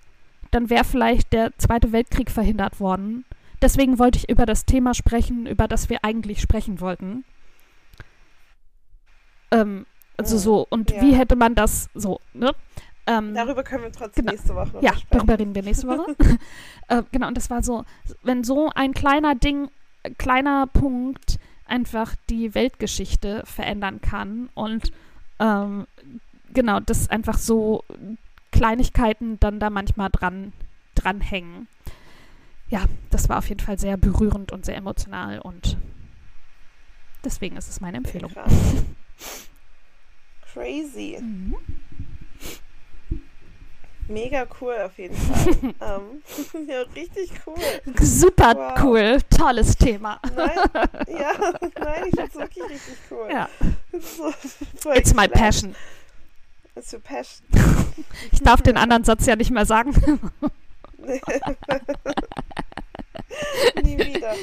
dann 0.52 0.70
wäre 0.70 0.84
vielleicht 0.84 1.34
der 1.34 1.58
Zweite 1.58 1.91
Weltkrieg 1.91 2.30
verhindert 2.30 2.80
worden. 2.80 3.26
Deswegen 3.62 4.00
wollte 4.00 4.17
ich 4.17 4.30
über 4.30 4.46
das 4.46 4.65
Thema 4.65 4.94
sprechen, 4.94 5.46
über 5.46 5.67
das 5.67 5.89
wir 5.89 6.04
eigentlich 6.04 6.41
sprechen 6.41 6.80
wollten. 6.82 7.24
Ähm, 9.52 9.86
also 10.17 10.38
so, 10.38 10.65
und 10.70 10.91
Ja. 10.91 11.02
wie 11.02 11.13
hätte 11.15 11.36
man 11.36 11.56
das 11.56 11.89
so, 11.94 12.20
ne? 12.34 12.54
Ähm, 13.17 13.34
Darüber 13.34 13.63
können 13.63 13.84
wir 13.84 13.91
trotzdem 13.91 14.26
Genau. 14.26 14.32
nächste 14.34 14.56
Woche 14.56 14.71
noch 14.74 14.84
ja, 14.84 14.93
sprechen. 14.93 15.08
darüber 15.12 15.39
reden 15.39 15.56
wir 15.56 15.63
nächste 15.63 15.88
Woche. 15.88 16.15
äh, 16.88 17.04
genau, 17.12 17.28
und 17.28 17.38
das 17.38 17.50
war 17.50 17.63
so, 17.63 17.86
wenn 18.24 18.43
so 18.43 18.69
ein 18.74 18.93
kleiner 18.93 19.36
Ding, 19.36 19.69
kleiner 20.17 20.67
Punkt 20.67 21.39
einfach 21.65 22.15
die 22.30 22.54
Weltgeschichte 22.54 23.43
verändern 23.45 24.02
kann 24.02 24.50
und 24.56 24.91
ähm, 25.39 25.88
genau, 26.54 26.80
das 26.80 27.10
einfach 27.10 27.38
so 27.38 27.84
Kleinigkeiten 28.52 29.39
dann 29.39 29.60
da 29.60 29.69
manchmal 29.69 30.10
dran 30.10 30.54
dranhängen. 30.95 31.67
Ja, 32.69 32.86
das 33.10 33.30
war 33.30 33.38
auf 33.38 33.50
jeden 33.50 33.62
Fall 33.62 33.80
sehr 33.80 33.97
berührend 33.97 34.52
und 34.52 34.65
sehr 34.65 34.76
emotional 34.76 35.39
und 35.39 35.78
deswegen 37.24 37.58
ist 37.58 37.69
es 37.69 37.82
meine 37.82 37.97
Empfehlung. 37.97 38.32
Krass. 38.32 38.54
Crazy. 40.54 41.17
Mhm. 41.21 41.56
Mega 44.12 44.45
cool 44.60 44.76
auf 44.86 44.97
jeden 44.97 45.15
Fall. 45.15 45.54
ähm, 45.82 46.67
ja, 46.67 46.82
richtig 46.95 47.32
cool. 47.45 47.56
Super 48.00 48.56
Wow. 48.56 48.84
cool, 48.84 49.17
tolles 49.36 49.78
Thema. 49.78 50.19
Nein, 50.36 50.50
ja, 51.08 51.34
nein, 51.80 52.04
ich 52.08 52.15
find's 52.15 52.36
wirklich 52.36 52.63
richtig 52.69 52.97
cool. 53.10 53.28
Ja, 53.32 53.50
So, 54.80 54.91
it's 54.93 55.13
my 55.13 55.28
passion. 55.28 55.76
It's 56.76 56.93
your 56.93 57.00
passion. 57.02 57.45
Ich 58.32 58.41
darf 58.41 58.62
den 58.62 58.78
anderen 58.78 59.04
Satz 59.04 59.26
ja 59.26 59.36
nicht 59.36 59.52
mehr 59.52 59.65
sagen. 59.65 59.93
Nie 63.84 63.97
wieder. 63.97 64.36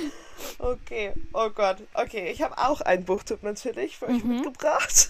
Okay, 0.58 1.12
oh 1.32 1.50
Gott. 1.50 1.78
Okay, 1.94 2.30
ich 2.30 2.42
habe 2.42 2.56
auch 2.58 2.80
einen 2.80 3.04
Buchtipp 3.04 3.42
natürlich 3.42 3.96
für 3.98 4.06
euch 4.08 4.22
Mhm. 4.22 4.36
mitgebracht. 4.42 5.08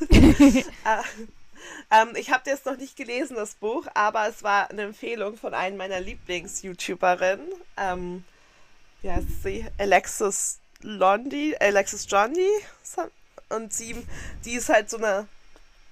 Äh, 1.91 2.03
ähm, 2.03 2.17
ich 2.17 2.31
habe 2.31 2.49
jetzt 2.49 2.67
noch 2.67 2.77
nicht 2.77 2.97
gelesen, 2.97 3.37
das 3.37 3.55
Buch, 3.55 3.87
aber 3.95 4.29
es 4.29 4.43
war 4.43 4.71
eine 4.71 4.83
Empfehlung 4.83 5.37
von 5.37 5.55
einem 5.55 5.77
meiner 5.77 6.01
Lieblings-YouTuberinnen. 6.01 7.49
Ähm, 7.77 8.25
wie 9.03 9.11
heißt 9.11 9.43
sie? 9.43 9.67
Alexis 9.79 10.59
Londi, 10.83 11.57
Alexis 11.59 12.07
Jondi. 12.09 12.49
Und 13.51 13.73
sie, 13.73 13.97
die 14.45 14.53
ist 14.53 14.69
halt 14.69 14.91
so 14.91 14.99
eine, 14.99 15.27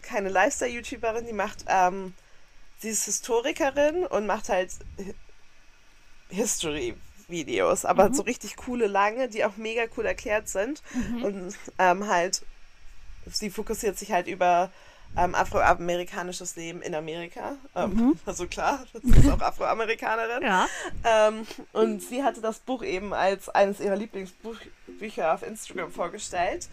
keine 0.03 0.29
Lifestyle-YouTuberin, 0.29 1.27
die 1.27 1.33
macht, 1.33 1.65
ähm, 1.69 2.15
sie 2.79 2.91
ist 2.91 3.05
Historikerin 3.07 4.05
und 4.07 4.27
macht 4.27 4.49
halt 4.49 4.71
History-Videos, 6.29 7.85
aber 7.85 8.09
Mhm. 8.09 8.15
so 8.15 8.23
richtig 8.23 8.57
coole, 8.57 8.87
lange, 8.87 9.29
die 9.29 9.45
auch 9.45 9.57
mega 9.57 9.85
cool 9.97 10.07
erklärt 10.07 10.49
sind. 10.49 10.83
Mhm. 10.93 11.25
Und 11.25 11.57
ähm, 11.79 12.07
halt, 12.09 12.43
sie 13.33 13.51
fokussiert 13.51 13.99
sich 13.99 14.13
halt 14.13 14.27
über 14.27 14.71
ähm, 15.17 15.35
afroamerikanisches 15.35 16.57
Leben 16.57 16.83
in 16.83 16.95
Amerika. 16.95 17.57
Ähm, 17.75 17.91
Mhm. 17.95 18.19
Also 18.27 18.47
klar, 18.47 18.85
sie 19.03 19.11
ist 19.19 19.31
auch 19.31 19.41
Afroamerikanerin. 19.41 20.43
Ja. 20.43 20.67
Ähm, 21.05 21.47
und 21.73 22.03
sie 22.03 22.23
hatte 22.23 22.41
das 22.41 22.59
Buch 22.59 22.83
eben 22.83 23.13
als 23.15 23.49
eines 23.49 23.81
ihrer 23.81 23.97
Lieblingsbücher 23.97 25.33
auf 25.35 25.43
Instagram 25.43 25.91
vorgestellt. 25.93 26.69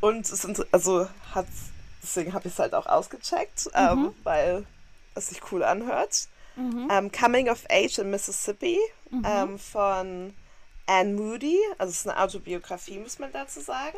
Und 0.00 0.20
es 0.28 0.42
sind, 0.42 0.66
also 0.72 1.08
hat, 1.34 1.46
deswegen 2.02 2.32
habe 2.34 2.48
ich 2.48 2.54
es 2.54 2.58
halt 2.58 2.74
auch 2.74 2.86
ausgecheckt, 2.86 3.68
ähm, 3.74 3.98
Mhm. 4.02 4.14
weil 4.24 4.66
es 5.14 5.28
sich 5.28 5.40
cool 5.52 5.62
anhört. 5.62 6.28
Mhm. 6.56 6.88
Ähm, 6.90 7.12
Coming 7.12 7.48
of 7.50 7.64
Age 7.70 7.98
in 7.98 8.10
Mississippi 8.10 8.78
Mhm. 9.10 9.22
ähm, 9.26 9.58
von 9.58 10.34
Anne 10.86 11.14
Moody. 11.14 11.58
Also 11.78 11.90
es 11.90 11.98
ist 12.00 12.08
eine 12.08 12.18
Autobiografie, 12.20 12.98
muss 12.98 13.18
man 13.18 13.30
dazu 13.32 13.60
sagen. 13.60 13.96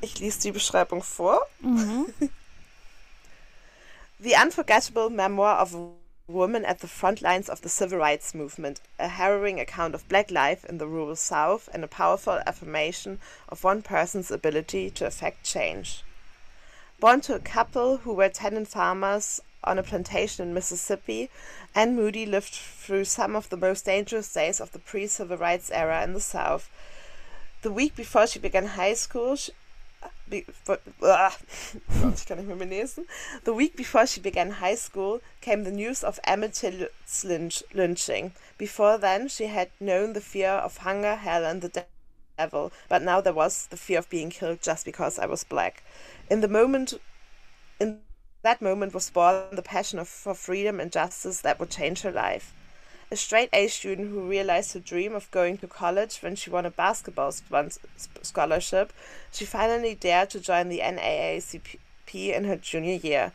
Ich 0.00 0.18
lese 0.18 0.40
die 0.40 0.52
Beschreibung 0.52 1.02
vor. 1.02 1.40
Mhm. 1.60 2.06
The 4.22 4.34
unforgettable 4.34 5.08
memoir 5.08 5.56
of 5.56 5.74
a 5.74 5.92
woman 6.30 6.66
at 6.66 6.80
the 6.80 6.86
front 6.86 7.22
lines 7.22 7.48
of 7.48 7.62
the 7.62 7.70
civil 7.70 8.00
rights 8.00 8.34
movement, 8.34 8.82
a 8.98 9.08
harrowing 9.08 9.58
account 9.58 9.94
of 9.94 10.06
black 10.10 10.30
life 10.30 10.62
in 10.66 10.76
the 10.76 10.86
rural 10.86 11.16
South, 11.16 11.70
and 11.72 11.82
a 11.82 11.88
powerful 11.88 12.38
affirmation 12.46 13.18
of 13.48 13.64
one 13.64 13.80
person's 13.80 14.30
ability 14.30 14.90
to 14.90 15.06
affect 15.06 15.42
change. 15.42 16.04
Born 16.98 17.22
to 17.22 17.34
a 17.34 17.38
couple 17.38 17.96
who 17.96 18.12
were 18.12 18.28
tenant 18.28 18.68
farmers 18.68 19.40
on 19.64 19.78
a 19.78 19.82
plantation 19.82 20.46
in 20.46 20.52
Mississippi, 20.52 21.30
Anne 21.74 21.96
Moody 21.96 22.26
lived 22.26 22.52
through 22.52 23.06
some 23.06 23.34
of 23.34 23.48
the 23.48 23.56
most 23.56 23.86
dangerous 23.86 24.30
days 24.30 24.60
of 24.60 24.72
the 24.72 24.80
pre 24.80 25.06
civil 25.06 25.38
rights 25.38 25.70
era 25.70 26.04
in 26.04 26.12
the 26.12 26.20
South. 26.20 26.68
The 27.62 27.72
week 27.72 27.96
before 27.96 28.26
she 28.26 28.38
began 28.38 28.66
high 28.66 28.94
school, 28.94 29.36
she, 29.36 29.52
be, 30.30 30.46
ah, 31.02 31.32
ich 32.14 32.26
kann 32.26 32.38
nicht 32.38 32.46
mehr 32.46 32.56
mehr 32.56 32.66
lesen. 32.66 33.06
The 33.44 33.52
week 33.52 33.76
before 33.76 34.06
she 34.06 34.20
began 34.20 34.52
high 34.60 34.76
school 34.76 35.20
came 35.40 35.64
the 35.64 35.70
news 35.70 36.02
of 36.04 36.20
Emmett 36.24 36.54
Till's 36.54 37.24
lynch, 37.24 37.64
lynching. 37.74 38.32
Before 38.56 38.98
then, 38.98 39.28
she 39.28 39.46
had 39.46 39.70
known 39.80 40.12
the 40.12 40.20
fear 40.20 40.50
of 40.50 40.78
hunger, 40.78 41.16
hell, 41.16 41.44
and 41.44 41.60
the 41.60 41.84
devil, 42.38 42.72
but 42.88 43.02
now 43.02 43.20
there 43.20 43.34
was 43.34 43.66
the 43.66 43.76
fear 43.76 43.98
of 43.98 44.08
being 44.08 44.30
killed 44.30 44.62
just 44.62 44.84
because 44.84 45.18
I 45.18 45.26
was 45.26 45.44
black. 45.44 45.82
In 46.30 46.40
the 46.40 46.48
moment, 46.48 46.94
in 47.78 48.00
that 48.42 48.62
moment 48.62 48.94
was 48.94 49.10
born 49.10 49.44
the 49.52 49.62
passion 49.62 49.98
of, 49.98 50.08
for 50.08 50.34
freedom 50.34 50.80
and 50.80 50.90
justice 50.90 51.40
that 51.42 51.58
would 51.58 51.70
change 51.70 52.02
her 52.02 52.12
life. 52.12 52.54
A 53.12 53.16
straight 53.16 53.48
A 53.52 53.66
student 53.66 54.10
who 54.10 54.28
realized 54.28 54.72
her 54.72 54.78
dream 54.78 55.16
of 55.16 55.30
going 55.32 55.58
to 55.58 55.66
college 55.66 56.18
when 56.18 56.36
she 56.36 56.48
won 56.48 56.64
a 56.64 56.70
basketball 56.70 57.32
scholarship, 58.22 58.92
she 59.32 59.44
finally 59.44 59.96
dared 59.96 60.30
to 60.30 60.38
join 60.38 60.68
the 60.68 60.78
NAACP 60.78 61.74
in 62.14 62.44
her 62.44 62.54
junior 62.54 62.94
year. 62.94 63.32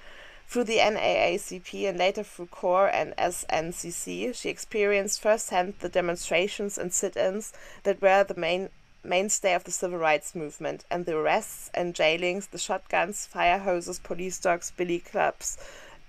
Through 0.47 0.63
the 0.63 0.77
NAACP 0.77 1.89
and 1.89 1.97
later 1.97 2.23
through 2.23 2.45
CORE 2.47 2.87
and 2.87 3.13
SNCC, 3.17 4.33
she 4.33 4.47
experienced 4.47 5.21
firsthand 5.21 5.73
the 5.79 5.89
demonstrations 5.89 6.77
and 6.77 6.93
sit 6.93 7.17
ins 7.17 7.51
that 7.83 8.01
were 8.01 8.23
the 8.23 8.39
main 8.39 8.69
mainstay 9.03 9.53
of 9.53 9.65
the 9.65 9.71
civil 9.71 9.99
rights 9.99 10.33
movement, 10.33 10.85
and 10.89 11.05
the 11.05 11.17
arrests 11.17 11.69
and 11.73 11.93
jailings, 11.93 12.47
the 12.47 12.57
shotguns, 12.57 13.25
fire 13.25 13.59
hoses, 13.59 13.99
police 13.99 14.39
dogs, 14.39 14.71
billy 14.71 14.99
clubs, 14.99 15.57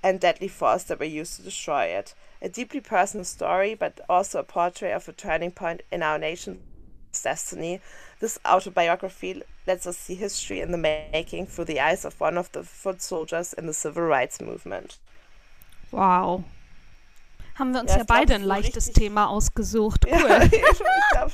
and 0.05 0.21
deadly 0.21 0.49
force 0.49 0.85
that 0.85 1.01
were 1.01 1.05
used 1.05 1.35
to 1.35 1.43
destroy 1.43 1.87
it. 1.87 2.15
A 2.43 2.49
deeply 2.49 2.81
personal 2.81 3.25
story, 3.25 3.75
but 3.75 4.01
also 4.09 4.39
a 4.41 4.43
portrait 4.45 4.93
of 4.95 5.09
a 5.09 5.13
turning 5.13 5.51
point 5.51 5.83
in 5.91 6.03
our 6.03 6.19
nation's 6.19 6.59
destiny. 7.23 7.81
This 8.21 8.39
autobiography 8.45 9.43
lets 9.67 9.87
us 9.87 9.97
see 9.97 10.15
history 10.15 10.61
in 10.61 10.71
the 10.71 10.79
making 10.79 11.47
through 11.47 11.65
the 11.67 11.81
eyes 11.81 12.05
of 12.05 12.21
one 12.21 12.39
of 12.39 12.51
the 12.53 12.63
foot 12.63 13.01
soldiers 13.03 13.53
in 13.55 13.67
the 13.67 13.73
civil 13.75 14.03
rights 14.03 14.41
movement. 14.41 14.99
Wow. 15.91 16.45
Haben 17.55 17.73
wir 17.73 17.81
uns 17.81 17.91
Ja, 17.93 17.99
ja, 17.99 18.05
glaub, 18.05 18.19
beide 18.19 18.35
es 18.35 18.41
ein 18.41 18.45
leichtes 18.45 18.89
richtig- 18.89 19.03
Thema 19.03 19.29
ausgesucht. 19.29 20.05
Cool. 20.11 20.29
Ja, 20.29 20.43
ich 20.43 20.51
glaub, 21.13 21.31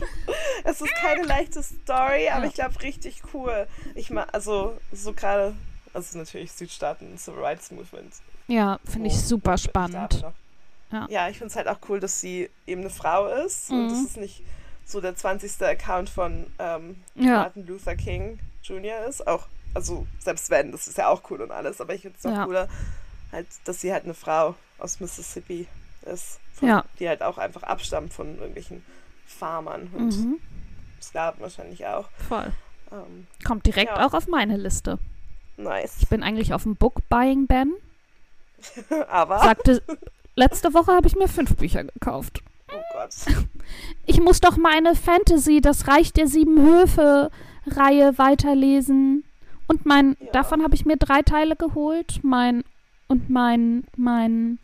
es 0.65 0.81
ist 0.81 0.95
keine 0.95 1.23
leichte 1.25 1.63
Story, 1.63 2.29
aber 2.29 2.45
Ja. 2.45 2.45
ich 2.45 2.55
glaube 2.55 2.81
richtig 2.83 3.23
cool. 3.35 3.67
Ich 3.97 4.11
mag, 4.11 4.29
also 4.33 4.79
so 4.93 5.13
gerade, 5.13 5.57
also 5.95 6.17
natürlich 6.19 6.53
Südstaaten, 6.53 7.19
Civil 7.19 7.43
Rights 7.43 7.73
Movement. 7.73 8.15
Ja, 8.47 8.79
finde 8.85 9.09
ich 9.09 9.15
wo- 9.15 9.19
super 9.21 9.59
spannend. 9.59 10.25
Ja. 10.93 11.07
Ja, 11.11 11.29
ich 11.29 11.39
finde 11.39 11.51
es 11.51 11.57
halt 11.57 11.69
auch 11.69 11.79
cool, 11.89 11.99
dass 12.01 12.21
sie 12.21 12.49
eben 12.67 12.83
eine 12.83 12.91
Frau 12.91 13.27
ist 13.27 13.71
und 13.71 13.87
Mhm. 13.87 13.89
das 13.89 14.01
ist 14.03 14.17
nicht 14.19 14.45
so 14.85 15.01
der 15.01 15.17
20. 15.17 15.63
Account 15.67 16.11
von 16.11 16.47
ähm, 16.59 17.03
Ja. 17.15 17.39
Martin 17.39 17.67
Luther 17.67 17.97
King 17.97 18.39
Jr. 18.63 19.07
ist. 19.07 19.27
Auch, 19.27 19.47
also 19.75 20.07
selbst 20.19 20.51
wenn, 20.51 20.71
das 20.73 20.87
ist 20.87 20.99
ja 20.99 21.09
auch 21.09 21.23
cool 21.31 21.41
und 21.41 21.51
alles, 21.51 21.81
aber 21.81 21.95
ich 21.95 22.03
finde 22.03 22.19
es 22.19 22.25
noch 22.25 22.33
Ja. 22.35 22.45
cooler, 22.45 22.69
halt, 23.33 23.47
dass 23.65 23.81
sie 23.81 23.93
halt 23.93 24.05
eine 24.05 24.15
Frau 24.15 24.55
aus 24.79 25.01
Mississippi 25.01 25.67
ist, 26.03 26.39
von, 26.53 26.69
Ja. 26.69 26.85
die 26.99 27.09
halt 27.09 27.23
auch 27.23 27.39
einfach 27.39 27.63
abstammt 27.63 28.13
von 28.13 28.35
irgendwelchen 28.37 28.85
Farmern 29.27 29.89
und 29.95 30.15
Mhm, 30.17 30.41
Sklaven 31.01 31.41
wahrscheinlich 31.41 31.87
auch. 31.87 32.11
voll. 32.29 32.53
Ähm, 32.91 33.27
Kommt 33.45 33.65
direkt 33.67 33.93
auch 33.93 34.13
auf 34.13 34.27
meine 34.29 34.59
Liste. 34.59 34.99
nice. 35.57 35.97
Ich 36.01 36.09
bin 36.09 36.23
eigentlich 36.23 36.53
auf 36.53 36.65
dem 36.65 36.77
Book-Buying-Ban. 36.77 37.73
aber, 39.09 39.39
Sagte, 39.39 39.83
letzte 40.37 40.75
Woche 40.75 40.93
habe 40.93 41.07
ich 41.07 41.17
mir 41.17 41.29
fünf 41.29 41.57
Bücher 41.57 41.85
gekauft. 41.85 42.43
oh 42.73 42.81
Gott. 42.93 43.15
Ich 44.07 44.21
muss 44.21 44.41
doch 44.41 44.57
meine 44.57 44.95
Fantasy, 44.95 45.61
das 45.61 45.87
Reich 45.89 46.13
der 46.13 46.27
sieben 46.27 46.61
Höfe-Reihe 46.61 48.19
weiterlesen. 48.19 49.25
Und 49.69 49.87
mein, 49.87 50.17
Ja. 50.21 50.31
davon 50.33 50.63
habe 50.63 50.75
ich 50.75 50.85
mir 50.85 50.97
drei 50.97 51.23
Teile 51.23 51.57
geholt. 51.57 52.21
Mein 52.23 52.65
und 53.09 53.31
mein, 53.31 53.85
mein 53.97 54.59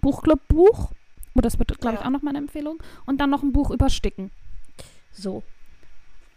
Buchclub-Buch. 0.00 0.90
Oh, 1.34 1.40
das 1.40 1.58
wird, 1.58 1.78
glaube 1.80 1.94
ich, 1.96 2.00
Ja. 2.00 2.06
auch 2.06 2.10
noch 2.10 2.22
meine 2.22 2.38
Empfehlung. 2.38 2.82
Und 3.06 3.18
dann 3.20 3.30
noch 3.30 3.42
ein 3.42 3.52
Buch 3.52 3.70
über 3.70 3.88
Sticken. 3.88 4.30
So. 5.12 5.42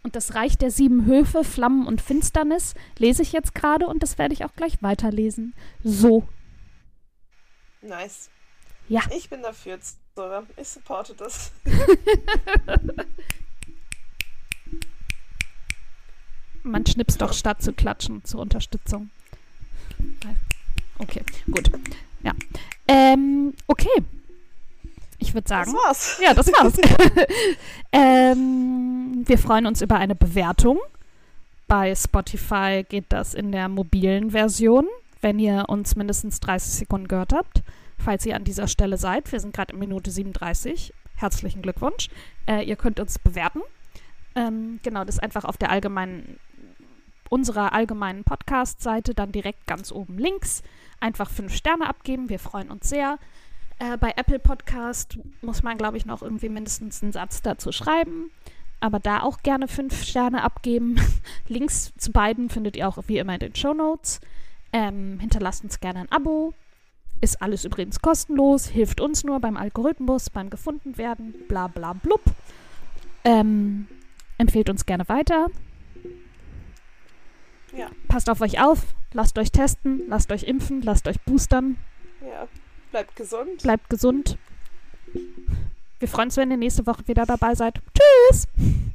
Und 0.02 0.14
das 0.16 0.34
Reich 0.34 0.56
der 0.56 0.70
sieben 0.70 1.04
Höfe, 1.06 1.44
Flammen 1.44 1.86
und 1.86 2.00
Finsternis 2.00 2.74
lese 2.98 3.22
ich 3.22 3.32
jetzt 3.32 3.54
gerade 3.54 3.86
und 3.86 4.02
das 4.02 4.16
werde 4.18 4.34
ich 4.34 4.44
auch 4.44 4.54
gleich 4.54 4.82
weiterlesen. 4.82 5.54
So. 5.82 6.24
Nice. 7.82 8.30
Ja. 8.88 9.02
Ich 9.16 9.28
bin 9.30 9.42
dafür, 9.42 9.78
Zora. 10.14 10.44
Ich 10.56 10.68
supporte 10.68 11.14
das. 11.14 11.52
Man 16.62 16.86
schnipst 16.86 17.20
doch 17.20 17.32
statt 17.32 17.62
zu 17.62 17.72
klatschen 17.72 18.24
zur 18.24 18.40
Unterstützung. 18.40 19.10
Okay, 20.98 21.22
gut. 21.50 21.70
Ja. 22.22 22.32
Ähm, 22.88 23.54
okay. 23.66 24.02
Ich 25.18 25.34
würde 25.34 25.48
sagen. 25.48 25.72
Das 25.72 25.84
war's. 25.84 26.20
Ja, 26.22 26.34
das 26.34 26.46
war's. 26.48 26.74
ähm, 27.92 29.22
wir 29.26 29.38
freuen 29.38 29.66
uns 29.66 29.82
über 29.82 29.96
eine 29.96 30.14
Bewertung. 30.14 30.78
Bei 31.66 31.94
Spotify 31.94 32.84
geht 32.88 33.06
das 33.08 33.34
in 33.34 33.52
der 33.52 33.68
mobilen 33.68 34.30
Version, 34.30 34.86
wenn 35.20 35.38
ihr 35.38 35.64
uns 35.68 35.96
mindestens 35.96 36.40
30 36.40 36.72
Sekunden 36.74 37.08
gehört 37.08 37.32
habt. 37.32 37.62
Falls 37.98 38.26
ihr 38.26 38.36
an 38.36 38.44
dieser 38.44 38.68
Stelle 38.68 38.96
seid, 38.96 39.30
wir 39.32 39.40
sind 39.40 39.54
gerade 39.54 39.72
in 39.72 39.78
Minute 39.78 40.10
37. 40.10 40.92
Herzlichen 41.16 41.62
Glückwunsch. 41.62 42.08
Äh, 42.46 42.64
ihr 42.64 42.76
könnt 42.76 43.00
uns 43.00 43.18
bewerten. 43.18 43.60
Ähm, 44.34 44.80
genau, 44.82 45.04
das 45.04 45.16
ist 45.16 45.22
einfach 45.22 45.44
auf 45.44 45.56
der 45.56 45.70
allgemeinen, 45.70 46.38
unserer 47.30 47.72
allgemeinen 47.72 48.24
Podcast-Seite, 48.24 49.14
dann 49.14 49.32
direkt 49.32 49.66
ganz 49.66 49.92
oben 49.92 50.18
links. 50.18 50.62
Einfach 51.00 51.30
fünf 51.30 51.54
Sterne 51.54 51.88
abgeben. 51.88 52.28
Wir 52.28 52.38
freuen 52.38 52.70
uns 52.70 52.88
sehr. 52.88 53.18
Äh, 53.78 53.96
bei 53.96 54.12
Apple 54.16 54.38
Podcast 54.38 55.18
muss 55.42 55.62
man, 55.62 55.78
glaube 55.78 55.96
ich, 55.96 56.06
noch 56.06 56.22
irgendwie 56.22 56.48
mindestens 56.48 57.02
einen 57.02 57.12
Satz 57.12 57.42
dazu 57.42 57.72
schreiben. 57.72 58.30
Aber 58.80 58.98
da 58.98 59.22
auch 59.22 59.38
gerne 59.42 59.68
fünf 59.68 60.02
Sterne 60.02 60.42
abgeben. 60.42 61.00
Links 61.48 61.92
zu 61.96 62.12
beiden 62.12 62.50
findet 62.50 62.76
ihr 62.76 62.88
auch 62.88 62.98
wie 63.06 63.18
immer 63.18 63.34
in 63.34 63.40
den 63.40 63.54
Show 63.54 63.72
Notes. 63.72 64.20
Ähm, 64.72 65.18
hinterlasst 65.20 65.64
uns 65.64 65.80
gerne 65.80 66.00
ein 66.00 66.12
Abo. 66.12 66.52
Ist 67.24 67.40
alles 67.40 67.64
übrigens 67.64 68.00
kostenlos. 68.00 68.66
Hilft 68.66 69.00
uns 69.00 69.24
nur 69.24 69.40
beim 69.40 69.56
Algorithmus, 69.56 70.28
beim 70.28 70.50
Gefundenwerden. 70.50 71.32
Bla 71.48 71.68
bla 71.68 71.94
blub. 71.94 72.20
Ähm, 73.24 73.86
empfehlt 74.36 74.68
uns 74.68 74.84
gerne 74.84 75.08
weiter. 75.08 75.46
Ja. 77.74 77.88
Passt 78.08 78.28
auf 78.28 78.42
euch 78.42 78.60
auf. 78.60 78.80
Lasst 79.14 79.38
euch 79.38 79.50
testen. 79.50 80.02
Lasst 80.06 80.30
euch 80.32 80.42
impfen. 80.42 80.82
Lasst 80.82 81.08
euch 81.08 81.18
boostern. 81.22 81.78
Ja. 82.20 82.46
Bleibt 82.90 83.16
gesund. 83.16 83.62
Bleibt 83.62 83.88
gesund. 83.88 84.36
Wir 86.00 86.08
freuen 86.08 86.26
uns, 86.26 86.36
wenn 86.36 86.50
ihr 86.50 86.58
nächste 86.58 86.86
Woche 86.86 87.08
wieder 87.08 87.24
dabei 87.24 87.54
seid. 87.54 87.80
Tschüss! 87.94 88.46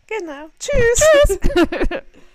Genau. 0.06 0.50
Tschüss. 0.60 1.40
Tschüss! 1.40 2.02